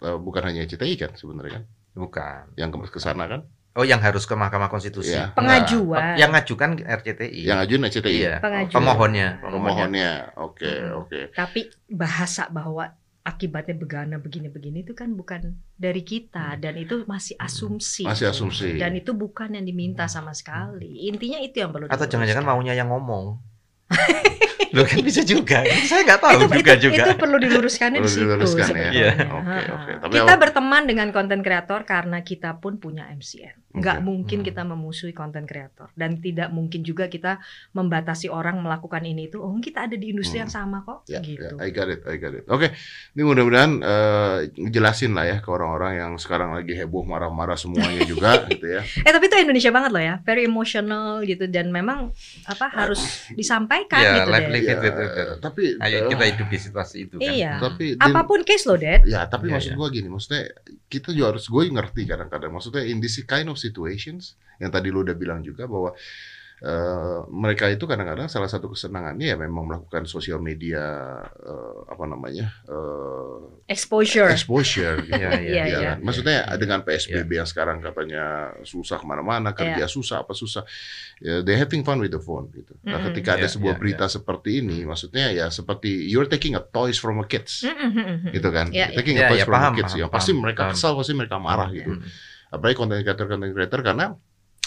eh, 0.00 0.18
bukan 0.18 0.42
hanya 0.42 0.64
ECTI 0.64 0.94
kan 0.96 1.10
sebenarnya 1.12 1.60
kan, 1.60 1.64
Bukan. 1.94 2.42
yang 2.56 2.68
ke 2.68 2.78
ke 2.88 2.98
sana 2.98 3.26
kan, 3.26 3.42
Oh, 3.72 3.88
yang 3.88 4.04
harus 4.04 4.28
ke 4.28 4.36
Mahkamah 4.36 4.68
Konstitusi. 4.68 5.16
Iya. 5.16 5.32
Pengajuan. 5.32 6.20
Yang 6.20 6.30
ngajukan 6.36 6.70
RCTI. 6.84 7.40
yang 7.40 7.56
ajuin 7.56 7.80
ECTI. 7.82 8.12
Iya. 8.20 8.34
Pengajuan. 8.36 8.76
Pemohonnya. 8.76 9.28
Pemohonnya, 9.40 10.12
oke 10.36 10.68
Hmm. 10.68 11.00
oke. 11.00 11.20
Tapi 11.32 11.60
bahasa 11.88 12.52
bahwa 12.52 12.92
akibatnya 13.22 13.78
begana 13.78 14.18
begini-begini 14.18 14.82
itu 14.82 14.98
kan 14.98 15.14
bukan 15.14 15.54
dari 15.78 16.02
kita 16.02 16.58
dan 16.58 16.74
itu 16.74 17.06
masih 17.06 17.38
asumsi. 17.38 18.02
Masih 18.02 18.34
asumsi. 18.34 18.74
Dan 18.76 18.98
itu 18.98 19.14
bukan 19.14 19.54
yang 19.54 19.62
diminta 19.62 20.10
sama 20.10 20.34
sekali. 20.34 21.06
Intinya 21.06 21.38
itu 21.38 21.62
yang 21.62 21.70
perlu 21.70 21.86
Atau 21.86 22.02
diluruskan. 22.02 22.12
jangan-jangan 22.18 22.44
maunya 22.44 22.74
yang 22.74 22.90
ngomong. 22.90 23.38
Loh 24.74 24.88
kan 24.88 25.04
bisa 25.04 25.20
juga. 25.22 25.62
Saya 25.84 26.02
nggak 26.02 26.18
tahu 26.18 26.38
itu, 26.48 26.64
juga 26.64 26.72
itu, 26.74 26.82
juga. 26.90 27.02
itu 27.04 27.12
perlu 27.20 27.36
diluruskannya 27.38 28.00
di 28.00 28.08
Perlu 28.08 28.10
situ 28.10 28.24
diluruskan 28.24 28.68
ya. 28.72 28.90
Iya. 28.90 29.12
Oke, 29.28 29.60
oke. 29.68 29.90
Tapi 30.02 30.12
kita 30.16 30.24
apa- 30.32 30.40
berteman 30.42 30.82
dengan 30.88 31.08
konten 31.12 31.40
kreator 31.44 31.80
karena 31.84 32.18
kita 32.24 32.58
pun 32.58 32.80
punya 32.80 33.06
MCN. 33.12 33.61
Nggak 33.72 33.98
Oke. 33.98 34.04
mungkin 34.04 34.38
Hmm. 34.38 34.46
kita 34.46 34.62
memusuhi 34.62 35.12
konten 35.12 35.42
kreator 35.42 35.88
dan 35.92 36.16
tidak 36.16 36.48
mungkin 36.48 36.80
juga 36.80 37.08
kita 37.08 37.40
membatasi 37.72 38.28
orang 38.28 38.60
melakukan 38.60 39.00
ini 39.00 39.26
itu. 39.26 39.38
Oh, 39.38 39.56
kita 39.56 39.88
ada 39.88 39.96
di 39.96 40.12
industri 40.12 40.36
Hmm. 40.36 40.44
yang 40.44 40.52
sama 40.52 40.78
kok, 40.80 41.04
Ya, 41.06 41.24
gitu. 41.24 41.56
ya, 41.56 41.56
I 41.56 41.68
got 41.68 41.88
it, 41.88 42.04
I 42.04 42.16
got 42.16 42.32
it. 42.32 42.44
Oke, 42.46 42.68
ini 43.10 43.22
mudah-mudahan 43.22 43.72
eh, 43.82 44.38
jelasin 44.68 45.12
lah 45.12 45.24
ya 45.24 45.36
ke 45.38 45.48
orang-orang 45.48 45.92
yang 45.96 46.12
sekarang 46.14 46.52
lagi 46.52 46.72
heboh 46.72 47.00
marah-marah 47.02 47.56
semuanya 47.56 48.04
juga 48.12 48.44
gitu 48.46 48.66
ya. 48.68 48.84
Eh 48.84 49.08
tapi 49.10 49.24
itu 49.24 49.36
Indonesia 49.38 49.70
banget 49.70 49.90
loh 49.90 50.02
ya, 50.02 50.14
very 50.20 50.44
emotional 50.44 50.92
gitu 51.22 51.48
dan 51.48 51.68
memang 51.68 52.12
apa 52.44 52.66
harus 52.68 53.00
disampaikan 53.40 53.98
Iya, 53.98 54.12
gitu 54.18 54.30
live 54.30 54.42
deh. 54.42 54.52
live 54.52 54.62
Ya, 54.62 54.72
it, 54.72 54.80
it, 54.82 54.94
it, 54.94 55.12
it. 55.16 55.28
tapi 55.40 55.62
Ayo 55.78 55.96
eh, 55.96 56.02
kita 56.08 56.24
hidup 56.28 56.48
di 56.48 56.58
situasi 56.58 56.96
itu 57.02 57.16
kan. 57.16 57.32
Iya. 57.32 57.52
tapi 57.58 57.84
Din, 57.92 58.04
Apa 58.04 58.20
pun 58.22 58.40
case 58.42 58.64
loh, 58.64 58.76
Dad. 58.76 59.00
ya 59.04 59.24
tapi 59.24 59.48
Iya, 59.48 59.54
maksud 59.56 59.70
iya. 59.70 59.78
gua 59.78 59.88
gini, 59.88 60.08
maksudnya 60.08 60.42
kita 60.86 61.08
juga 61.10 61.26
harus 61.32 61.44
gue 61.46 61.62
ngerti 61.66 62.02
kadang-kadang. 62.04 62.50
Maksudnya 62.50 62.84
in 62.84 62.98
this 62.98 63.16
kind 63.22 63.48
of 63.48 63.56
situations 63.62 64.34
yang 64.58 64.68
tadi 64.68 64.90
lu 64.90 65.02
udah 65.02 65.14
bilang 65.14 65.40
juga 65.40 65.64
bahwa 65.66 65.94
eh, 66.62 67.18
mereka 67.26 67.66
itu 67.66 67.82
kadang-kadang 67.82 68.30
salah 68.30 68.46
satu 68.46 68.70
kesenangannya 68.70 69.34
ya 69.34 69.36
memang 69.36 69.66
melakukan 69.66 70.06
sosial 70.06 70.38
media 70.38 70.82
eh, 71.42 71.76
apa 71.90 72.04
namanya 72.06 72.54
eh, 72.66 73.38
Exposure. 73.66 74.28
exposure. 74.28 75.00
Iya, 75.10 75.18
iya, 75.18 75.30
Iya, 75.40 75.54
Ya 75.56 75.64
iya. 75.66 75.78
kan? 75.82 75.98
Maksudnya 76.04 76.36
dengan 76.60 76.84
PSBB 76.84 77.30
yang 77.34 77.48
sekarang 77.48 77.80
katanya 77.80 78.52
susah 78.62 79.00
ke 79.00 79.06
mana-mana, 79.08 79.50
kerja 79.50 79.88
susah 79.88 80.22
apa 80.22 80.36
susah, 80.36 80.62
ya, 81.18 81.40
they 81.40 81.56
having 81.56 81.80
fun 81.82 81.96
with 81.98 82.12
the 82.12 82.20
phone 82.20 82.52
gitu. 82.52 82.76
Nah, 82.84 83.00
ketika 83.10 83.34
ada 83.34 83.48
Iya, 83.48 83.54
sebuah 83.56 83.74
iya, 83.74 83.80
berita 83.80 84.06
seperti 84.06 84.60
ini, 84.60 84.84
maksudnya 84.84 85.32
ya 85.32 85.46
seperti 85.48 86.04
you're 86.06 86.28
taking 86.28 86.52
a 86.52 86.60
toys 86.62 87.00
from 87.00 87.18
a 87.18 87.26
kids, 87.26 87.64
gitu 88.28 88.48
kan? 88.52 88.68
Iya, 88.68 88.92
iya. 88.92 88.96
taking 88.98 89.16
Iya, 89.16 89.26
a 89.26 89.30
toys 89.32 89.40
iya, 89.40 89.46
from 89.48 89.56
paham, 89.56 89.72
a 89.72 89.76
kids, 89.80 89.92
paham, 89.94 90.02
ya 90.04 90.06
pasti 90.06 90.30
paham, 90.30 90.42
mereka 90.44 90.62
paham. 90.62 90.72
kesal, 90.76 90.92
pasti 90.94 91.12
mereka 91.16 91.36
marah 91.40 91.68
Iya. 91.72 91.76
gitu. 91.80 91.92
Hmm. 91.96 92.04
Apalagi 92.52 92.76
content 92.76 93.00
creator, 93.00 93.26
content 93.26 93.50
creator 93.50 93.80
karena 93.80 94.12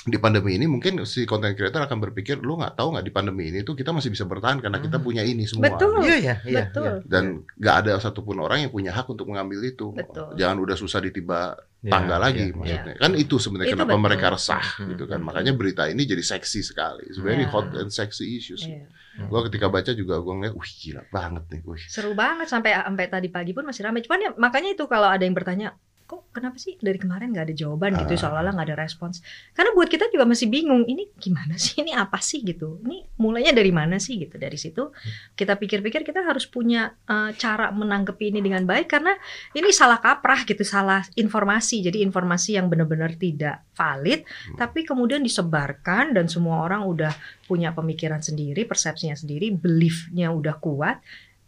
di 0.05 0.21
pandemi 0.21 0.53
ini 0.53 0.69
mungkin 0.69 1.01
si 1.01 1.25
content 1.25 1.57
creator 1.57 1.81
akan 1.81 1.97
berpikir 1.97 2.37
lu 2.37 2.61
nggak 2.61 2.77
tahu 2.77 2.93
nggak 2.93 3.05
di 3.05 3.09
pandemi 3.09 3.49
ini 3.49 3.65
tuh 3.65 3.73
kita 3.73 3.89
masih 3.89 4.13
bisa 4.13 4.21
bertahan 4.21 4.61
karena 4.61 4.77
kita 4.77 5.01
Hmm. 5.01 5.05
punya 5.05 5.25
ini 5.25 5.49
semua. 5.49 5.65
Betul. 5.65 6.05
Iya, 6.05 6.17
iya, 6.21 6.35
iya. 6.45 6.63
Betul. 6.69 7.01
iya. 7.01 7.09
Dan 7.09 7.23
nggak 7.57 7.75
ada 7.81 7.91
satupun 7.97 8.37
orang 8.37 8.61
yang 8.61 8.69
punya 8.69 8.93
hak 8.93 9.09
untuk 9.09 9.25
mengambil 9.25 9.65
itu. 9.65 9.89
Betul. 9.97 10.37
Jangan 10.37 10.57
udah 10.61 10.77
susah 10.77 11.01
ditiba 11.01 11.57
Iya, 11.81 11.89
tangga 11.89 12.17
lagi 12.17 12.49
iya, 12.49 12.53
maksudnya. 12.53 12.93
Kan 12.97 13.11
itu 13.13 13.35
sebenarnya 13.37 13.69
Itu 13.69 13.77
kenapa 13.77 13.93
betul. 13.93 14.05
mereka 14.05 14.25
resah 14.33 14.65
Hmm. 14.77 14.89
gitu 14.93 15.03
kan. 15.05 15.19
Hmm. 15.21 15.25
Makanya 15.25 15.53
berita 15.53 15.83
ini 15.85 16.01
jadi 16.01 16.21
seksi 16.21 16.61
sekali. 16.61 17.03
It's 17.09 17.17
very 17.17 17.45
Iya. 17.45 17.49
hot 17.49 17.73
and 17.73 17.89
sexy 17.89 18.25
issues. 18.37 18.61
Iya. 18.61 18.85
Gua 19.25 19.41
ketika 19.45 19.69
baca 19.69 19.89
juga 19.89 20.21
gua 20.21 20.33
ngeliat, 20.37 20.53
wih 20.53 20.71
gila 20.75 21.01
banget 21.09 21.49
nih. 21.49 21.61
Wih. 21.65 21.81
Seru 21.81 22.13
banget 22.13 22.45
sampai 22.45 22.77
sampai 22.77 23.09
tadi 23.09 23.29
pagi 23.29 23.57
pun 23.57 23.65
masih 23.65 23.81
ramai. 23.81 24.05
Cuman 24.05 24.21
ya 24.21 24.29
makanya 24.37 24.69
itu 24.73 24.85
kalau 24.85 25.09
ada 25.09 25.25
yang 25.25 25.33
bertanya, 25.33 25.73
kok 26.05 26.29
kenapa 26.29 26.61
sih 26.61 26.77
dari 26.77 27.01
kemarin 27.01 27.33
nggak 27.33 27.49
ada 27.49 27.55
jawaban 27.57 27.97
gitu 27.97 28.13
Ah. 28.13 28.19
seolah-olah 28.21 28.53
nggak 28.53 28.67
ada 28.69 28.77
respons. 28.77 29.25
Karena 29.57 29.73
buat 29.73 29.89
kita 29.89 30.05
juga 30.13 30.29
masih 30.29 30.53
bingung. 30.53 30.85
Ini 30.85 31.17
gimana 31.17 31.57
sih? 31.57 31.81
Ini 31.81 31.97
apa 31.97 32.21
sih 32.21 32.45
gitu? 32.45 32.77
Ini 32.85 33.17
mulainya 33.17 33.57
dari 33.57 33.73
mana 33.73 33.97
sih 33.97 34.21
gitu? 34.21 34.37
Dari 34.37 34.53
situ 34.53 34.93
kita 35.33 35.57
pikir-pikir 35.57 36.05
kita 36.05 36.21
harus 36.21 36.45
punya 36.45 36.93
eh, 37.09 37.33
cara 37.33 37.73
menanggapi 37.73 38.29
ini 38.29 38.39
dengan 38.45 38.69
baik 38.69 38.85
karena 38.85 39.17
ini 39.57 39.73
salah 39.73 39.97
kaprah 39.97 40.45
gitu, 40.45 40.61
salah 40.61 41.01
informasi. 41.17 41.81
Jadi 41.81 42.05
informasi 42.05 42.55
yang 42.61 42.69
benar-benar 42.69 43.17
tidak 43.17 43.65
valid, 43.73 44.23
tapi 44.55 44.85
kemudian 44.85 45.19
disebarkan 45.19 46.13
dan 46.13 46.29
semua 46.29 46.63
orang 46.63 46.85
udah 46.85 47.11
punya 47.49 47.73
pemikiran 47.73 48.21
sendiri, 48.21 48.63
persepsinya 48.63 49.17
sendiri, 49.17 49.51
beliefnya 49.51 50.29
udah 50.31 50.55
kuat. 50.61 51.01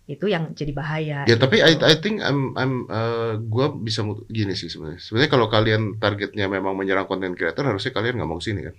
Itu 0.07 0.25
yang 0.25 0.55
jadi 0.55 0.71
bahaya. 0.71 1.27
Ya 1.27 1.35
tapi 1.35 1.59
I, 1.59 1.75
gitu. 1.75 1.83
I 1.83 1.95
think 1.99 2.23
I'm, 2.23 2.55
I'm 2.55 2.87
uh, 2.87 3.35
gua 3.43 3.75
bisa 3.75 4.07
gini 4.27 4.55
sih 4.55 4.71
sebenarnya. 4.71 5.03
Sebenarnya 5.03 5.29
kalau 5.29 5.51
kalian 5.51 5.99
targetnya 5.99 6.47
memang 6.47 6.73
menyerang 6.73 7.05
content 7.05 7.35
creator, 7.35 7.67
harusnya 7.67 7.91
kalian 7.91 8.15
nggak 8.15 8.29
mau 8.31 8.39
ke 8.39 8.47
sini 8.47 8.63
kan? 8.63 8.75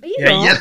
Iya 0.00 0.16
Ya, 0.16 0.26
dong. 0.32 0.40
iya. 0.48 0.54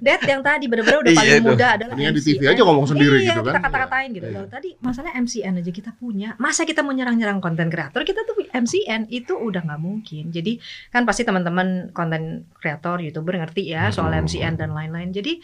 Dad 0.00 0.22
yang 0.24 0.40
tadi 0.40 0.64
benar-benar 0.64 0.98
udah 1.04 1.12
Iya 1.12 1.20
paling 1.20 1.44
muda 1.44 1.66
adalah 1.76 1.92
Mendingan 1.92 2.14
di 2.16 2.22
MCN. 2.24 2.30
TV 2.34 2.42
aja 2.48 2.60
ngomong 2.64 2.86
sendiri 2.88 3.16
iya, 3.20 3.26
gitu 3.28 3.40
kan. 3.44 3.52
kita 3.52 3.60
kata-katain 3.68 4.10
gitu. 4.16 4.26
Iya. 4.32 4.38
Loh, 4.40 4.46
tadi 4.48 4.68
masalah 4.80 5.10
MCN 5.14 5.54
aja 5.60 5.70
kita 5.70 5.90
punya. 5.92 6.28
Masa 6.40 6.62
kita 6.64 6.80
mau 6.80 6.90
nyerang-nyerang 6.90 7.38
konten 7.38 7.68
kreator? 7.68 8.00
Kita 8.02 8.24
tuh 8.24 8.34
MCN 8.48 9.12
itu 9.12 9.34
udah 9.36 9.60
nggak 9.62 9.76
mungkin. 9.82 10.24
Jadi 10.32 10.56
kan 10.88 11.04
pasti 11.04 11.22
teman-teman 11.22 11.92
konten 11.92 12.48
kreator, 12.56 13.04
youtuber 13.04 13.36
ngerti 13.36 13.68
ya 13.68 13.92
soal 13.92 14.08
Hmm. 14.10 14.24
MCN 14.24 14.56
dan 14.56 14.72
lain-lain. 14.72 15.12
Jadi 15.12 15.36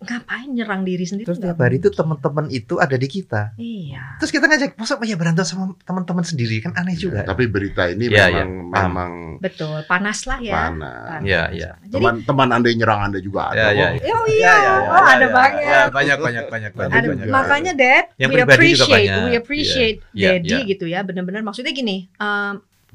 ngapain 0.00 0.48
nyerang 0.48 0.82
diri 0.82 1.04
sendiri? 1.04 1.26
Terus 1.26 1.40
tiap 1.40 1.58
hari 1.58 1.78
itu 1.78 1.88
teman-teman 1.88 2.46
itu 2.48 2.76
ada 2.76 2.94
di 2.94 3.08
kita. 3.08 3.56
Iya. 3.56 4.16
Terus 4.20 4.30
kita 4.30 4.44
ngajak, 4.44 4.70
masa 4.76 4.96
ya 5.02 5.16
berantem 5.16 5.44
sama 5.44 5.76
teman-teman 5.82 6.24
sendiri 6.24 6.60
kan 6.60 6.72
aneh 6.76 6.96
juga. 6.96 7.24
Tapi 7.24 7.48
berita 7.48 7.88
ini 7.88 8.08
Iya, 8.08 8.28
memang 8.28 8.32
iya, 8.32 8.44
paham. 8.72 8.90
memang 8.90 9.12
Betul, 9.40 9.78
panas 9.84 10.18
lah 10.24 10.38
ya. 10.40 10.54
panas. 10.54 11.20
Iya, 11.20 11.42
iya. 11.52 11.70
Jadi 11.84 11.92
Teman-teman 11.92 12.48
anda 12.50 12.66
yang 12.72 12.78
nyerang 12.80 13.00
anda 13.12 13.18
juga 13.20 13.40
ada. 13.52 13.60
Ya, 13.60 13.68
ya, 13.70 13.88
ya. 14.00 14.12
Oh 14.16 14.26
iya, 14.26 14.54
oh 14.88 15.04
ada 15.04 15.26
banyak. 15.28 15.64
Ya, 15.66 15.82
banyak, 15.92 16.18
banyak, 16.18 16.44
banyak, 16.48 16.72
banyak. 16.72 16.94
Ada, 16.96 17.06
banyak. 17.12 17.26
makanya 17.28 17.72
Dad, 17.76 18.04
Yang 18.16 18.30
we 18.32 18.40
appreciate, 18.42 19.08
banyak. 19.12 19.24
we 19.24 19.32
appreciate 19.36 19.98
Iya, 20.16 20.28
Daddy 20.40 20.48
iya. 20.48 20.70
gitu 20.72 20.84
ya. 20.88 21.00
Benar-benar 21.04 21.44
maksudnya 21.44 21.76
gini, 21.76 22.08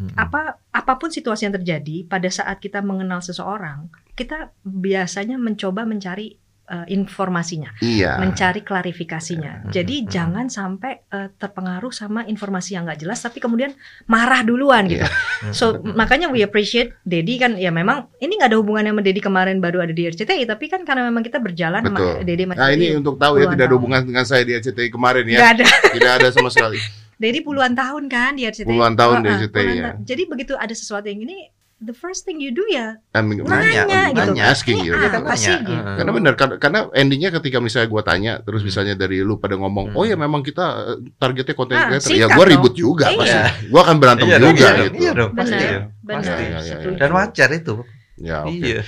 Hmm. 0.02 0.18
apa 0.18 0.58
apa 0.74 0.98
pun 0.98 1.14
situasi 1.14 1.46
yang 1.46 1.54
terjadi 1.54 2.10
pada 2.10 2.26
saat 2.26 2.58
kita 2.58 2.82
mengenal 2.82 3.22
seseorang, 3.22 3.86
kita 4.18 4.50
biasanya 4.66 5.38
mencoba 5.38 5.86
mencari 5.86 6.41
eh, 6.72 6.88
informasinya, 6.88 7.76
Iya. 7.84 8.16
mencari 8.18 8.64
klarifikasinya. 8.64 9.68
Hmm. 9.68 9.72
Jadi 9.72 9.96
Hmm. 10.02 10.08
jangan 10.08 10.46
sampai 10.48 11.04
eh, 11.06 11.28
terpengaruh 11.36 11.92
sama 11.92 12.24
informasi 12.24 12.80
yang 12.80 12.88
nggak 12.88 13.04
jelas, 13.04 13.20
tapi 13.20 13.44
kemudian 13.44 13.76
marah 14.08 14.42
duluan 14.42 14.88
gitu. 14.88 15.04
Hmm. 15.42 15.52
So 15.52 15.66
makanya 15.82 16.30
we 16.30 16.46
appreciate 16.46 16.94
Dedi 17.02 17.42
kan 17.42 17.58
ya 17.58 17.74
memang 17.74 18.14
ini 18.22 18.38
nggak 18.38 18.54
ada 18.54 18.58
hubungannya 18.62 18.94
sama 18.94 19.02
Dedi 19.02 19.20
kemarin 19.20 19.58
baru 19.58 19.82
ada 19.82 19.90
di 19.92 20.06
RCTI, 20.06 20.46
tapi 20.46 20.70
kan 20.70 20.86
karena 20.86 21.04
memang 21.10 21.26
kita 21.26 21.42
berjalan 21.42 21.82
sama. 21.82 22.22
Dedi 22.22 22.46
Nah 22.46 22.70
ini 22.70 22.94
untuk 22.96 23.18
tahu 23.18 23.42
ya 23.42 23.50
tidak 23.50 23.66
ada 23.68 23.76
hubungan 23.76 24.02
dengan 24.06 24.24
saya 24.24 24.46
di 24.46 24.54
RCTI 24.54 24.94
kemarin 24.94 25.26
ya. 25.26 25.42
nggak 25.42 25.52
ada. 25.60 25.66
Tidak 25.98 26.12
ada 26.22 26.28
sama 26.30 26.48
sekali. 26.54 26.78
Dedi 27.18 27.42
puluhan 27.42 27.74
tahun 27.74 28.10
kan 28.10 28.34
di 28.34 28.46
RCTI. 28.46 28.66
Puluhan 28.66 28.94
tahun 28.98 29.22
di 29.22 29.30
Heeh, 29.30 29.40
RCTI, 29.46 29.54
puluhan 29.54 29.78
ya. 29.78 29.90
Jadi 30.02 30.24
begitu 30.26 30.54
ada 30.58 30.74
sesuatu 30.74 31.06
yang 31.06 31.22
ini, 31.26 31.50
the 31.82 31.92
first 31.92 32.24
thing 32.24 32.38
you 32.38 32.50
do 32.50 32.62
ya 32.70 33.02
I 33.12 33.20
mean, 33.20 33.42
Nanya, 33.42 34.14
I'm 34.14 34.32
gitu. 34.32 34.38
asking 34.38 34.86
you. 34.86 34.94
Ini 34.94 35.02
gitu. 35.04 35.18
Nanya, 35.20 35.54
gitu. 35.60 35.72
heeh. 35.74 35.96
Karena 35.98 36.12
benar 36.14 36.34
karena, 36.38 36.80
endingnya 36.94 37.30
ketika 37.34 37.58
misalnya 37.58 37.90
gua 37.90 38.02
tanya 38.02 38.38
terus 38.40 38.62
misalnya 38.62 38.94
dari 38.94 39.20
lu 39.20 39.36
pada 39.36 39.58
ngomong 39.58 39.92
Hmm. 39.92 39.98
oh 39.98 40.06
ya 40.06 40.14
memang 40.14 40.40
kita 40.40 40.66
eh, 40.94 40.98
targetnya 41.18 41.56
konten 41.58 41.76
Ah, 41.76 41.90
creator 41.92 42.14
ya 42.14 42.28
dong. 42.30 42.46
ribut 42.48 42.74
juga 42.74 43.10
Iya. 43.10 43.18
pasti 43.18 43.38
gua 43.68 43.82
akan 43.84 43.96
berantem 43.98 44.26
Iya 44.26 44.38
juga 44.38 44.54
iya 44.62 44.72
gitu 44.80 44.96
Iya 44.96 45.12
dong, 45.12 45.32
pasti. 45.34 45.52
Benar. 45.52 45.66
ya. 45.66 45.82
benar. 46.00 46.22
Iya, 46.22 46.36
iya, 46.38 46.48
iya. 46.48 46.62
setuju. 46.78 46.98
Dan 47.02 47.10
wajar 47.12 47.50
itu. 47.52 47.76
ya 48.22 48.38
oke 48.46 48.54
Iya. 48.54 48.82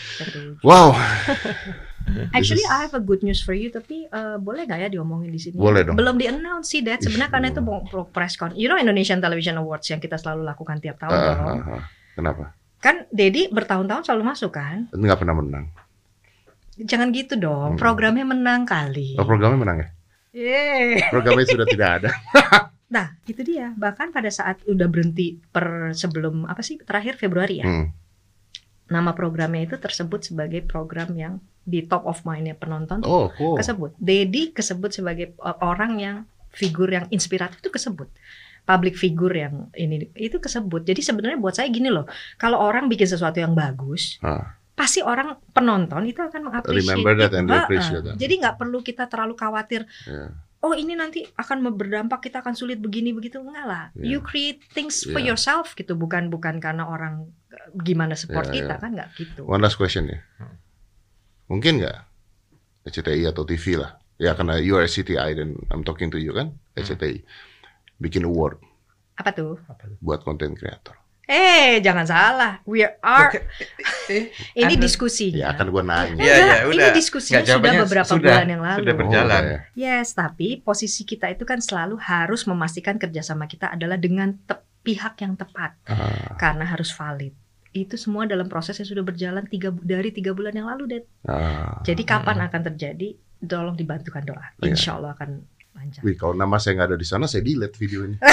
Wow 0.62 0.88
Actually 2.36 2.68
I 2.68 2.84
have 2.84 2.94
a 2.94 3.00
good 3.00 3.24
news 3.24 3.40
for 3.40 3.56
you 3.56 3.72
tapi 3.72 4.06
eh, 4.06 4.38
boleh 4.38 4.68
nggak 4.68 4.76
ya 4.78 4.90
diomongin 4.92 5.32
di 5.32 5.40
sini? 5.40 5.56
Boleh 5.56 5.88
dong. 5.88 5.96
Belum 5.96 6.20
di 6.20 6.28
announce 6.28 6.70
sih 6.70 6.84
Dad. 6.84 7.00
Sebenarnya 7.00 7.32
karena 7.32 7.48
itu 7.50 7.62
press 8.12 8.36
con. 8.36 8.52
You 8.54 8.68
know 8.68 8.76
Indonesian 8.76 9.18
Television 9.18 9.56
Awards 9.56 9.88
yang 9.88 9.98
kita 9.98 10.20
selalu 10.20 10.44
lakukan 10.44 10.84
tiap 10.84 11.00
tahun 11.00 11.16
Ah, 11.16 11.24
dong. 11.24 11.40
ah, 11.40 11.74
ah. 11.80 11.84
kenapa 12.14 12.44
Kan 12.84 13.08
Dedi 13.08 13.48
bertahun-tahun 13.48 14.04
selalu 14.04 14.24
masuk 14.28 14.52
kan? 14.60 14.92
nggak 14.92 15.24
pernah 15.24 15.40
menang 15.40 15.66
Jangan 16.76 17.16
gitu 17.16 17.40
dong. 17.40 17.78
Hmm. 17.78 17.80
Programnya 17.80 18.28
menang 18.28 18.68
kali. 18.68 19.16
oh, 19.16 19.24
programnya 19.24 19.60
menang 19.64 19.78
ya 19.80 19.90
Yeay. 20.34 21.14
programnya 21.14 21.46
sudah 21.46 21.68
tidak 21.70 21.90
ada 22.02 22.10
Nah, 22.94 23.18
itu 23.26 23.42
dia. 23.42 23.74
Bahkan 23.74 24.14
pada 24.14 24.30
saat 24.30 24.62
udah 24.70 24.86
berhenti 24.86 25.42
per 25.50 25.98
sebelum 25.98 26.46
apa 26.46 26.62
sih 26.62 26.78
terakhir 26.78 27.18
Februari 27.18 27.58
ya. 27.58 27.66
Hmm. 27.66 27.90
Nama 28.94 29.18
programnya 29.18 29.66
itu 29.66 29.82
tersebut 29.82 30.22
sebagai 30.22 30.62
program 30.62 31.10
yang 31.18 31.42
di 31.66 31.82
top 31.88 32.06
of 32.06 32.22
mind-nya 32.28 32.54
penonton 32.60 33.02
oh 33.08 33.32
cool 33.40 33.58
kesebut. 33.58 33.96
Dedi 33.98 34.54
kesebut 34.54 34.92
sebagai 34.94 35.34
uh, 35.42 35.58
orang 35.64 35.98
yang 35.98 36.18
figur 36.54 36.92
yang 36.92 37.10
inspiratif 37.10 37.64
itu 37.66 37.74
kesebut. 37.74 38.12
Public 38.64 38.96
figure 38.96 39.36
yang 39.36 39.68
ini 39.74 40.08
itu 40.16 40.40
kesebut. 40.40 40.84
Jadi 40.84 41.04
sebenarnya 41.04 41.36
buat 41.36 41.52
saya 41.52 41.68
gini 41.68 41.92
loh, 41.92 42.08
kalau 42.36 42.58
orang 42.58 42.88
bikin 42.88 43.04
sesuatu 43.06 43.36
yang 43.36 43.52
bagus, 43.52 44.16
Ah. 44.20 44.56
pasti 44.74 45.04
orang 45.04 45.36
penonton 45.52 46.02
itu 46.04 46.18
akan 46.18 46.48
mengapresiasi. 46.48 46.80
Remember 46.88 47.14
that 47.14 47.36
and 47.36 47.46
itu. 47.46 47.54
appreciate 47.54 48.00
Ha-ha. 48.00 48.16
that. 48.16 48.18
Jadi 48.18 48.34
nggak 48.40 48.56
perlu 48.56 48.80
kita 48.80 49.06
terlalu 49.06 49.36
khawatir. 49.36 49.84
Ya. 50.08 50.32
Oh 50.60 50.72
ini 50.72 50.96
nanti 50.96 51.28
akan 51.36 51.76
berdampak 51.76 52.24
kita 52.24 52.40
akan 52.40 52.56
sulit 52.56 52.80
begini 52.80 53.12
begitu 53.12 53.44
enggak 53.44 53.68
lah. 53.68 53.84
Yeah. 53.94 54.16
You 54.16 54.20
create 54.24 54.64
things 54.72 55.04
for 55.04 55.20
Yeah. 55.20 55.36
yourself 55.36 55.76
gitu, 55.76 55.94
bukan 55.94 56.32
bukan 56.32 56.64
karena 56.64 56.88
orang 56.88 57.28
eh, 57.52 57.68
gimana 57.78 58.16
support 58.16 58.48
Yeah, 58.48 58.64
kita 58.64 58.74
yeah. 58.74 58.80
kan 58.80 58.90
nggak 58.96 59.10
gitu. 59.20 59.42
One 59.44 59.60
last 59.60 59.76
question 59.76 60.08
ya. 60.08 60.24
Mungkin 61.46 61.84
nggak 61.84 61.98
SCTI 62.86 63.28
atau 63.28 63.44
TV 63.44 63.76
lah. 63.76 64.00
Ya 64.16 64.32
karena 64.34 64.56
you 64.58 64.74
are 64.74 64.88
CTI 64.88 65.36
dan 65.36 65.60
I'm 65.68 65.84
talking 65.84 66.08
to 66.08 66.18
you 66.18 66.32
kan 66.32 66.56
SCTI. 66.74 67.28
Bikin 67.98 68.24
award 68.24 68.58
Apa 69.14 69.30
tuh? 69.32 69.62
buat 70.00 70.22
content 70.22 70.54
creator. 70.54 70.98
Eh, 71.24 71.80
jangan 71.80 72.04
salah. 72.04 72.54
We 72.66 72.84
are 72.84 73.32
ini 74.60 74.76
diskusinya. 74.76 75.40
Ya 75.40 75.50
kan 75.54 75.72
gua 75.72 75.80
nanya. 75.80 76.20
Iya, 76.20 76.34
Enggak, 76.36 76.36
iya, 76.36 76.58
ini 76.68 76.76
udah. 76.84 76.92
diskusinya 76.92 77.40
Nggak, 77.40 77.48
sudah 77.56 77.72
beberapa 77.80 78.10
sudah, 78.10 78.20
bulan 78.36 78.48
yang 78.50 78.62
lalu. 78.62 78.80
sudah 78.84 78.96
berjalan. 78.98 79.40
Oh, 79.40 79.48
ya. 79.48 79.60
Yes, 79.74 80.08
tapi 80.12 80.48
posisi 80.60 81.02
kita 81.04 81.32
itu 81.32 81.44
kan 81.44 81.60
selalu 81.60 81.96
harus 81.98 82.44
memastikan 82.44 82.98
kerjasama 82.98 83.46
kita 83.46 83.72
adalah 83.72 83.96
dengan 83.96 84.36
te- 84.38 84.60
pihak 84.84 85.16
yang 85.18 85.40
tepat 85.40 85.80
Ah, 85.86 86.36
karena 86.36 86.68
harus 86.68 86.92
valid. 86.92 87.32
Itu 87.72 87.96
semua 87.96 88.28
dalam 88.28 88.46
proses 88.46 88.76
yang 88.76 88.86
sudah 88.86 89.02
berjalan 89.02 89.48
tiga 89.48 89.72
dari 89.72 90.12
tiga 90.12 90.36
bulan 90.36 90.52
yang 90.52 90.68
lalu, 90.68 90.92
Dad. 90.92 91.06
ah. 91.24 91.80
Jadi 91.82 92.04
kapan 92.04 92.44
akan 92.44 92.62
terjadi? 92.68 93.16
Tolong 93.40 93.76
dibantukan 93.76 94.24
doa. 94.24 94.44
Iya. 94.60 94.72
Insya 94.72 95.00
Allah 95.00 95.16
akan 95.16 95.40
lancar. 95.74 96.02
Wih, 96.02 96.14
kalau 96.14 96.34
nama 96.34 96.56
saya 96.56 96.78
nggak 96.78 96.90
ada 96.90 96.98
di 96.98 97.04
sana, 97.04 97.26
saya 97.26 97.42
delete 97.42 97.76
videonya. 97.76 98.18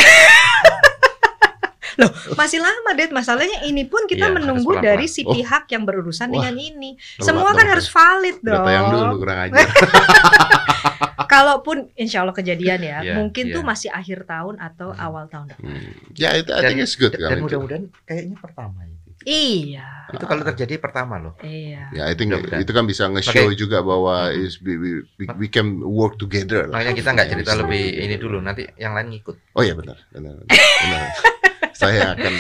Loh, 1.99 2.09
masih 2.32 2.59
lama, 2.59 2.95
Dad. 2.95 3.11
Masalahnya 3.11 3.61
ini 3.62 3.84
pun 3.84 4.07
kita 4.07 4.30
Iya, 4.30 4.32
menunggu 4.32 4.72
dari 4.78 5.05
si 5.05 5.20
Oh. 5.20 5.34
pihak 5.34 5.68
yang 5.68 5.84
berurusan 5.84 6.30
Wah, 6.30 6.49
dengan 6.49 6.55
ini. 6.57 6.91
telat 6.97 7.26
Semua 7.26 7.45
dong 7.45 7.53
kan 7.53 7.61
saya. 7.61 7.72
harus 7.76 7.86
valid 7.91 8.36
Udah 8.38 8.49
dong. 8.49 8.64
tayang 8.64 8.86
dulu, 8.88 9.12
kurang 9.18 9.38
ajar. 9.45 9.68
Kalaupun 11.30 11.76
insya 11.95 12.24
Allah 12.24 12.32
kejadian 12.32 12.80
ya, 12.80 12.99
Iya, 13.01 13.14
mungkin 13.14 13.45
iya. 13.47 13.55
tuh 13.55 13.62
masih 13.62 13.88
akhir 13.88 14.24
tahun 14.24 14.59
atau 14.59 14.91
awal 14.91 15.28
tahun 15.28 15.53
depan. 15.53 15.62
Hmm. 15.62 15.93
Ya 16.16 16.34
itu 16.34 16.51
I 16.51 16.61
think 16.64 16.80
it's 16.80 16.97
good. 16.97 17.12
Dan, 17.12 17.38
mudah-mudahan 17.38 17.84
kayaknya 18.03 18.34
pertama 18.34 18.80
itu. 18.82 18.99
Iya. 19.23 19.85
Itu 20.11 20.25
kalau 20.25 20.43
terjadi 20.43 20.81
pertama 20.81 21.21
loh. 21.21 21.35
Iya. 21.39 21.93
Ya, 21.93 22.03
I 22.09 22.16
think 22.16 22.33
itu 22.35 22.73
kan 22.73 22.85
bisa 22.85 23.07
nge-show 23.07 23.47
Pakai- 23.47 23.59
juga 23.59 23.79
bahwa 23.81 24.27
Hmm. 24.29 24.43
is 24.43 24.59
we, 24.59 24.75
we, 24.75 24.91
we, 25.16 25.25
we 25.37 25.47
can 25.47 25.79
work 25.81 26.16
together 26.16 26.66
lah. 26.66 26.81
Makanya 26.81 26.95
kita 26.97 27.11
nggak 27.12 27.29
cerita 27.31 27.53
Bisa. 27.53 27.61
lebih 27.62 27.85
ini 28.01 28.16
dulu, 28.16 28.41
nanti 28.41 28.64
yang 28.75 28.97
lain 28.97 29.12
ngikut. 29.12 29.37
Oh 29.55 29.62
iya 29.62 29.77
benar, 29.77 30.01
benar, 30.11 30.35
benar. 30.41 30.57
benar. 30.83 31.05
Saya 31.81 32.12
akan 32.12 32.35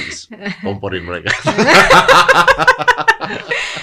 komporin 0.60 1.00
mereka. 1.00 1.30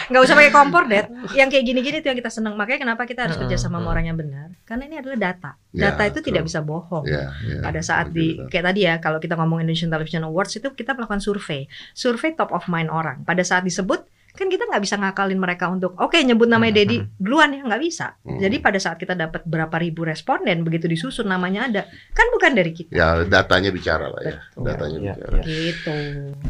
Nggak 0.08 0.22
usah 0.24 0.36
pakai 0.36 0.51
kompor, 0.51 0.84
Dad. 0.88 1.08
Yang 1.39 1.47
kayak 1.51 1.66
gini-gini 1.66 1.97
tuh 1.99 2.10
yang 2.12 2.20
kita 2.20 2.32
seneng. 2.32 2.55
Makanya 2.55 2.80
kenapa 2.84 3.03
kita 3.03 3.28
harus 3.28 3.36
kerja 3.36 3.58
sama 3.58 3.84
orang 3.84 4.08
yang 4.08 4.16
benar. 4.16 4.55
Karena 4.64 4.88
ini 4.88 4.95
adalah 4.97 5.18
data. 5.20 5.51
Ya, 5.72 5.91
Data 5.91 6.03
itu 6.08 6.20
tidak 6.22 6.43
betul. 6.43 6.49
bisa 6.49 6.60
bohong. 6.64 7.05
Ya, 7.05 7.32
ya. 7.43 7.60
Pada 7.62 7.82
saat 7.82 8.10
di 8.10 8.39
kayak 8.47 8.66
tadi 8.72 8.80
ya, 8.88 8.97
kalau 8.97 9.20
kita 9.20 9.36
ngomong 9.36 9.62
Indonesian 9.62 9.91
Television 9.91 10.24
Awards 10.24 10.55
itu 10.55 10.72
kita 10.72 10.95
melakukan 10.95 11.20
survei, 11.20 11.68
survei 11.91 12.32
top 12.34 12.51
of 12.51 12.66
mind 12.68 12.88
orang. 12.88 13.22
Pada 13.24 13.43
saat 13.43 13.62
disebut 13.62 14.03
kan 14.32 14.53
kita 14.53 14.70
nggak 14.70 14.86
bisa 14.86 15.01
ngakalin 15.01 15.41
mereka 15.41 15.66
untuk 15.66 15.97
oke 15.97 16.14
nyebut 16.14 16.45
namanya 16.45 16.78
Dedi 16.78 17.01
duluan 17.18 17.51
ya 17.51 17.66
nggak 17.66 17.82
bisa. 17.82 18.14
Hmm. 18.22 18.38
Jadi 18.38 18.62
pada 18.62 18.78
saat 18.78 18.95
kita 18.95 19.18
dapat 19.18 19.41
berapa 19.43 19.74
ribu 19.82 20.05
responden 20.05 20.62
begitu 20.62 20.86
disusun 20.86 21.26
namanya 21.26 21.66
ada 21.66 21.82
kan 22.14 22.30
bukan 22.30 22.53
dari 22.53 22.70
kita. 22.70 22.93
Ya 22.93 23.26
datanya 23.26 23.74
bicara 23.74 24.14
lah 24.14 24.22
ya. 24.22 24.38
Betul. 24.53 24.62
Datanya 24.70 24.97
Ya, 25.01 25.14
bicara. 25.18 25.34
ya. 25.34 25.43
Gitu. 25.43 25.97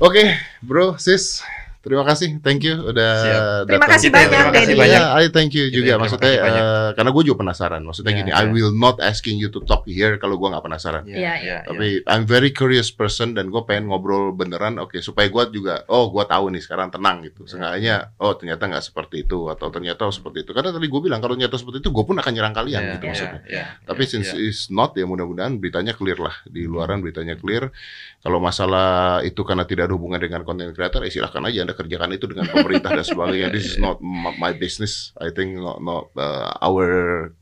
Oke, 0.04 0.24
bro, 0.60 1.00
sis. 1.00 1.40
Terima 1.88 2.04
kasih, 2.04 2.44
thank 2.44 2.62
you 2.62 2.76
udah 2.84 3.12
Siap. 3.18 3.42
Terima 3.64 3.80
datang. 3.80 3.92
kasih 3.96 4.10
banyak, 4.12 4.28
terima 4.30 4.52
kasih 4.52 4.76
banyak. 4.76 5.00
Ya, 5.00 5.16
I 5.16 5.26
thank 5.32 5.56
you 5.56 5.72
juga. 5.72 5.80
ya, 5.80 5.96
terima 5.96 6.04
Maksudnya, 6.04 6.32
banyak. 6.36 6.64
eh, 6.68 6.90
karena 6.94 7.10
gue 7.10 7.24
juga 7.24 7.38
penasaran. 7.40 7.82
Maksudnya 7.82 8.12
Ya, 8.12 8.20
gini, 8.20 8.30
ya. 8.30 8.36
I 8.38 8.46
will 8.46 8.74
not 8.74 9.00
asking 9.00 9.40
you 9.40 9.48
to 9.48 9.64
talk 9.64 9.88
here 9.88 10.20
kalau 10.20 10.36
gue 10.36 10.48
nggak 10.48 10.60
penasaran. 10.62 11.08
Iya, 11.08 11.16
Iya, 11.16 11.34
iya, 11.40 11.58
Tapi 11.64 12.04
I'm 12.04 12.28
very 12.28 12.52
curious 12.52 12.92
person 12.92 13.32
dan 13.32 13.48
gue 13.48 13.62
pengen 13.64 13.88
ngobrol 13.88 14.32
beneran. 14.32 14.76
Oke, 14.78 15.00
supaya 15.00 15.32
gue 15.32 15.44
juga, 15.50 15.88
oh 15.88 16.12
gue 16.12 16.24
tahu 16.24 16.52
nih 16.52 16.60
sekarang 16.60 16.92
tenang 16.92 17.24
gitu. 17.24 17.48
Seenggaknya, 17.48 18.12
oh 18.20 18.36
ternyata 18.36 18.68
nggak 18.68 18.84
seperti 18.84 19.24
itu 19.24 19.48
atau 19.48 19.72
ternyata 19.72 20.04
oh, 20.04 20.12
seperti 20.12 20.44
itu. 20.44 20.52
Karena 20.52 20.76
tadi 20.76 20.86
gue 20.86 21.00
bilang 21.00 21.24
kalau 21.24 21.34
ternyata 21.34 21.56
seperti 21.56 21.80
itu, 21.80 21.90
gue 21.90 22.04
pun 22.04 22.20
akan 22.20 22.32
nyerang 22.36 22.52
kalian 22.52 22.82
Iya, 22.84 22.92
gitu 22.94 23.04
iya, 23.04 23.12
maksudnya. 23.16 23.42
iya, 23.48 23.64
Tapi 23.88 24.04
iya, 24.04 24.12
since 24.12 24.30
iya. 24.36 24.44
it's 24.44 24.68
not 24.68 24.92
ya 24.92 25.08
mudah-mudahan 25.08 25.56
beritanya 25.56 25.96
clear 25.96 26.20
lah 26.20 26.36
di 26.44 26.68
luaran 26.68 27.00
beritanya 27.00 27.40
clear. 27.40 27.72
Kalau 28.20 28.44
masalah 28.44 29.24
itu 29.24 29.40
karena 29.42 29.64
tidak 29.64 29.88
ada 29.88 29.96
hubungan 29.96 30.20
dengan 30.20 30.44
content 30.44 30.76
creator, 30.76 31.00
ya 31.00 31.12
silahkan 31.14 31.40
aja 31.48 31.64
anda 31.64 31.77
kerjakan 31.78 32.10
itu 32.18 32.26
dengan 32.26 32.50
pemerintah 32.50 32.98
dan 32.98 33.06
sebagainya. 33.06 33.54
This 33.54 33.76
is 33.76 33.78
not 33.86 34.02
my 34.02 34.58
business. 34.58 35.14
I 35.22 35.30
think 35.30 35.62
not, 35.62 35.80
not 35.86 36.10
uh, 36.18 36.58
our 36.60 36.88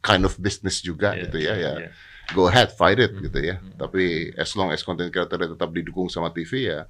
kind 0.04 0.28
of 0.28 0.36
business 0.38 0.84
juga 0.84 1.16
Iya, 1.16 1.22
gitu 1.28 1.38
ya. 1.40 1.54
Ya 1.56 1.72
iya. 1.80 1.90
go 2.36 2.52
ahead 2.52 2.74
fight 2.76 3.00
it 3.00 3.16
gitu 3.16 3.40
ya. 3.40 3.58
Hmm. 3.62 3.80
Tapi 3.80 4.36
as 4.36 4.52
long 4.60 4.76
as 4.76 4.84
content 4.84 5.14
creator 5.14 5.40
tetap 5.40 5.70
didukung 5.72 6.12
sama 6.12 6.34
TV 6.36 6.68
ya, 6.68 6.90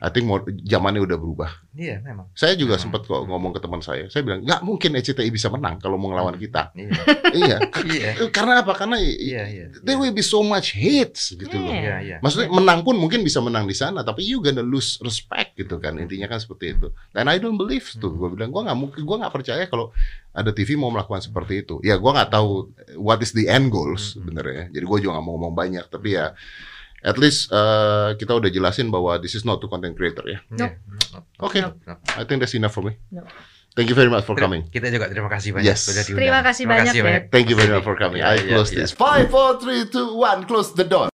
I 0.00 0.08
think 0.08 0.24
mau, 0.24 0.40
zamannya 0.64 1.04
udah 1.04 1.14
berubah. 1.14 1.50
Iya, 1.76 2.00
memang. 2.00 2.32
Saya 2.32 2.56
juga 2.56 2.74
Hmm. 2.74 2.88
sempat 2.88 3.04
kok 3.04 3.20
ngomong 3.20 3.52
ke 3.52 3.60
teman 3.60 3.78
saya. 3.78 4.08
Saya 4.08 4.24
bilang 4.24 4.40
nggak 4.40 4.64
mungkin 4.64 4.96
ECTI 4.96 5.28
bisa 5.28 5.46
menang 5.46 5.76
kalau 5.76 6.00
mau 6.00 6.08
ngelawan 6.08 6.34
kita. 6.34 6.72
Iya. 6.72 6.88
iya. 7.36 7.56
Iya. 7.84 8.10
Karena 8.28 8.64
apa? 8.64 8.72
Karena 8.72 8.96
Iya, 8.96 9.42
iya. 9.44 9.64
there 9.84 9.94
will 9.94 10.10
be 10.10 10.24
so 10.24 10.40
much 10.40 10.72
hits 10.72 11.32
gitu 11.32 11.52
loh. 11.52 11.68
Iya. 11.68 12.00
Iya. 12.00 12.16
Maksudnya 12.18 12.48
menang 12.48 12.80
pun 12.80 12.96
mungkin 12.96 13.20
bisa 13.20 13.38
menang 13.38 13.68
di 13.68 13.76
sana, 13.76 14.00
tapi 14.00 14.24
you 14.24 14.40
gonna 14.40 14.64
lose 14.64 14.96
respect 15.00 15.52
gitu 15.54 15.76
kan. 15.76 15.94
Intinya 15.94 16.26
kan 16.26 16.40
seperti 16.40 16.74
itu. 16.74 16.88
Dan 17.12 17.28
I 17.28 17.36
don't 17.36 17.54
believe 17.54 17.84
tuh. 17.92 18.08
Gue 18.10 18.32
bilang 18.32 18.48
gue 18.50 18.62
nggak 18.64 18.78
mungkin, 18.78 19.00
gue 19.04 19.16
nggak 19.20 19.34
percaya 19.34 19.68
kalau 19.68 19.92
ada 20.32 20.48
TV 20.48 20.74
mau 20.74 20.88
melakukan 20.88 21.20
seperti 21.20 21.60
itu. 21.60 21.76
Ya 21.84 22.00
gue 22.00 22.08
nggak 22.08 22.32
tahu 22.32 22.72
what 22.96 23.20
is 23.20 23.30
the 23.30 23.44
end 23.44 23.68
goals 23.68 24.16
Hmm. 24.16 24.24
sebenarnya. 24.24 24.72
Jadi 24.72 24.84
gue 24.86 24.98
juga 25.04 25.12
nggak 25.14 25.24
mau 25.24 25.36
ngomong 25.36 25.52
banyak, 25.52 25.84
tapi 25.86 26.16
ya 26.16 26.32
at 27.00 27.16
least 27.16 27.48
eh, 27.52 28.16
kita 28.16 28.36
udah 28.36 28.50
jelasin 28.52 28.88
bahwa 28.88 29.16
this 29.20 29.34
is 29.34 29.44
not 29.44 29.60
to 29.60 29.66
content 29.68 29.96
creator 29.96 30.24
ya. 30.24 30.38
Iya. 30.52 30.76
Oke, 31.40 31.60
Nope, 31.60 31.80
nope. 31.84 32.00
I 32.16 32.22
think 32.28 32.44
that's 32.44 32.54
enough 32.54 32.72
for 32.72 32.84
me. 32.84 32.96
No. 33.10 33.24
Thank 33.70 33.86
you 33.86 33.94
very 33.94 34.10
much 34.10 34.26
for 34.26 34.34
coming. 34.34 34.66
Kita 34.66 34.90
juga 34.90 35.06
terima 35.06 35.30
kasih 35.30 35.54
banyak 35.54 35.70
Yes. 35.70 35.86
sudah 35.86 36.02
diundang. 36.02 36.22
Terima 36.26 36.40
kasih 36.42 36.64
banyak. 36.66 36.92
Thank 37.30 37.46
you 37.50 37.56
very 37.56 37.70
much 37.70 37.86
for 37.86 37.94
coming. 37.94 38.18
Iya, 38.18 38.34
I 38.34 38.36
iya, 38.42 38.50
close 38.50 38.70
iya. 38.74 38.82
this. 38.82 38.90
Five, 38.94 39.30
four, 39.30 39.62
three, 39.62 39.86
two, 39.86 40.10
one. 40.18 40.42
Close 40.46 40.74
the 40.74 40.82
door. 40.82 41.09